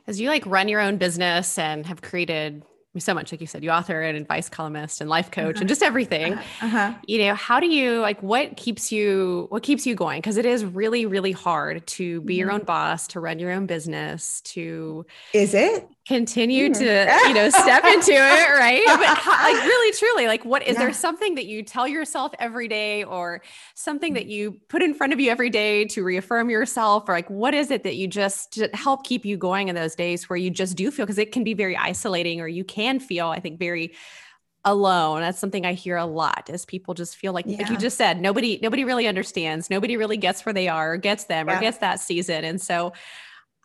As 0.06 0.20
you 0.20 0.28
like 0.28 0.46
run 0.46 0.68
your 0.68 0.82
own 0.82 0.98
business 0.98 1.58
and 1.58 1.86
have 1.86 2.02
created 2.02 2.64
so 3.00 3.14
much 3.14 3.32
like 3.32 3.42
you 3.42 3.48
said 3.48 3.64
you 3.64 3.72
author 3.72 4.02
and 4.02 4.18
advice 4.18 4.50
columnist 4.50 5.02
and 5.02 5.10
life 5.10 5.32
coach 5.32 5.56
uh-huh. 5.56 5.62
and 5.62 5.70
just 5.70 5.82
everything 5.82 6.34
uh-huh. 6.34 6.66
uh-huh. 6.66 6.94
you 7.08 7.18
know 7.20 7.34
how 7.34 7.60
do 7.60 7.68
you 7.68 8.00
like 8.00 8.22
what 8.22 8.56
keeps 8.58 8.92
you 8.92 9.48
what 9.50 9.64
keeps 9.64 9.86
you 9.86 9.96
going 9.96 10.20
because 10.20 10.38
it 10.38 10.46
is 10.46 10.64
really 10.64 11.06
really 11.06 11.32
hard 11.32 11.86
to 11.88 12.22
be 12.22 12.34
mm-hmm. 12.34 12.40
your 12.40 12.52
own 12.52 12.64
boss 12.64 13.08
to 13.08 13.20
run 13.20 13.40
your 13.40 13.52
own 13.52 13.66
business 13.66 14.42
to 14.42 15.06
is 15.34 15.54
it 15.54 15.88
continue 16.08 16.70
mm. 16.70 16.78
to 16.78 17.28
you 17.28 17.34
know 17.34 17.50
step 17.50 17.86
into 17.86 18.12
it 18.12 18.60
right 18.60 18.84
but 18.86 19.00
like 19.00 19.64
really 19.64 19.98
truly 19.98 20.28
like 20.28 20.44
what 20.44 20.62
is 20.64 20.74
yeah. 20.74 20.80
there 20.80 20.94
something 20.94 21.36
that 21.36 21.46
you 21.46 21.64
tell 21.64 21.88
yourself 21.88 22.34
every 22.40 22.68
day 22.68 23.06
or 23.06 23.42
something 23.74 24.14
that 24.14 24.26
you 24.26 24.60
put 24.68 24.84
in 24.84 24.94
front 24.94 25.14
of 25.14 25.20
you 25.20 25.32
every 25.32 25.50
day 25.50 25.86
to 25.86 26.04
reaffirm 26.04 26.50
yourself 26.50 27.08
or 27.08 27.14
like 27.14 27.30
what 27.30 27.54
is 27.54 27.72
it 27.72 27.84
that 27.84 27.96
you 27.96 28.08
just 28.08 28.60
help 28.74 29.06
keep 29.06 29.24
you 29.24 29.38
going 29.38 29.70
in 29.70 29.76
those 29.76 29.96
days 29.96 30.30
where 30.30 30.36
you 30.36 30.50
just 30.50 30.76
do 30.76 30.92
feel 30.92 31.06
because 31.06 31.18
it 31.18 31.32
can 31.32 31.44
be 31.44 31.54
very 31.54 31.78
isolating 31.78 32.42
or 32.42 32.48
you 32.48 32.66
can 32.66 33.00
feel 33.00 33.28
i 33.28 33.40
think 33.40 33.58
very 33.58 33.94
alone 34.66 35.22
that's 35.22 35.40
something 35.40 35.66
i 35.66 35.72
hear 35.72 35.96
a 35.96 36.06
lot 36.06 36.50
as 36.52 36.66
people 36.66 36.94
just 36.94 37.16
feel 37.16 37.32
like 37.32 37.46
yeah. 37.48 37.58
like 37.58 37.70
you 37.70 37.78
just 37.78 37.98
said 37.98 38.20
nobody 38.20 38.60
nobody 38.62 38.84
really 38.84 39.08
understands 39.08 39.70
nobody 39.70 39.96
really 39.96 40.18
gets 40.18 40.46
where 40.46 40.54
they 40.54 40.68
are 40.68 40.94
or 40.94 40.98
gets 40.98 41.26
them 41.26 41.48
yeah. 41.48 41.58
or 41.58 41.62
gets 41.62 41.78
that 41.78 42.00
season 42.00 42.44
and 42.44 42.62
so 42.62 42.92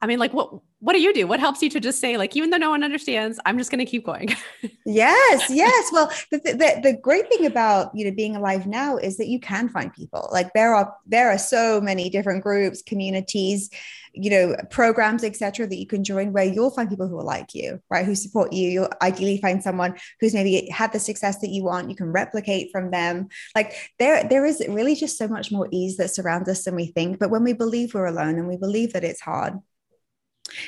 I 0.01 0.07
mean, 0.07 0.19
like, 0.19 0.33
what 0.33 0.53
what 0.81 0.93
do 0.93 1.01
you 1.01 1.13
do? 1.13 1.27
What 1.27 1.41
helps 1.41 1.61
you 1.61 1.69
to 1.71 1.81
just 1.81 2.01
say, 2.01 2.17
like, 2.17 2.37
even 2.37 2.51
though 2.51 2.57
no 2.57 2.71
one 2.71 2.85
understands, 2.85 3.41
I'm 3.45 3.59
just 3.59 3.69
going 3.69 3.85
to 3.85 3.91
keep 3.91 4.07
going? 4.07 4.29
yes, 4.87 5.51
yes. 5.51 5.91
Well, 5.93 6.09
the, 6.31 6.39
the, 6.39 6.81
the 6.83 6.99
great 7.03 7.29
thing 7.29 7.47
about 7.47 7.91
you 7.95 8.05
know 8.05 8.13
being 8.13 8.37
alive 8.37 8.67
now 8.67 8.97
is 8.97 9.17
that 9.17 9.27
you 9.27 9.41
can 9.41 9.69
find 9.69 9.93
people. 9.93 10.29
Like 10.33 10.53
there 10.55 10.75
are 10.75 10.95
there 11.07 11.31
are 11.31 11.39
so 11.39 11.81
many 11.81 12.11
different 12.11 12.45
groups, 12.45 12.83
communities, 12.83 13.71
you 14.13 14.31
know, 14.31 14.57
programs, 14.71 15.25
etc., 15.25 15.67
that 15.67 15.79
you 15.79 15.87
can 15.87 16.05
join 16.05 16.33
where 16.33 16.45
you'll 16.45 16.71
find 16.71 16.89
people 16.89 17.09
who 17.09 17.19
are 17.19 17.25
like 17.25 17.55
you, 17.55 17.81
right? 17.91 18.07
Who 18.07 18.15
support 18.15 18.53
you. 18.53 18.69
You'll 18.69 18.91
ideally 19.03 19.41
find 19.41 19.61
someone 19.63 19.97
who's 20.21 20.35
maybe 20.35 20.69
had 20.71 20.93
the 20.93 21.01
success 21.01 21.39
that 21.39 21.51
you 21.51 21.65
want. 21.65 21.91
You 21.91 21.97
can 21.97 22.13
replicate 22.13 22.71
from 22.71 22.93
them. 22.93 23.29
Like 23.57 23.75
there 23.99 24.23
there 24.23 24.47
is 24.47 24.63
really 24.69 24.95
just 24.95 25.19
so 25.19 25.27
much 25.27 25.51
more 25.51 25.69
ease 25.73 25.97
that 25.97 26.11
surrounds 26.11 26.49
us 26.49 26.63
than 26.63 26.77
we 26.77 26.87
think. 26.87 27.19
But 27.19 27.31
when 27.31 27.43
we 27.43 27.53
believe 27.53 27.95
we're 27.95 28.07
alone 28.07 28.39
and 28.39 28.47
we 28.47 28.57
believe 28.57 28.93
that 28.93 29.03
it's 29.03 29.21
hard 29.21 29.55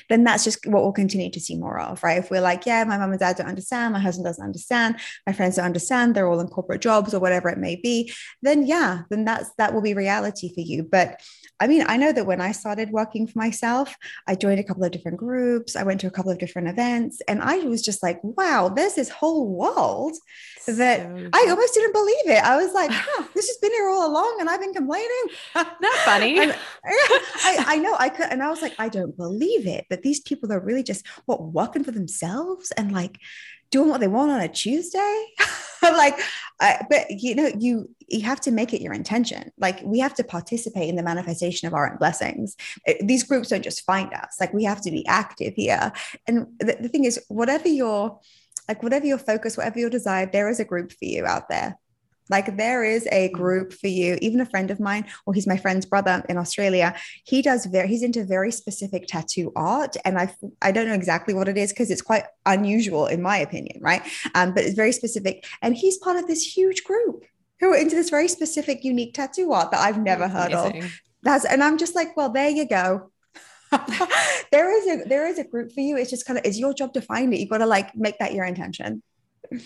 then 0.09 0.25
that's 0.25 0.45
just 0.45 0.67
what 0.67 0.83
we'll 0.83 0.93
continue 0.93 1.31
to 1.31 1.41
see 1.41 1.57
more 1.57 1.79
of, 1.81 2.03
right? 2.03 2.19
If 2.19 2.31
we're 2.31 2.41
like, 2.41 2.67
yeah, 2.67 2.85
my 2.85 2.99
mom 2.99 3.11
and 3.11 3.21
dad 3.21 3.37
don't 3.37 3.49
understand, 3.49 3.93
my 3.93 4.01
husband 4.01 4.27
doesn't 4.27 4.45
understand, 4.45 4.97
my 5.27 5.33
friends 5.33 5.57
don't 5.57 5.67
understand, 5.67 6.15
they're 6.15 6.29
all 6.29 6.41
in 6.41 6.49
corporate 6.49 6.81
jobs 6.81 7.15
or 7.15 7.21
whatever 7.21 7.49
it 7.49 7.59
may 7.59 7.77
be, 7.77 8.13
then 8.43 8.67
yeah, 8.67 9.03
then 9.11 9.25
that's 9.25 9.51
that 9.59 9.75
will 9.75 9.83
be 9.83 9.95
reality 9.95 10.53
for 10.53 10.61
you. 10.61 10.83
But 10.83 11.21
I 11.61 11.67
mean, 11.67 11.85
I 11.87 11.97
know 11.97 12.13
that 12.13 12.27
when 12.27 12.41
I 12.41 12.53
started 12.53 12.91
working 12.91 13.27
for 13.27 13.39
myself, 13.39 13.97
I 14.27 14.35
joined 14.35 14.61
a 14.61 14.65
couple 14.65 14.85
of 14.85 14.91
different 14.93 15.19
groups, 15.19 15.77
I 15.77 15.83
went 15.83 16.01
to 16.01 16.07
a 16.07 16.11
couple 16.11 16.31
of 16.31 16.39
different 16.39 16.69
events, 16.69 17.21
and 17.29 17.43
I 17.43 17.59
was 17.59 17.83
just 17.83 18.03
like, 18.03 18.19
wow, 18.23 18.69
there's 18.69 18.95
this 18.95 19.11
whole 19.11 19.47
world 19.47 20.17
that 20.67 21.01
so 21.01 21.29
I 21.33 21.47
almost 21.49 21.75
didn't 21.75 21.93
believe 21.93 22.27
it. 22.27 22.43
I 22.43 22.57
was 22.57 22.73
like, 22.73 22.91
huh, 22.95 23.25
this 23.35 23.49
has 23.49 23.57
been 23.59 23.73
here 23.73 23.89
all 23.89 24.11
along 24.11 24.39
and 24.41 24.49
I've 24.49 24.61
been 24.61 24.75
complaining. 24.75 25.25
Not 25.55 25.97
funny. 26.05 26.41
I, 26.85 27.65
I 27.67 27.77
know 27.79 27.97
I 27.99 28.09
could, 28.09 28.27
and 28.31 28.43
I 28.43 28.49
was 28.51 28.63
like, 28.63 28.75
I 28.79 28.89
don't 28.89 29.17
believe 29.17 29.67
it. 29.67 29.87
But 29.91 30.03
these 30.03 30.21
people 30.21 30.53
are 30.53 30.61
really 30.61 30.83
just 30.83 31.07
what 31.27 31.43
working 31.43 31.85
for 31.85 31.91
themselves 31.91 32.71
and 32.73 32.93
like 32.93 33.19
doing 33.71 33.89
what 33.89 34.01
they 34.01 34.09
want 34.09 34.31
on 34.31 34.41
a 34.41 34.49
Tuesday. 34.49 35.27
like, 35.97 36.19
I, 36.61 36.85
but 36.89 37.11
you 37.11 37.35
know, 37.35 37.51
you 37.59 37.89
you 38.09 38.23
have 38.23 38.41
to 38.41 38.51
make 38.51 38.75
it 38.75 38.83
your 38.83 38.93
intention. 38.93 39.53
Like, 39.59 39.81
we 39.85 40.01
have 40.01 40.15
to 40.15 40.25
participate 40.25 40.89
in 40.89 40.97
the 40.97 41.03
manifestation 41.03 41.69
of 41.69 41.75
our 41.75 41.91
own 41.91 41.97
blessings. 41.99 42.57
It, 42.85 43.07
these 43.07 43.23
groups 43.23 43.49
don't 43.49 43.63
just 43.63 43.85
find 43.85 44.13
us. 44.13 44.37
Like, 44.41 44.53
we 44.53 44.65
have 44.65 44.81
to 44.83 44.91
be 44.91 45.07
active 45.07 45.55
here. 45.55 45.93
And 46.27 46.47
the, 46.59 46.77
the 46.81 46.89
thing 46.89 47.05
is, 47.05 47.21
whatever 47.29 47.69
your 47.69 48.21
like 48.69 48.83
whatever 48.85 49.07
your 49.07 49.19
focus, 49.19 49.57
whatever 49.57 49.81
your 49.81 49.91
desire, 49.91 50.31
there 50.31 50.49
is 50.49 50.61
a 50.61 50.65
group 50.65 50.93
for 50.93 51.05
you 51.05 51.27
out 51.27 51.49
there. 51.49 51.77
Like 52.31 52.57
there 52.57 52.85
is 52.85 53.07
a 53.13 53.29
mm. 53.29 53.33
group 53.33 53.73
for 53.73 53.89
you. 53.89 54.19
Even 54.23 54.41
a 54.41 54.47
friend 54.47 54.71
of 54.71 54.81
mine, 54.81 55.07
or 55.27 55.35
he's 55.35 55.47
my 55.47 55.57
friend's 55.57 55.87
brother 55.87 56.25
in 56.29 56.39
Australia. 56.39 56.95
He 57.25 57.43
does 57.43 57.67
very. 57.67 57.89
He's 57.89 58.03
into 58.03 58.25
very 58.25 58.53
specific 58.53 59.07
tattoo 59.07 59.53
art, 59.57 59.97
and 60.05 60.19
I 60.19 60.35
I 60.63 60.73
don't 60.73 60.89
know 60.89 60.95
exactly 60.95 61.35
what 61.35 61.49
it 61.49 61.59
is 61.59 61.73
because 61.73 61.91
it's 61.91 62.03
quite 62.03 62.25
unusual 62.47 63.07
in 63.07 63.21
my 63.23 63.37
opinion, 63.37 63.81
right? 63.83 64.03
Um, 64.35 64.55
but 64.55 64.65
it's 64.65 64.75
very 64.75 64.93
specific, 64.93 65.45
and 65.63 65.77
he's 65.77 65.99
part 65.99 66.17
of 66.17 66.27
this 66.27 66.57
huge 66.57 66.85
group 66.85 67.25
who 67.61 67.73
are 67.73 67.77
into 67.77 67.95
this 67.95 68.11
very 68.11 68.29
specific, 68.29 68.85
unique 68.85 69.15
tattoo 69.15 69.53
art 69.53 69.71
that 69.71 69.81
I've 69.81 70.01
never 70.01 70.29
That's 70.29 70.33
heard 70.33 70.53
amazing. 70.53 70.85
of. 70.85 71.01
That's 71.23 71.45
and 71.45 71.63
I'm 71.63 71.77
just 71.77 71.95
like, 71.95 72.17
well, 72.17 72.31
there 72.31 72.49
you 72.49 72.67
go. 72.67 73.11
there 74.51 74.77
is 74.77 74.87
a 74.87 75.09
there 75.09 75.27
is 75.29 75.39
a 75.39 75.45
group 75.45 75.73
for 75.73 75.81
you. 75.81 75.97
It's 75.97 76.11
just 76.11 76.27
kind 76.27 76.39
of 76.39 76.45
it's 76.45 76.59
your 76.59 76.75
job 76.75 76.93
to 76.95 77.03
find 77.03 77.33
it. 77.33 77.39
You've 77.39 77.51
got 77.51 77.59
to 77.59 77.67
like 77.67 77.95
make 77.95 78.19
that 78.19 78.35
your 78.35 78.45
intention. 78.45 79.03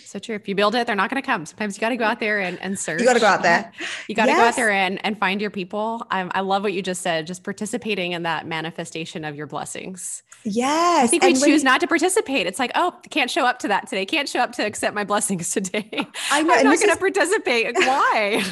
So 0.03 0.19
true. 0.19 0.35
If 0.35 0.47
you 0.47 0.55
build 0.55 0.75
it, 0.75 0.87
they're 0.87 0.95
not 0.95 1.09
going 1.09 1.21
to 1.21 1.25
come. 1.25 1.45
Sometimes 1.45 1.77
you 1.77 1.81
got 1.81 1.89
to 1.89 1.97
go 1.97 2.05
out 2.05 2.19
there 2.19 2.39
and, 2.39 2.59
and 2.61 2.77
search. 2.77 2.99
You 2.99 3.05
got 3.05 3.13
to 3.13 3.19
go 3.19 3.27
out 3.27 3.43
there. 3.43 3.71
You 4.07 4.13
got 4.13 4.25
to 4.25 4.31
yes. 4.31 4.39
go 4.39 4.47
out 4.49 4.55
there 4.55 4.71
and, 4.71 5.03
and 5.03 5.17
find 5.17 5.41
your 5.41 5.49
people. 5.49 6.05
I, 6.11 6.29
I 6.31 6.41
love 6.41 6.61
what 6.61 6.73
you 6.73 6.83
just 6.83 7.01
said, 7.01 7.25
just 7.25 7.43
participating 7.43 8.11
in 8.11 8.23
that 8.23 8.45
manifestation 8.45 9.25
of 9.25 9.35
your 9.35 9.47
blessings. 9.47 10.21
Yes. 10.43 11.05
I 11.05 11.07
think 11.07 11.23
we 11.23 11.29
and 11.29 11.39
choose 11.39 11.63
not 11.63 11.81
to 11.81 11.87
participate. 11.87 12.45
It's 12.45 12.59
like, 12.59 12.71
oh, 12.75 12.93
can't 13.09 13.31
show 13.31 13.45
up 13.45 13.57
to 13.59 13.67
that 13.69 13.87
today. 13.87 14.05
Can't 14.05 14.29
show 14.29 14.41
up 14.41 14.51
to 14.53 14.65
accept 14.65 14.93
my 14.93 15.03
blessings 15.03 15.49
today. 15.53 16.07
I 16.31 16.43
know. 16.43 16.53
I'm 16.53 16.65
not 16.65 16.79
going 16.79 16.93
to 16.93 16.97
participate. 16.97 17.75
Why? 17.75 18.43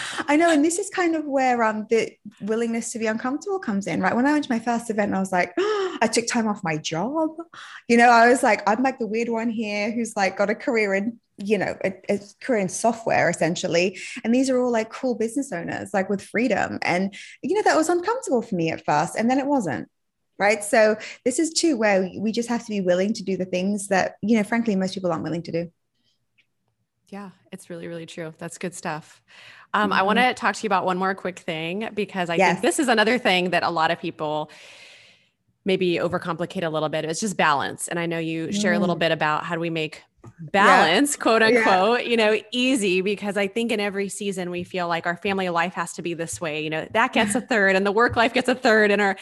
I 0.28 0.36
know. 0.36 0.50
And 0.50 0.64
this 0.64 0.78
is 0.78 0.88
kind 0.90 1.14
of 1.14 1.26
where 1.26 1.62
um 1.62 1.86
the 1.90 2.12
willingness 2.40 2.90
to 2.92 2.98
be 2.98 3.06
uncomfortable 3.06 3.58
comes 3.58 3.86
in, 3.86 4.00
right? 4.00 4.16
When 4.16 4.26
I 4.26 4.32
went 4.32 4.44
to 4.44 4.52
my 4.52 4.58
first 4.58 4.88
event, 4.88 5.14
I 5.14 5.18
was 5.18 5.32
like, 5.32 5.52
oh, 5.58 5.98
I 6.02 6.06
took 6.06 6.26
time 6.26 6.48
off 6.48 6.64
my 6.64 6.78
job. 6.78 7.30
You 7.88 7.96
know, 7.96 8.08
I 8.08 8.28
was 8.28 8.42
like, 8.42 8.68
I'm 8.68 8.82
like 8.82 8.98
the 8.98 9.06
weird 9.06 9.28
one 9.28 9.50
here 9.50 9.90
who's 9.90 10.16
like 10.16 10.38
got 10.38 10.50
a 10.50 10.54
career 10.54 10.81
career 10.84 10.94
in 10.94 11.18
you 11.38 11.58
know 11.58 11.76
a, 11.84 11.92
a, 12.08 12.20
career 12.40 12.60
in 12.60 12.68
software 12.68 13.30
essentially. 13.30 13.98
And 14.22 14.34
these 14.34 14.50
are 14.50 14.60
all 14.60 14.70
like 14.70 14.90
cool 14.90 15.14
business 15.14 15.52
owners 15.52 15.90
like 15.92 16.08
with 16.08 16.22
freedom. 16.22 16.78
And 16.82 17.14
you 17.42 17.54
know 17.54 17.62
that 17.62 17.76
was 17.76 17.88
uncomfortable 17.88 18.42
for 18.42 18.54
me 18.54 18.70
at 18.70 18.84
first 18.84 19.16
and 19.16 19.30
then 19.30 19.38
it 19.38 19.46
wasn't 19.46 19.88
right? 20.38 20.64
So 20.64 20.96
this 21.24 21.38
is 21.38 21.52
too 21.52 21.76
where 21.76 22.10
we 22.18 22.32
just 22.32 22.48
have 22.48 22.64
to 22.64 22.70
be 22.70 22.80
willing 22.80 23.12
to 23.12 23.22
do 23.22 23.36
the 23.36 23.44
things 23.44 23.88
that 23.88 24.16
you 24.22 24.36
know 24.36 24.44
frankly 24.44 24.76
most 24.76 24.94
people 24.94 25.10
aren't 25.10 25.24
willing 25.24 25.42
to 25.44 25.52
do. 25.52 25.72
Yeah 27.08 27.30
it's 27.52 27.70
really 27.70 27.86
really 27.86 28.06
true. 28.06 28.34
That's 28.38 28.58
good 28.58 28.74
stuff. 28.74 29.22
Um, 29.74 29.84
mm-hmm. 29.84 30.00
i 30.00 30.02
want 30.02 30.18
to 30.18 30.34
talk 30.34 30.54
to 30.56 30.62
you 30.64 30.66
about 30.66 30.84
one 30.84 30.98
more 30.98 31.14
quick 31.14 31.38
thing 31.38 31.88
because 31.94 32.28
i 32.28 32.34
yes. 32.34 32.52
think 32.52 32.62
this 32.62 32.78
is 32.78 32.88
another 32.88 33.16
thing 33.16 33.50
that 33.50 33.62
a 33.62 33.70
lot 33.70 33.90
of 33.90 33.98
people 33.98 34.50
maybe 35.64 35.94
overcomplicate 35.94 36.62
a 36.62 36.68
little 36.68 36.88
bit. 36.90 37.04
It's 37.04 37.20
just 37.20 37.36
balance. 37.36 37.88
And 37.88 37.98
i 37.98 38.06
know 38.06 38.18
you 38.18 38.52
share 38.52 38.72
a 38.72 38.78
little 38.78 38.96
mm. 38.96 39.00
bit 39.00 39.12
about 39.12 39.44
how 39.44 39.54
do 39.54 39.60
we 39.60 39.70
make 39.70 40.02
balance, 40.38 41.12
yeah. 41.12 41.22
quote 41.22 41.42
unquote, 41.42 42.02
yeah. 42.02 42.08
you 42.08 42.16
know, 42.16 42.40
easy 42.52 43.00
because 43.00 43.36
I 43.36 43.46
think 43.46 43.72
in 43.72 43.80
every 43.80 44.08
season 44.08 44.50
we 44.50 44.64
feel 44.64 44.88
like 44.88 45.06
our 45.06 45.16
family 45.16 45.48
life 45.48 45.74
has 45.74 45.92
to 45.94 46.02
be 46.02 46.14
this 46.14 46.40
way. 46.40 46.62
You 46.62 46.70
know, 46.70 46.88
that 46.92 47.12
gets 47.12 47.34
a 47.34 47.40
third 47.52 47.76
and 47.76 47.86
the 47.86 47.92
work 47.92 48.16
life 48.16 48.32
gets 48.32 48.48
a 48.48 48.54
third 48.54 48.90
and 48.90 49.00
our, 49.00 49.16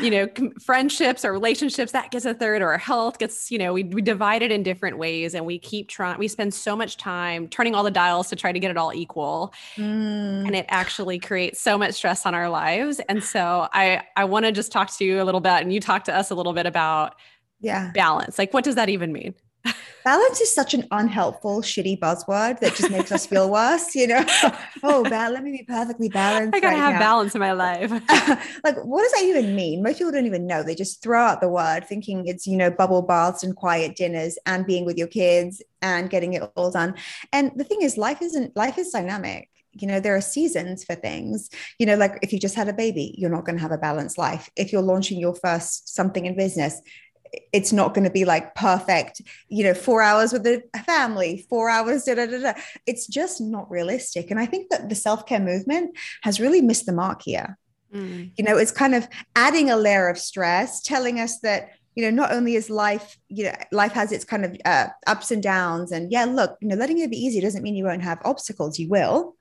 you 0.00 0.10
know, 0.10 0.28
friendships 0.60 1.24
or 1.24 1.32
relationships, 1.32 1.92
that 1.92 2.10
gets 2.10 2.24
a 2.24 2.34
third 2.34 2.62
or 2.62 2.70
our 2.70 2.78
health 2.78 3.18
gets, 3.18 3.50
you 3.50 3.58
know, 3.58 3.72
we, 3.72 3.84
we 3.84 4.02
divide 4.02 4.42
it 4.42 4.50
in 4.50 4.62
different 4.62 4.98
ways 4.98 5.34
and 5.34 5.46
we 5.46 5.58
keep 5.58 5.88
trying, 5.88 6.18
we 6.18 6.28
spend 6.28 6.52
so 6.52 6.76
much 6.76 6.96
time 6.96 7.48
turning 7.48 7.74
all 7.74 7.82
the 7.82 7.90
dials 7.90 8.28
to 8.28 8.36
try 8.36 8.52
to 8.52 8.58
get 8.60 8.70
it 8.70 8.76
all 8.76 8.92
equal. 8.92 9.52
Mm. 9.76 10.46
And 10.46 10.54
it 10.54 10.66
actually 10.68 11.18
creates 11.18 11.60
so 11.60 11.78
much 11.78 11.94
stress 11.94 12.26
on 12.26 12.34
our 12.34 12.48
lives. 12.48 13.00
And 13.08 13.22
so 13.22 13.68
I, 13.72 14.02
I 14.16 14.24
want 14.24 14.46
to 14.46 14.52
just 14.52 14.72
talk 14.72 14.90
to 14.96 15.04
you 15.04 15.22
a 15.22 15.24
little 15.24 15.40
bit 15.40 15.62
and 15.62 15.72
you 15.72 15.80
talk 15.80 16.04
to 16.04 16.14
us 16.14 16.30
a 16.30 16.34
little 16.34 16.52
bit 16.52 16.66
about 16.66 17.16
yeah 17.62 17.90
balance. 17.94 18.38
Like, 18.38 18.52
what 18.52 18.64
does 18.64 18.74
that 18.74 18.88
even 18.88 19.12
mean? 19.12 19.34
Balance 20.04 20.40
is 20.40 20.54
such 20.54 20.74
an 20.74 20.86
unhelpful, 20.90 21.62
shitty 21.62 21.98
buzzword 21.98 22.60
that 22.60 22.74
just 22.74 22.90
makes 22.90 23.12
us 23.12 23.26
feel 23.26 23.50
worse, 23.50 23.94
you 23.94 24.06
know? 24.06 24.24
oh, 24.82 25.02
bad. 25.04 25.32
Let 25.32 25.44
me 25.44 25.52
be 25.52 25.64
perfectly 25.64 26.08
balanced. 26.08 26.56
I 26.56 26.60
gotta 26.60 26.74
right 26.74 26.82
have 26.82 26.94
now. 26.94 26.98
balance 26.98 27.34
in 27.34 27.40
my 27.40 27.52
life. 27.52 27.90
like, 28.64 28.76
what 28.84 29.02
does 29.02 29.12
that 29.12 29.22
even 29.24 29.54
mean? 29.54 29.82
Most 29.82 29.98
people 29.98 30.12
don't 30.12 30.26
even 30.26 30.46
know. 30.46 30.62
They 30.62 30.74
just 30.74 31.02
throw 31.02 31.22
out 31.22 31.40
the 31.40 31.48
word 31.48 31.86
thinking 31.86 32.26
it's, 32.26 32.46
you 32.46 32.56
know, 32.56 32.70
bubble 32.70 33.02
baths 33.02 33.42
and 33.42 33.54
quiet 33.54 33.96
dinners 33.96 34.38
and 34.46 34.66
being 34.66 34.84
with 34.84 34.98
your 34.98 35.08
kids 35.08 35.62
and 35.80 36.10
getting 36.10 36.34
it 36.34 36.42
all 36.56 36.70
done. 36.70 36.94
And 37.32 37.52
the 37.56 37.64
thing 37.64 37.82
is, 37.82 37.96
life 37.96 38.22
isn't, 38.22 38.56
life 38.56 38.78
is 38.78 38.90
dynamic 38.90 39.48
you 39.74 39.88
know 39.88 40.00
there 40.00 40.14
are 40.14 40.20
seasons 40.20 40.84
for 40.84 40.94
things 40.94 41.48
you 41.78 41.86
know 41.86 41.96
like 41.96 42.18
if 42.20 42.30
you 42.30 42.38
just 42.38 42.54
had 42.54 42.68
a 42.68 42.74
baby 42.74 43.14
you're 43.16 43.30
not 43.30 43.46
going 43.46 43.56
to 43.56 43.62
have 43.62 43.72
a 43.72 43.78
balanced 43.78 44.18
life 44.18 44.50
if 44.54 44.70
you're 44.70 44.82
launching 44.82 45.18
your 45.18 45.34
first 45.34 45.94
something 45.94 46.26
in 46.26 46.36
business 46.36 46.82
it's 47.52 47.72
not 47.72 47.94
going 47.94 48.04
to 48.04 48.10
be 48.10 48.24
like 48.24 48.54
perfect, 48.54 49.22
you 49.48 49.64
know, 49.64 49.74
four 49.74 50.02
hours 50.02 50.32
with 50.32 50.46
a 50.46 50.62
family, 50.84 51.46
four 51.48 51.70
hours, 51.70 52.04
da, 52.04 52.14
da, 52.14 52.26
da, 52.26 52.38
da. 52.38 52.52
It's 52.86 53.06
just 53.06 53.40
not 53.40 53.70
realistic. 53.70 54.30
And 54.30 54.38
I 54.38 54.46
think 54.46 54.70
that 54.70 54.88
the 54.88 54.94
self 54.94 55.26
care 55.26 55.40
movement 55.40 55.96
has 56.22 56.40
really 56.40 56.60
missed 56.60 56.86
the 56.86 56.92
mark 56.92 57.22
here. 57.22 57.58
Mm. 57.94 58.32
You 58.36 58.44
know, 58.44 58.56
it's 58.56 58.72
kind 58.72 58.94
of 58.94 59.08
adding 59.36 59.70
a 59.70 59.76
layer 59.76 60.08
of 60.08 60.18
stress, 60.18 60.82
telling 60.82 61.20
us 61.20 61.40
that, 61.40 61.70
you 61.94 62.02
know, 62.02 62.10
not 62.10 62.32
only 62.32 62.54
is 62.54 62.70
life, 62.70 63.18
you 63.28 63.44
know, 63.44 63.54
life 63.70 63.92
has 63.92 64.12
its 64.12 64.24
kind 64.24 64.44
of 64.44 64.56
uh, 64.64 64.88
ups 65.06 65.30
and 65.30 65.42
downs. 65.42 65.92
And 65.92 66.10
yeah, 66.10 66.24
look, 66.24 66.56
you 66.60 66.68
know, 66.68 66.76
letting 66.76 66.98
it 66.98 67.10
be 67.10 67.18
easy 67.18 67.40
doesn't 67.40 67.62
mean 67.62 67.76
you 67.76 67.84
won't 67.84 68.02
have 68.02 68.20
obstacles. 68.24 68.78
You 68.78 68.88
will 68.88 69.36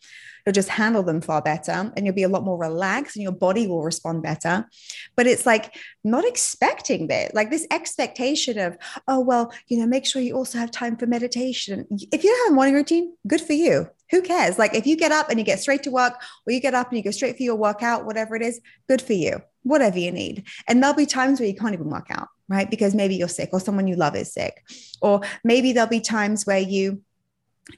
you'll 0.45 0.54
just 0.54 0.69
handle 0.69 1.04
them 1.04 1.21
far 1.21 1.41
better 1.41 1.91
and 1.95 2.06
you'll 2.06 2.15
be 2.15 2.23
a 2.23 2.30
lot 2.30 2.43
more 2.43 2.58
relaxed 2.58 3.15
and 3.15 3.23
your 3.23 3.32
body 3.32 3.67
will 3.67 3.84
respond 3.84 4.23
better. 4.23 4.67
But 5.15 5.27
it's 5.27 5.45
like 5.45 5.75
not 6.04 6.25
expecting 6.25 7.08
that, 7.08 7.34
like 7.36 7.49
this 7.49 7.67
expectation 7.71 8.58
of, 8.60 8.77
oh, 9.08 9.19
well, 9.19 9.54
you 9.67 9.77
know, 9.77 9.86
make 9.86 10.06
sure 10.06 10.21
you 10.21 10.36
also 10.36 10.58
have 10.58 10.71
time 10.71 10.97
for 10.97 11.06
meditation. 11.06 11.88
If 12.12 12.23
you 12.23 12.36
have 12.43 12.51
a 12.51 12.56
morning 12.56 12.75
routine, 12.75 13.15
good 13.27 13.41
for 13.41 13.54
you. 13.54 13.88
Who 14.12 14.21
cares? 14.21 14.60
Like 14.60 14.75
if 14.75 14.86
you 14.86 14.97
get 14.97 15.12
up 15.12 15.30
and 15.30 15.39
you 15.39 15.45
get 15.45 15.60
straight 15.60 15.84
to 15.84 15.91
work 15.91 16.21
or 16.45 16.51
you 16.51 16.60
get 16.60 16.73
up 16.73 16.89
and 16.89 16.97
you 16.97 17.04
go 17.04 17.12
straight 17.12 17.38
for 17.38 17.43
your 17.43 17.56
workout, 17.56 18.06
whatever 18.06 18.36
it 18.36 18.41
is, 18.41 18.60
good 18.89 19.01
for 19.01 19.13
you, 19.13 19.41
whatever 19.63 19.99
you 19.99 20.12
need. 20.12 20.47
And 20.67 20.82
there'll 20.82 20.95
be 20.95 21.06
times 21.06 21.39
where 21.39 21.47
you 21.47 21.56
can't 21.56 21.73
even 21.73 21.89
work 21.89 22.08
out, 22.10 22.27
right? 22.49 22.69
Because 22.69 22.93
maybe 22.93 23.15
you're 23.15 23.30
sick 23.30 23.49
or 23.54 23.62
someone 23.62 23.88
you 23.88 23.95
love 23.95 24.15
is 24.15 24.34
sick. 24.34 24.65
Or 25.01 25.21
maybe 25.45 25.71
there'll 25.71 25.89
be 25.89 26.01
times 26.01 26.45
where 26.45 26.60
you 26.60 27.01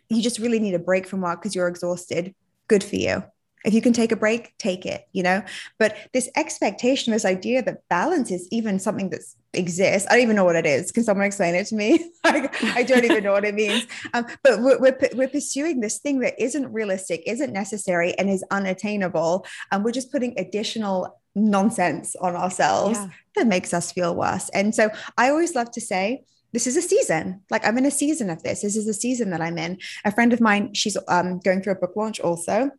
you 0.10 0.22
just 0.22 0.40
really 0.40 0.60
need 0.60 0.74
a 0.74 0.80
break 0.80 1.06
from 1.06 1.22
work 1.22 1.42
because 1.42 1.54
you're 1.54 1.68
exhausted 1.68 2.34
good 2.68 2.84
for 2.84 2.96
you. 2.96 3.24
If 3.66 3.74
you 3.74 3.82
can 3.82 3.94
take 3.94 4.12
a 4.12 4.18
break, 4.18 4.58
take 4.58 4.86
it, 4.86 5.08
you 5.14 5.24
know? 5.24 5.42
But 5.80 5.96
this 6.12 6.30
expectation, 6.36 7.14
this 7.14 7.24
idea 7.24 7.64
that 7.64 7.88
balance 7.90 8.30
is 8.30 8.48
even 8.52 8.78
something 8.78 9.10
that 9.12 9.22
exists, 9.54 10.08
I 10.10 10.16
don't 10.16 10.24
even 10.24 10.36
know 10.36 10.44
what 10.44 10.58
it 10.58 10.66
is. 10.66 10.92
Can 10.92 11.04
someone 11.04 11.26
explain 11.26 11.56
it 11.56 11.68
to 11.68 11.76
me? 11.76 12.12
like, 12.26 12.62
I 12.76 12.84
don't 12.84 13.06
even 13.06 13.24
know 13.24 13.32
what 13.32 13.46
it 13.46 13.56
means. 13.56 13.88
Um, 14.14 14.26
but 14.44 14.60
we're, 14.60 14.80
we're, 14.80 14.98
we're, 15.14 15.30
pursuing 15.30 15.80
this 15.80 16.00
thing 16.00 16.20
that 16.20 16.34
isn't 16.38 16.74
realistic, 16.74 17.24
isn't 17.26 17.54
necessary, 17.54 18.14
and 18.20 18.30
is 18.30 18.44
unattainable. 18.52 19.46
And 19.72 19.86
we're 19.86 19.92
just 19.92 20.12
putting 20.12 20.38
additional 20.38 21.22
nonsense 21.36 22.16
on 22.18 22.36
ourselves 22.36 23.00
yeah. 23.00 23.10
that 23.38 23.48
makes 23.48 23.74
us 23.74 23.92
feel 23.92 24.14
worse. 24.14 24.50
And 24.50 24.76
so 24.76 24.90
I 25.18 25.30
always 25.30 25.56
love 25.56 25.72
to 25.72 25.82
say, 25.82 26.24
this 26.54 26.68
is 26.68 26.78
a 26.78 26.82
season. 26.82 27.42
Like 27.50 27.66
I'm 27.66 27.78
in 27.78 27.86
a 27.86 27.92
season 27.92 28.30
of 28.30 28.44
this. 28.44 28.62
This 28.62 28.78
is 28.78 28.88
a 28.88 28.94
season 28.94 29.32
that 29.32 29.42
I'm 29.42 29.58
in. 29.58 29.80
A 30.06 30.12
friend 30.12 30.32
of 30.32 30.40
mine, 30.40 30.74
she's 30.74 30.96
um, 31.08 31.40
going 31.40 31.62
through 31.62 31.74
a 31.74 31.80
book 31.80 31.96
launch 31.96 32.20
also. 32.20 32.72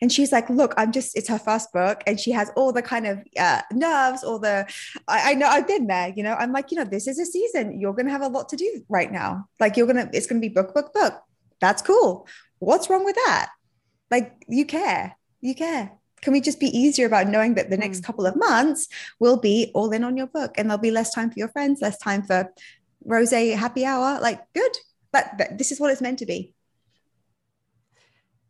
And 0.00 0.12
she's 0.12 0.32
like, 0.32 0.48
look, 0.50 0.74
I'm 0.76 0.92
just, 0.92 1.16
it's 1.16 1.28
her 1.28 1.38
first 1.38 1.72
book. 1.72 2.02
And 2.06 2.18
she 2.18 2.30
has 2.32 2.50
all 2.56 2.72
the 2.72 2.82
kind 2.82 3.06
of 3.06 3.22
uh, 3.38 3.62
nerves, 3.72 4.24
all 4.24 4.38
the, 4.38 4.66
I, 5.06 5.32
I 5.32 5.34
know 5.34 5.46
I've 5.46 5.68
been 5.68 5.86
there, 5.86 6.12
you 6.14 6.22
know, 6.22 6.34
I'm 6.34 6.52
like, 6.52 6.70
you 6.70 6.78
know, 6.78 6.84
this 6.84 7.06
is 7.06 7.18
a 7.18 7.26
season. 7.26 7.80
You're 7.80 7.92
going 7.92 8.06
to 8.06 8.12
have 8.12 8.22
a 8.22 8.28
lot 8.28 8.48
to 8.50 8.56
do 8.56 8.84
right 8.88 9.10
now. 9.10 9.46
Like 9.60 9.76
you're 9.76 9.86
to, 9.92 10.10
it's 10.12 10.26
to 10.26 10.40
be 10.40 10.48
book, 10.48 10.74
book, 10.74 10.92
book. 10.92 11.22
That's 11.60 11.82
cool. 11.82 12.26
What's 12.58 12.90
wrong 12.90 13.04
with 13.04 13.16
that? 13.16 13.50
Like 14.10 14.42
you 14.48 14.64
care, 14.64 15.16
you 15.40 15.54
care 15.54 15.97
can 16.20 16.32
we 16.32 16.40
just 16.40 16.60
be 16.60 16.66
easier 16.66 17.06
about 17.06 17.28
knowing 17.28 17.54
that 17.54 17.70
the 17.70 17.76
next 17.76 18.00
mm. 18.00 18.04
couple 18.04 18.26
of 18.26 18.36
months 18.36 18.88
will 19.18 19.36
be 19.36 19.70
all 19.74 19.90
in 19.92 20.04
on 20.04 20.16
your 20.16 20.26
book 20.26 20.54
and 20.56 20.68
there'll 20.68 20.80
be 20.80 20.90
less 20.90 21.14
time 21.14 21.30
for 21.30 21.38
your 21.38 21.48
friends, 21.48 21.80
less 21.80 21.98
time 21.98 22.22
for 22.22 22.52
rose 23.04 23.30
happy 23.30 23.84
hour? 23.84 24.20
Like, 24.20 24.40
good. 24.54 24.76
But, 25.12 25.38
but 25.38 25.58
this 25.58 25.72
is 25.72 25.80
what 25.80 25.90
it's 25.90 26.02
meant 26.02 26.18
to 26.18 26.26
be. 26.26 26.52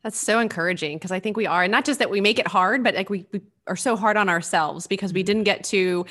That's 0.02 0.18
so 0.18 0.38
encouraging 0.38 0.96
because 0.96 1.10
I 1.10 1.20
think 1.20 1.36
we 1.36 1.46
are, 1.46 1.64
and 1.64 1.72
not 1.72 1.84
just 1.84 1.98
that 1.98 2.10
we 2.10 2.20
make 2.20 2.38
it 2.38 2.46
hard, 2.46 2.82
but 2.82 2.94
like 2.94 3.10
we, 3.10 3.26
we 3.32 3.42
are 3.66 3.76
so 3.76 3.96
hard 3.96 4.16
on 4.16 4.28
ourselves 4.28 4.86
because 4.86 5.12
we 5.12 5.22
didn't 5.22 5.44
get 5.44 5.64
to 5.64 6.06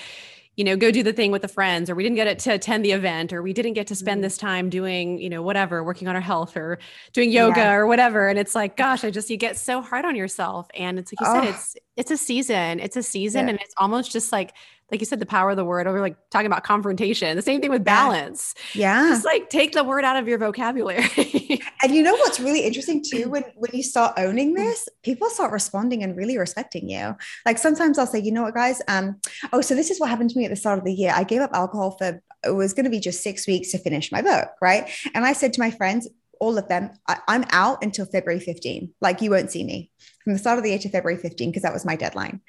you 0.58 0.64
know, 0.64 0.76
go 0.76 0.90
do 0.90 1.04
the 1.04 1.14
thing 1.14 1.32
with 1.32 1.44
the 1.44 1.48
friends, 1.48 1.88
or 1.88 1.94
we 1.94 2.02
didn't 2.02 2.16
get 2.16 2.26
it 2.26 2.40
to 2.40 2.52
attend 2.52 2.84
the 2.84 2.92
event, 2.92 3.32
or 3.32 3.44
we 3.44 3.54
didn't 3.54 3.74
get 3.74 3.86
to 3.88 3.96
spend 3.96 4.18
mm-hmm. 4.18 4.24
this 4.24 4.38
time 4.38 4.70
doing, 4.70 5.20
you 5.20 5.30
know, 5.30 5.44
whatever, 5.44 5.84
working 5.84 6.08
on 6.08 6.16
our 6.16 6.22
health 6.22 6.58
or 6.58 6.80
doing 7.14 7.32
yoga 7.32 7.60
yeah. 7.60 7.74
or 7.74 7.86
whatever. 7.86 8.28
And 8.28 8.40
it's 8.40 8.56
like, 8.56 8.76
gosh, 8.76 9.04
I 9.04 9.12
just 9.12 9.30
you 9.30 9.38
get 9.38 9.56
so 9.56 9.82
hard 9.82 10.04
on 10.04 10.16
yourself. 10.16 10.68
And 10.74 10.98
it's 10.98 11.14
like 11.14 11.22
you 11.22 11.28
oh. 11.28 11.42
said, 11.42 11.54
it's 11.54 11.76
it's 11.96 12.12
a 12.12 12.18
season. 12.18 12.80
It's 12.80 12.98
a 12.98 13.04
season, 13.04 13.46
yeah. 13.46 13.52
and 13.52 13.62
it's 13.62 13.76
almost 13.78 14.12
just 14.12 14.32
like 14.32 14.54
like 14.92 15.02
you 15.02 15.06
said, 15.06 15.20
the 15.20 15.26
power 15.26 15.50
of 15.50 15.58
the 15.58 15.66
word, 15.66 15.86
or 15.86 16.00
like 16.00 16.16
talking 16.30 16.48
about 16.48 16.64
confrontation. 16.64 17.36
The 17.36 17.42
same 17.42 17.60
thing 17.60 17.72
with 17.72 17.84
balance. 17.84 18.54
Yeah. 18.74 19.10
Just 19.10 19.26
like 19.26 19.50
take 19.50 19.74
the 19.74 19.84
word 19.84 20.06
out 20.06 20.16
of 20.16 20.28
your 20.28 20.38
vocabulary. 20.38 21.62
and 21.84 21.94
you 21.94 22.04
know 22.04 22.14
what's 22.14 22.40
really 22.40 22.62
interesting 22.62 23.04
too, 23.04 23.30
when 23.30 23.44
when 23.56 23.72
you 23.74 23.84
start 23.84 24.14
owning 24.18 24.54
this, 24.54 24.88
people 25.04 25.30
start 25.30 25.52
responding 25.52 26.04
and 26.04 26.16
really 26.16 26.38
respecting 26.38 26.90
you. 26.90 27.16
Like 27.46 27.58
sometimes 27.58 27.98
I'll 27.98 28.08
say, 28.08 28.20
you 28.20 28.32
know 28.32 28.44
what, 28.44 28.54
guys, 28.54 28.82
um, 28.88 29.20
oh, 29.52 29.62
so 29.62 29.76
this 29.76 29.92
is 29.92 30.00
what 30.00 30.10
happened 30.10 30.30
to 30.30 30.38
me 30.38 30.46
at 30.46 30.52
the 30.52 30.56
start 30.56 30.80
of 30.80 30.86
the 30.86 30.94
year. 30.94 31.12
I 31.14 31.24
gave 31.24 31.42
up 31.42 31.52
alcohol 31.54 31.92
for 31.98 32.22
it 32.46 32.52
was 32.52 32.74
going 32.74 32.86
to 32.86 32.90
be 32.90 33.00
just 33.00 33.24
six 33.24 33.48
weeks 33.48 33.72
to 33.72 33.80
finish 33.80 34.12
my 34.12 34.22
book, 34.22 34.50
right? 34.62 34.90
And 35.14 35.26
I 35.26 35.34
said 35.34 35.54
to 35.54 35.60
my 35.60 35.72
friends, 35.72 36.08
all 36.40 36.58
of 36.58 36.68
them, 36.68 36.92
I, 37.08 37.20
am 37.28 37.46
out 37.50 37.84
until 37.84 38.06
February 38.06 38.40
15. 38.40 38.94
Like 39.02 39.22
you 39.22 39.32
won't 39.32 39.52
see 39.52 39.64
me 39.64 39.92
from 40.24 40.34
the 40.34 40.40
start 40.40 40.58
of 40.58 40.64
the 40.64 40.70
year 40.70 40.80
to 40.80 40.90
February 40.90 41.20
15 41.20 41.50
because 41.50 41.64
that 41.64 41.74
was 41.74 41.86
my 41.86 41.96
deadline. 41.96 42.42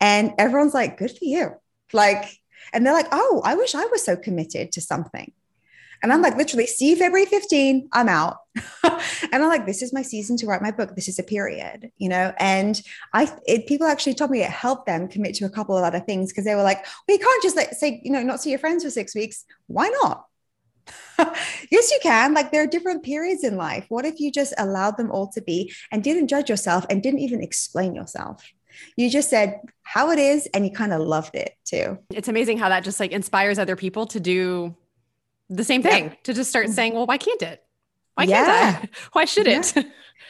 And 0.00 0.32
everyone's 0.38 0.74
like, 0.74 0.98
good 0.98 1.10
for 1.10 1.24
you. 1.24 1.52
Like, 1.94 2.40
and 2.72 2.84
they're 2.84 2.92
like, 2.92 3.08
oh, 3.12 3.40
I 3.44 3.54
wish 3.54 3.74
I 3.74 3.86
was 3.86 4.04
so 4.04 4.16
committed 4.16 4.72
to 4.72 4.80
something. 4.80 5.32
And 6.02 6.12
I'm 6.12 6.20
like, 6.20 6.36
literally, 6.36 6.66
see 6.66 6.94
February 6.94 7.24
15, 7.24 7.88
I'm 7.92 8.10
out. 8.10 8.36
and 8.84 9.00
I'm 9.32 9.48
like, 9.48 9.64
this 9.64 9.80
is 9.80 9.92
my 9.92 10.02
season 10.02 10.36
to 10.38 10.46
write 10.46 10.60
my 10.60 10.70
book. 10.70 10.94
This 10.94 11.08
is 11.08 11.18
a 11.18 11.22
period, 11.22 11.90
you 11.96 12.10
know? 12.10 12.34
And 12.38 12.78
I, 13.14 13.32
it, 13.46 13.66
people 13.66 13.86
actually 13.86 14.12
told 14.12 14.30
me 14.30 14.42
it 14.42 14.50
helped 14.50 14.84
them 14.84 15.08
commit 15.08 15.34
to 15.36 15.46
a 15.46 15.50
couple 15.50 15.78
of 15.78 15.82
other 15.82 16.00
things 16.00 16.30
because 16.30 16.44
they 16.44 16.54
were 16.54 16.62
like, 16.62 16.84
well, 16.84 17.16
you 17.16 17.24
can't 17.24 17.42
just 17.42 17.56
like 17.56 17.72
say, 17.72 18.02
you 18.04 18.12
know, 18.12 18.22
not 18.22 18.42
see 18.42 18.50
your 18.50 18.58
friends 18.58 18.84
for 18.84 18.90
six 18.90 19.14
weeks. 19.14 19.46
Why 19.66 19.88
not? 20.02 20.26
yes, 21.70 21.90
you 21.90 21.98
can. 22.02 22.34
Like 22.34 22.52
there 22.52 22.62
are 22.62 22.66
different 22.66 23.02
periods 23.02 23.44
in 23.44 23.56
life. 23.56 23.86
What 23.88 24.04
if 24.04 24.20
you 24.20 24.30
just 24.30 24.52
allowed 24.58 24.98
them 24.98 25.10
all 25.10 25.28
to 25.28 25.40
be 25.40 25.72
and 25.90 26.04
didn't 26.04 26.28
judge 26.28 26.50
yourself 26.50 26.84
and 26.90 27.02
didn't 27.02 27.20
even 27.20 27.42
explain 27.42 27.94
yourself? 27.94 28.44
You 28.96 29.10
just 29.10 29.30
said 29.30 29.60
how 29.82 30.10
it 30.10 30.18
is 30.18 30.46
and 30.54 30.64
you 30.64 30.72
kind 30.72 30.92
of 30.92 31.00
loved 31.00 31.34
it 31.34 31.54
too. 31.64 31.98
It's 32.10 32.28
amazing 32.28 32.58
how 32.58 32.68
that 32.68 32.84
just 32.84 33.00
like 33.00 33.12
inspires 33.12 33.58
other 33.58 33.76
people 33.76 34.06
to 34.06 34.20
do 34.20 34.76
the 35.48 35.64
same 35.64 35.82
thing, 35.82 36.04
yeah. 36.04 36.14
to 36.24 36.34
just 36.34 36.50
start 36.50 36.68
saying, 36.68 36.94
well, 36.94 37.06
why 37.06 37.18
can't 37.18 37.42
it? 37.42 37.63
Why 38.14 38.24
yeah. 38.24 38.72
can't 38.72 38.84
I? 38.84 38.88
Why 39.12 39.24
should 39.24 39.46
it? 39.46 39.72
Yeah. 39.76 39.82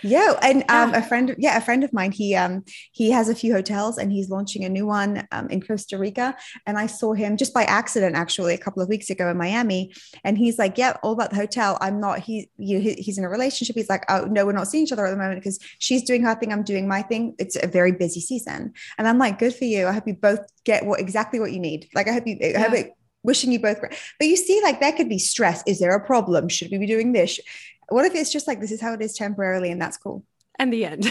Yeah, 0.03 0.35
and 0.43 0.65
um, 0.69 0.95
a 0.95 1.03
friend, 1.03 1.35
yeah, 1.39 1.57
a 1.57 1.61
friend 1.61 1.83
of 1.83 1.93
mine, 1.93 2.13
he 2.13 2.35
um 2.35 2.65
he 2.93 3.11
has 3.11 3.29
a 3.29 3.35
few 3.35 3.53
hotels 3.53 3.99
and 3.99 4.13
he's 4.13 4.29
launching 4.29 4.65
a 4.65 4.69
new 4.69 4.87
one 4.87 5.27
um, 5.33 5.49
in 5.49 5.63
Costa 5.63 5.99
Rica. 5.99 6.37
And 6.67 6.79
I 6.79 6.87
saw 6.87 7.15
him 7.15 7.37
just 7.37 7.55
by 7.55 7.65
accident, 7.65 8.15
actually, 8.15 8.55
a 8.55 8.59
couple 8.59 8.83
of 8.83 8.89
weeks 8.89 9.11
ago 9.11 9.31
in 9.31 9.37
Miami. 9.37 9.95
And 10.23 10.37
he's 10.37 10.59
like, 10.59 10.79
"Yeah, 10.79 10.97
all 11.03 11.13
about 11.13 11.31
the 11.31 11.37
hotel. 11.37 11.79
I'm 11.81 12.01
not. 12.01 12.21
He, 12.21 12.51
you 12.59 12.79
know, 12.79 12.95
he's 12.99 13.19
in 13.19 13.25
a 13.25 13.29
relationship. 13.29 13.77
He's 13.77 13.89
like, 13.89 14.05
oh 14.09 14.25
no, 14.25 14.45
we're 14.45 14.53
not 14.53 14.69
seeing 14.69 14.85
each 14.85 14.93
other 14.93 15.07
at 15.07 15.11
the 15.11 15.17
moment 15.17 15.41
because 15.41 15.59
she's 15.79 16.03
doing 16.03 16.23
her 16.23 16.35
thing, 16.35 16.53
I'm 16.53 16.65
doing 16.65 16.87
my 16.87 17.03
thing. 17.03 17.35
It's 17.39 17.57
a 17.63 17.67
very 17.67 17.93
busy 17.93 18.21
season. 18.21 18.73
And 18.99 19.09
I'm 19.09 19.19
like, 19.19 19.39
good 19.39 19.55
for 19.55 19.65
you. 19.65 19.87
I 19.87 19.93
hope 19.93 20.07
you 20.07 20.15
both 20.15 20.41
get 20.65 20.85
what 20.85 21.01
exactly 21.01 21.41
what 21.41 21.53
you 21.53 21.61
need. 21.61 21.89
Like, 21.95 22.09
I 22.09 22.13
hope 22.13 22.27
you. 22.27 22.37
Yeah. 22.41 22.59
I 22.59 22.63
hope 22.63 22.75
it 22.75 22.93
wishing 23.25 23.51
you 23.51 23.59
both 23.59 23.81
great. 23.81 23.99
But 24.19 24.29
you 24.29 24.37
see, 24.37 24.61
like 24.63 24.81
that 24.81 24.97
could 24.97 25.09
be 25.09 25.19
stress. 25.19 25.63
Is 25.67 25.81
there 25.81 25.95
a 25.95 26.07
problem? 26.07 26.49
Should 26.49 26.71
we 26.71 26.79
be 26.79 26.87
doing 26.87 27.13
this? 27.13 27.41
What 27.89 28.05
if 28.05 28.15
it's 28.15 28.33
just 28.33 28.47
like 28.47 28.61
this 28.61 28.73
is 28.73 28.81
how 28.81 28.93
it 28.95 29.03
is 29.03 29.15
temporarily 29.15 29.71
and 29.71 29.81
that's 29.81 29.97
cool? 29.97 30.25
And 30.59 30.73
the 30.73 30.85
end. 30.85 31.05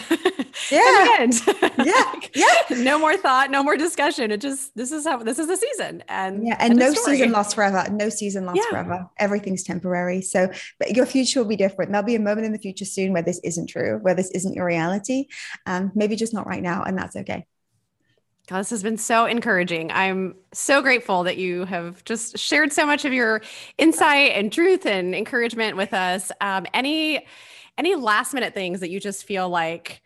Yeah. 0.71 1.17
and 1.19 1.34
the 1.34 1.51
end. 1.53 1.71
yeah. 1.86 2.13
Yeah. 2.34 2.78
no 2.84 2.97
more 2.97 3.17
thought, 3.17 3.51
no 3.51 3.61
more 3.61 3.76
discussion. 3.76 4.32
It 4.32 4.39
just 4.39 4.76
this 4.76 4.91
is 4.91 5.05
how 5.05 5.17
this 5.17 5.38
is 5.38 5.47
the 5.47 5.57
season. 5.57 6.03
And 6.07 6.47
yeah, 6.47 6.55
and 6.59 6.78
no 6.78 6.93
season 6.93 7.32
lasts 7.34 7.53
forever. 7.53 7.86
No 7.91 8.07
season 8.09 8.45
lasts 8.45 8.65
yeah. 8.65 8.69
forever. 8.69 9.09
Everything's 9.19 9.63
temporary. 9.63 10.21
So 10.21 10.49
but 10.80 10.95
your 10.95 11.05
future 11.05 11.41
will 11.41 11.49
be 11.49 11.57
different. 11.57 11.91
There'll 11.91 12.05
be 12.05 12.15
a 12.15 12.19
moment 12.19 12.45
in 12.45 12.53
the 12.53 12.59
future 12.59 12.86
soon 12.86 13.11
where 13.11 13.21
this 13.21 13.41
isn't 13.43 13.67
true, 13.67 13.99
where 14.01 14.15
this 14.15 14.32
isn't 14.32 14.53
your 14.53 14.65
reality. 14.65 15.28
Um, 15.65 15.91
maybe 15.93 16.15
just 16.15 16.34
not 16.34 16.47
right 16.47 16.63
now, 16.63 16.84
and 16.84 16.97
that's 16.97 17.17
okay. 17.17 17.45
God, 18.47 18.59
this 18.59 18.71
has 18.71 18.83
been 18.83 18.97
so 18.97 19.25
encouraging. 19.25 19.89
I'm 19.91 20.35
so 20.53 20.81
grateful 20.81 21.23
that 21.23 21.37
you 21.37 21.63
have 21.65 22.03
just 22.03 22.37
shared 22.37 22.73
so 22.73 22.85
much 22.85 23.05
of 23.05 23.13
your 23.13 23.41
insight 23.77 24.33
and 24.33 24.51
truth 24.51 24.85
and 24.85 25.15
encouragement 25.15 25.77
with 25.77 25.93
us. 25.93 26.31
Um, 26.41 26.65
any 26.73 27.25
any 27.77 27.95
last 27.95 28.33
minute 28.33 28.53
things 28.53 28.81
that 28.81 28.89
you 28.89 28.99
just 28.99 29.23
feel 29.25 29.49
like, 29.49 30.01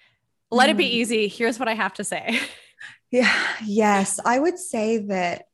let 0.51 0.67
mm. 0.67 0.71
it 0.71 0.77
be 0.77 0.85
mm. 0.85 0.91
easy. 0.91 1.27
Here's 1.27 1.59
what 1.59 1.67
I 1.67 1.73
have 1.73 1.93
to 1.95 2.03
say. 2.03 2.39
Yeah. 3.09 3.33
Yes, 3.65 4.19
I 4.25 4.37
would 4.37 4.59
say 4.59 4.97
that 5.07 5.45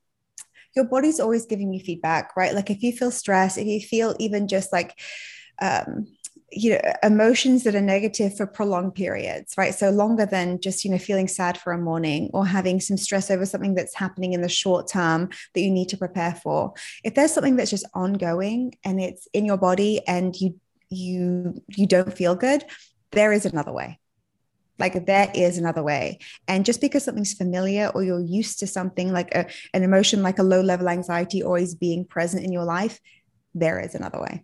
your 0.75 0.86
body's 0.86 1.19
always 1.19 1.45
giving 1.45 1.71
you 1.71 1.79
feedback, 1.79 2.36
right? 2.36 2.53
Like 2.53 2.71
if 2.71 2.81
you 2.81 2.91
feel 2.91 3.11
stress, 3.11 3.57
if 3.57 3.67
you 3.67 3.79
feel 3.79 4.15
even 4.19 4.47
just 4.47 4.73
like 4.73 4.99
um, 5.61 6.07
you 6.56 6.72
know 6.72 6.93
emotions 7.04 7.64
that 7.64 7.76
are 7.76 7.82
negative 7.82 8.36
for 8.36 8.45
prolonged 8.45 8.95
periods 8.95 9.56
right? 9.58 9.74
So 9.74 9.89
longer 9.89 10.26
than 10.26 10.60
just 10.62 10.84
you 10.84 10.91
know 10.91 10.97
feeling 10.97 11.28
sad 11.28 11.58
for 11.58 11.74
a 11.74 11.78
morning 11.78 12.30
or 12.34 12.45
having 12.45 12.80
some 12.80 12.97
stress 12.97 13.30
over 13.32 13.45
something 13.45 13.76
that's 13.76 13.95
happening 13.95 14.34
in 14.34 14.41
the 14.41 14.49
short 14.49 14.88
term 14.88 15.30
that 15.54 15.62
you 15.62 15.72
need 15.72 15.89
to 15.89 15.97
prepare 15.97 16.36
for. 16.36 16.74
If 17.04 17.16
there's 17.16 17.34
something 17.34 17.56
that's 17.56 17.72
just 17.72 17.86
ongoing 17.93 18.76
and 18.84 19.01
it's 19.01 19.28
in 19.34 19.45
your 19.45 19.58
body 19.58 20.01
and 20.08 20.36
you 20.36 20.60
you 20.89 21.62
you 21.68 21.88
don't 21.88 22.14
feel 22.14 22.36
good 22.36 22.64
there 23.14 23.32
is 23.32 23.45
another 23.45 23.72
way. 23.72 23.99
Like 24.80 25.06
there 25.06 25.32
is 25.36 25.60
another 25.60 25.84
way. 25.84 26.18
And 26.47 26.66
just 26.66 26.82
because 26.82 27.04
something's 27.04 27.34
familiar 27.34 27.91
or 27.93 28.04
you're 28.04 28.20
used 28.20 28.60
to 28.60 28.68
something 28.68 29.14
like 29.14 29.34
a, 29.36 29.45
an 29.74 29.84
emotion 29.84 30.24
like 30.24 30.39
a 30.39 30.43
low 30.43 30.62
level 30.62 30.89
anxiety 30.89 31.43
always 31.43 31.76
being 31.76 32.06
present 32.06 32.43
in 32.43 32.51
your 32.51 32.66
life 32.66 32.99
there 33.54 33.80
is 33.80 33.93
another 33.93 34.20
way 34.20 34.43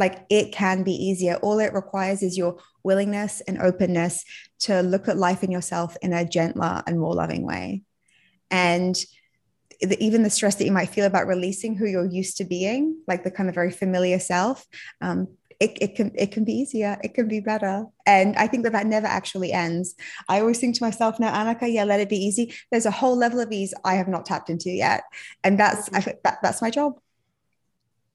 like 0.00 0.24
it 0.30 0.50
can 0.50 0.82
be 0.82 0.92
easier. 0.92 1.36
All 1.36 1.60
it 1.60 1.74
requires 1.74 2.22
is 2.22 2.36
your 2.36 2.56
willingness 2.82 3.42
and 3.42 3.58
openness 3.58 4.24
to 4.60 4.80
look 4.80 5.06
at 5.06 5.18
life 5.18 5.42
and 5.42 5.52
yourself 5.52 5.96
in 6.02 6.14
a 6.14 6.24
gentler 6.24 6.82
and 6.86 6.98
more 6.98 7.14
loving 7.14 7.46
way. 7.46 7.82
And 8.50 8.96
the, 9.80 10.02
even 10.02 10.22
the 10.22 10.30
stress 10.30 10.56
that 10.56 10.64
you 10.64 10.72
might 10.72 10.88
feel 10.88 11.04
about 11.04 11.26
releasing 11.26 11.76
who 11.76 11.86
you're 11.86 12.10
used 12.10 12.38
to 12.38 12.44
being, 12.44 13.02
like 13.06 13.24
the 13.24 13.30
kind 13.30 13.48
of 13.48 13.54
very 13.54 13.70
familiar 13.70 14.18
self, 14.18 14.66
um, 15.02 15.28
it, 15.60 15.76
it 15.78 15.94
can 15.94 16.10
it 16.14 16.32
can 16.32 16.44
be 16.44 16.54
easier. 16.54 16.98
It 17.04 17.12
can 17.12 17.28
be 17.28 17.40
better. 17.40 17.84
And 18.06 18.34
i 18.36 18.46
think 18.46 18.64
that 18.64 18.72
that 18.72 18.86
never 18.86 19.06
actually 19.06 19.52
ends. 19.52 19.94
I 20.26 20.40
always 20.40 20.58
think 20.58 20.74
to 20.76 20.82
myself 20.82 21.20
now 21.20 21.30
annika 21.34 21.70
yeah 21.70 21.84
let 21.84 22.00
it 22.00 22.08
be 22.08 22.16
easy. 22.16 22.54
There's 22.70 22.86
a 22.86 22.90
whole 22.90 23.14
level 23.14 23.40
of 23.40 23.52
ease 23.52 23.74
i 23.84 23.94
have 23.94 24.08
not 24.08 24.24
tapped 24.24 24.48
into 24.48 24.70
yet. 24.70 25.02
And 25.44 25.60
that's 25.60 25.90
I, 25.92 26.00
that, 26.24 26.38
that's 26.42 26.62
my 26.62 26.70
job 26.70 26.98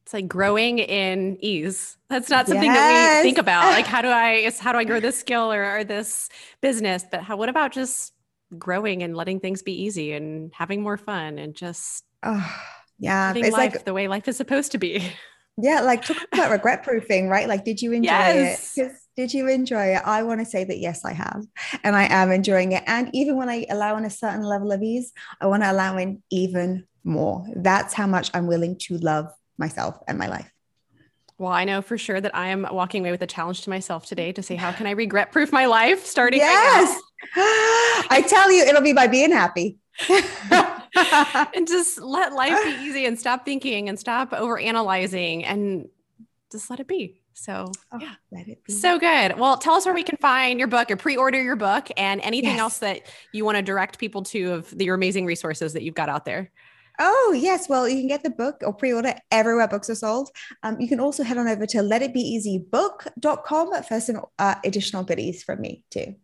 it's 0.06 0.14
like 0.14 0.28
growing 0.28 0.78
in 0.78 1.40
ease. 1.42 1.98
That's 2.10 2.30
not 2.30 2.48
something 2.48 2.72
yes. 2.72 2.78
that 2.78 3.18
we 3.18 3.24
think 3.24 3.40
about. 3.40 3.72
Like, 3.72 3.88
how 3.88 4.04
do 4.04 4.10
I, 4.10 4.52
how 4.60 4.72
do 4.72 4.78
I 4.78 4.84
grow 4.84 5.00
this 5.00 5.18
skill 5.18 5.52
or, 5.52 5.78
or 5.78 5.84
this 5.84 6.30
business? 6.62 7.04
But 7.10 7.24
how, 7.24 7.38
what 7.38 7.50
about 7.50 7.72
just 7.72 8.14
growing 8.56 9.02
and 9.02 9.18
letting 9.18 9.40
things 9.40 9.64
be 9.64 9.74
easy 9.74 10.14
and 10.14 10.52
having 10.54 10.84
more 10.84 10.98
fun 10.98 11.40
and 11.40 11.56
just, 11.56 12.06
oh, 12.22 12.56
yeah, 13.00 13.30
living 13.30 13.46
it's 13.46 13.54
life 13.54 13.74
like 13.74 13.86
the 13.86 13.96
way 13.96 14.08
life 14.08 14.28
is 14.28 14.38
supposed 14.38 14.74
to 14.74 14.78
be. 14.78 15.12
Yeah. 15.58 15.82
Like 15.82 16.06
talk 16.06 16.18
about 16.32 16.52
regret 16.52 16.84
proofing, 16.84 17.28
right? 17.28 17.48
Like, 17.48 17.66
did 17.66 17.82
you 17.82 17.92
enjoy 17.92 18.10
yes. 18.10 18.78
it? 18.78 18.92
Did 19.18 19.34
you 19.34 19.48
enjoy 19.48 19.96
it? 19.96 20.04
I 20.06 20.22
want 20.22 20.40
to 20.42 20.46
say 20.46 20.66
that 20.66 20.78
yes, 20.78 21.04
I 21.04 21.14
have. 21.14 21.44
And 21.84 21.96
I 21.96 22.04
am 22.04 22.32
enjoying 22.32 22.74
it. 22.74 22.84
And 22.86 23.10
even 23.16 23.38
when 23.38 23.50
I 23.50 23.66
allow 23.72 23.98
in 23.98 24.06
a 24.06 24.12
certain 24.12 24.44
level 24.44 24.72
of 24.72 24.84
ease, 24.84 25.14
I 25.42 25.48
want 25.48 25.64
to 25.64 25.72
allow 25.72 25.98
in 25.98 26.22
even 26.30 26.86
more. 27.04 27.44
That's 27.56 27.96
how 27.96 28.06
much 28.06 28.30
I'm 28.36 28.46
willing 28.46 28.78
to 28.82 29.00
love 29.00 29.32
myself 29.58 29.98
and 30.08 30.18
my 30.18 30.28
life. 30.28 30.52
Well, 31.38 31.52
I 31.52 31.66
know 31.66 31.82
for 31.82 31.98
sure 31.98 32.22
that 32.22 32.34
I 32.34 32.48
am 32.48 32.66
walking 32.72 33.02
away 33.02 33.12
with 33.12 33.22
a 33.22 33.28
challenge 33.28 33.64
to 33.64 33.70
myself 33.70 34.06
today 34.06 34.32
to 34.32 34.42
say, 34.42 34.56
how 34.56 34.72
can 34.72 34.88
I 34.88 34.92
regret 34.92 35.32
proof 35.34 35.52
my 35.52 35.66
life 35.66 36.06
starting 36.06 36.40
yes. 36.40 36.90
Right 36.90 37.02
I 38.10 38.26
tell 38.28 38.52
you, 38.52 38.64
it'll 38.64 38.82
be 38.82 38.94
by 38.94 39.08
being 39.08 39.32
happy. 39.32 39.78
and 41.54 41.68
just 41.68 42.00
let 42.00 42.34
life 42.34 42.64
be 42.64 42.72
easy 42.86 43.06
and 43.06 43.20
stop 43.20 43.44
thinking 43.44 43.90
and 43.90 44.00
stop 44.00 44.32
over 44.32 44.58
analyzing 44.58 45.44
and 45.44 45.90
just 46.52 46.70
let 46.70 46.80
it 46.80 46.88
be. 46.88 47.22
So, 47.34 47.70
oh, 47.92 48.00
yeah, 48.00 48.14
let 48.32 48.48
it 48.48 48.64
be. 48.64 48.72
So 48.72 48.98
good. 48.98 49.38
Well, 49.38 49.58
tell 49.58 49.74
us 49.74 49.86
where 49.86 49.94
we 49.94 50.04
can 50.04 50.16
find 50.18 50.58
your 50.58 50.70
book 50.70 50.90
or 50.90 50.96
pre-order 50.96 51.42
your 51.42 51.58
book 51.58 51.90
and 51.98 52.22
anything 52.22 52.52
yes. 52.52 52.60
else 52.60 52.78
that 52.78 53.02
you 53.34 53.44
want 53.44 53.58
to 53.58 53.62
direct 53.62 54.00
people 54.00 54.24
to 54.24 54.54
of 54.54 54.70
the, 54.70 54.86
your 54.86 54.96
amazing 54.96 55.26
resources 55.26 55.74
that 55.74 55.84
you've 55.84 55.96
got 55.96 56.08
out 56.08 56.24
there. 56.24 56.50
Oh, 57.00 57.36
yes. 57.38 57.70
Well, 57.70 57.88
you 57.88 57.98
can 57.98 58.08
get 58.08 58.24
the 58.24 58.30
book 58.30 58.62
or 58.62 58.74
pre 58.74 58.94
order 58.94 59.16
everywhere 59.32 59.68
books 59.68 59.90
are 59.90 59.96
sold. 59.96 60.30
Um, 60.64 60.80
you 60.80 60.88
can 60.88 61.00
also 61.00 61.24
head 61.24 61.38
on 61.38 61.48
over 61.48 61.66
to 61.66 61.78
letitbeeasybook.com 61.80 63.84
for 63.84 64.00
some 64.00 64.26
uh, 64.40 64.56
additional 64.64 65.04
goodies 65.04 65.44
from 65.44 65.62
me, 65.62 65.84
too. 65.90 66.16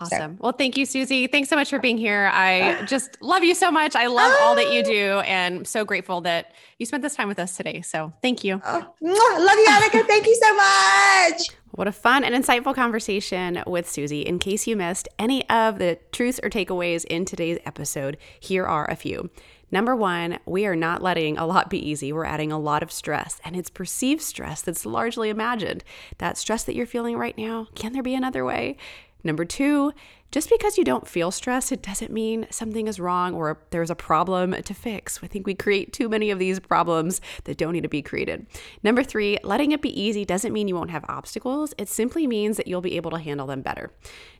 Awesome. 0.00 0.36
So. 0.36 0.38
Well, 0.40 0.52
thank 0.52 0.76
you, 0.76 0.86
Susie. 0.86 1.26
Thanks 1.26 1.48
so 1.48 1.56
much 1.56 1.70
for 1.70 1.80
being 1.80 1.98
here. 1.98 2.30
I 2.32 2.82
just 2.86 3.20
love 3.20 3.42
you 3.42 3.54
so 3.54 3.70
much. 3.70 3.96
I 3.96 4.06
love 4.06 4.32
all 4.42 4.54
that 4.54 4.72
you 4.72 4.84
do 4.84 5.18
and 5.20 5.66
so 5.66 5.84
grateful 5.84 6.20
that 6.20 6.52
you 6.78 6.86
spent 6.86 7.02
this 7.02 7.16
time 7.16 7.26
with 7.26 7.38
us 7.38 7.56
today. 7.56 7.82
So 7.82 8.12
thank 8.22 8.44
you. 8.44 8.60
Oh, 8.64 8.94
love 9.00 9.58
you, 9.58 9.66
Annika. 9.68 10.06
thank 10.06 10.26
you 10.26 10.38
so 10.40 10.54
much. 10.54 11.48
What 11.72 11.88
a 11.88 11.92
fun 11.92 12.24
and 12.24 12.34
insightful 12.34 12.74
conversation 12.74 13.62
with 13.66 13.88
Susie. 13.88 14.22
In 14.22 14.38
case 14.38 14.66
you 14.66 14.76
missed 14.76 15.08
any 15.18 15.48
of 15.50 15.78
the 15.78 15.98
truths 16.12 16.40
or 16.42 16.50
takeaways 16.50 17.04
in 17.04 17.24
today's 17.24 17.58
episode, 17.64 18.18
here 18.40 18.66
are 18.66 18.88
a 18.90 18.96
few. 18.96 19.30
Number 19.70 19.94
one, 19.94 20.38
we 20.46 20.64
are 20.66 20.76
not 20.76 21.02
letting 21.02 21.36
a 21.36 21.46
lot 21.46 21.68
be 21.68 21.90
easy. 21.90 22.12
We're 22.12 22.24
adding 22.24 22.50
a 22.50 22.58
lot 22.58 22.82
of 22.82 22.90
stress, 22.90 23.40
and 23.44 23.54
it's 23.54 23.68
perceived 23.68 24.22
stress 24.22 24.62
that's 24.62 24.86
largely 24.86 25.28
imagined. 25.28 25.84
That 26.18 26.38
stress 26.38 26.64
that 26.64 26.74
you're 26.74 26.86
feeling 26.86 27.16
right 27.18 27.36
now, 27.36 27.68
can 27.74 27.92
there 27.92 28.02
be 28.02 28.14
another 28.14 28.44
way? 28.44 28.76
Number 29.22 29.44
two, 29.44 29.92
just 30.30 30.50
because 30.50 30.76
you 30.76 30.84
don't 30.84 31.08
feel 31.08 31.30
stressed, 31.30 31.72
it 31.72 31.82
doesn't 31.82 32.12
mean 32.12 32.46
something 32.50 32.86
is 32.86 33.00
wrong 33.00 33.34
or 33.34 33.58
there's 33.70 33.90
a 33.90 33.94
problem 33.94 34.52
to 34.52 34.74
fix. 34.74 35.18
I 35.22 35.26
think 35.26 35.46
we 35.46 35.54
create 35.54 35.92
too 35.92 36.08
many 36.08 36.30
of 36.30 36.38
these 36.38 36.60
problems 36.60 37.22
that 37.44 37.56
don't 37.56 37.72
need 37.72 37.82
to 37.82 37.88
be 37.88 38.02
created. 38.02 38.46
Number 38.82 39.02
three, 39.02 39.38
letting 39.42 39.72
it 39.72 39.80
be 39.80 40.00
easy 40.00 40.26
doesn't 40.26 40.52
mean 40.52 40.68
you 40.68 40.74
won't 40.74 40.90
have 40.90 41.04
obstacles. 41.08 41.72
It 41.78 41.88
simply 41.88 42.26
means 42.26 42.58
that 42.58 42.66
you'll 42.66 42.82
be 42.82 42.96
able 42.96 43.10
to 43.12 43.18
handle 43.18 43.46
them 43.46 43.62
better. 43.62 43.90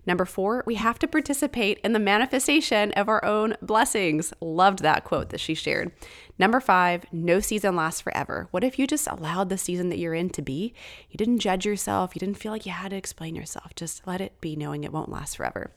Number 0.07 0.25
four, 0.25 0.63
we 0.67 0.75
have 0.75 0.99
to 1.01 1.09
participate 1.09 1.79
in 1.85 1.93
the 1.93 1.99
manifestation 1.99 2.93
of 2.93 3.09
our 3.09 3.25
own 3.25 3.57
blessings. 3.63 4.33
Loved 4.41 4.83
that 4.83 5.05
quote 5.05 5.31
that 5.31 5.41
she 5.41 5.55
shared. 5.55 5.93
Number 6.39 6.61
five, 6.61 7.05
no 7.11 7.41
season 7.41 7.75
lasts 7.75 8.01
forever. 8.01 8.49
What 8.53 8.63
if 8.63 8.79
you 8.79 8.87
just 8.87 9.09
allowed 9.09 9.49
the 9.49 9.59
season 9.59 9.89
that 9.89 9.99
you're 9.99 10.15
in 10.15 10.31
to 10.31 10.43
be? 10.43 10.73
You 11.11 11.17
didn't 11.17 11.41
judge 11.41 11.67
yourself. 11.67 12.15
You 12.15 12.21
didn't 12.21 12.39
feel 12.39 12.53
like 12.53 12.65
you 12.65 12.73
had 12.73 12.91
to 12.91 12.97
explain 12.97 13.35
yourself. 13.35 13.75
Just 13.75 14.07
let 14.07 14.21
it 14.21 14.41
be, 14.41 14.55
knowing 14.55 14.85
it 14.85 14.93
won't 14.93 15.11
last 15.11 15.37
forever. 15.37 15.73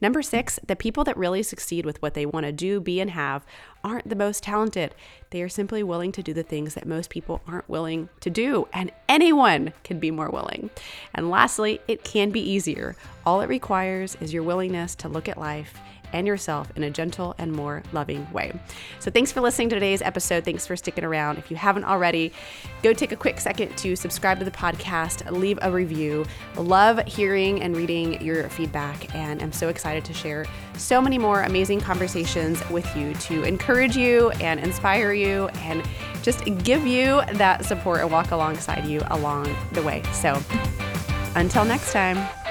Number 0.00 0.22
six, 0.22 0.58
the 0.66 0.76
people 0.76 1.04
that 1.04 1.16
really 1.16 1.42
succeed 1.42 1.84
with 1.84 2.00
what 2.00 2.14
they 2.14 2.24
want 2.24 2.46
to 2.46 2.52
do, 2.52 2.80
be, 2.80 3.00
and 3.00 3.10
have 3.10 3.44
aren't 3.84 4.08
the 4.08 4.16
most 4.16 4.42
talented. 4.42 4.94
They 5.30 5.42
are 5.42 5.48
simply 5.48 5.82
willing 5.82 6.12
to 6.12 6.22
do 6.22 6.32
the 6.32 6.42
things 6.42 6.74
that 6.74 6.86
most 6.86 7.10
people 7.10 7.42
aren't 7.46 7.68
willing 7.68 8.08
to 8.20 8.30
do, 8.30 8.68
and 8.72 8.90
anyone 9.08 9.72
can 9.84 9.98
be 9.98 10.10
more 10.10 10.30
willing. 10.30 10.70
And 11.14 11.30
lastly, 11.30 11.80
it 11.86 12.04
can 12.04 12.30
be 12.30 12.40
easier. 12.40 12.96
All 13.24 13.40
it 13.42 13.48
requires 13.48 14.16
is 14.20 14.32
your 14.32 14.42
willingness 14.42 14.94
to 14.96 15.08
look 15.08 15.28
at 15.28 15.38
life 15.38 15.74
and 16.12 16.26
yourself 16.26 16.70
in 16.76 16.82
a 16.82 16.90
gentle 16.90 17.34
and 17.38 17.52
more 17.52 17.82
loving 17.92 18.30
way. 18.32 18.52
So, 19.00 19.10
thanks 19.10 19.32
for 19.32 19.40
listening 19.40 19.68
to 19.70 19.76
today's 19.76 20.02
episode. 20.02 20.44
Thanks 20.44 20.66
for 20.66 20.76
sticking 20.76 21.04
around. 21.04 21.38
If 21.38 21.50
you 21.50 21.56
haven't 21.56 21.84
already, 21.84 22.32
go 22.82 22.92
take 22.92 23.12
a 23.12 23.16
quick 23.16 23.40
second 23.40 23.76
to 23.78 23.96
subscribe 23.96 24.38
to 24.38 24.44
the 24.44 24.50
podcast, 24.50 25.30
leave 25.30 25.58
a 25.62 25.70
review. 25.70 26.26
Love 26.56 26.98
hearing 27.06 27.62
and 27.62 27.76
reading 27.76 28.20
your 28.22 28.48
feedback, 28.48 29.14
and 29.14 29.42
I'm 29.42 29.52
so 29.52 29.68
excited 29.68 30.04
to 30.06 30.14
share 30.14 30.46
so 30.76 31.00
many 31.00 31.18
more 31.18 31.42
amazing 31.42 31.80
conversations 31.80 32.68
with 32.70 32.96
you 32.96 33.14
to 33.14 33.42
encourage 33.44 33.96
you 33.96 34.30
and 34.40 34.60
inspire 34.60 35.12
you 35.12 35.48
and 35.48 35.82
just 36.22 36.44
give 36.64 36.86
you 36.86 37.22
that 37.34 37.64
support 37.64 38.00
and 38.00 38.10
walk 38.10 38.30
alongside 38.30 38.84
you 38.84 39.00
along 39.10 39.54
the 39.72 39.82
way. 39.82 40.02
So, 40.12 40.42
until 41.34 41.64
next 41.64 41.92
time. 41.92 42.45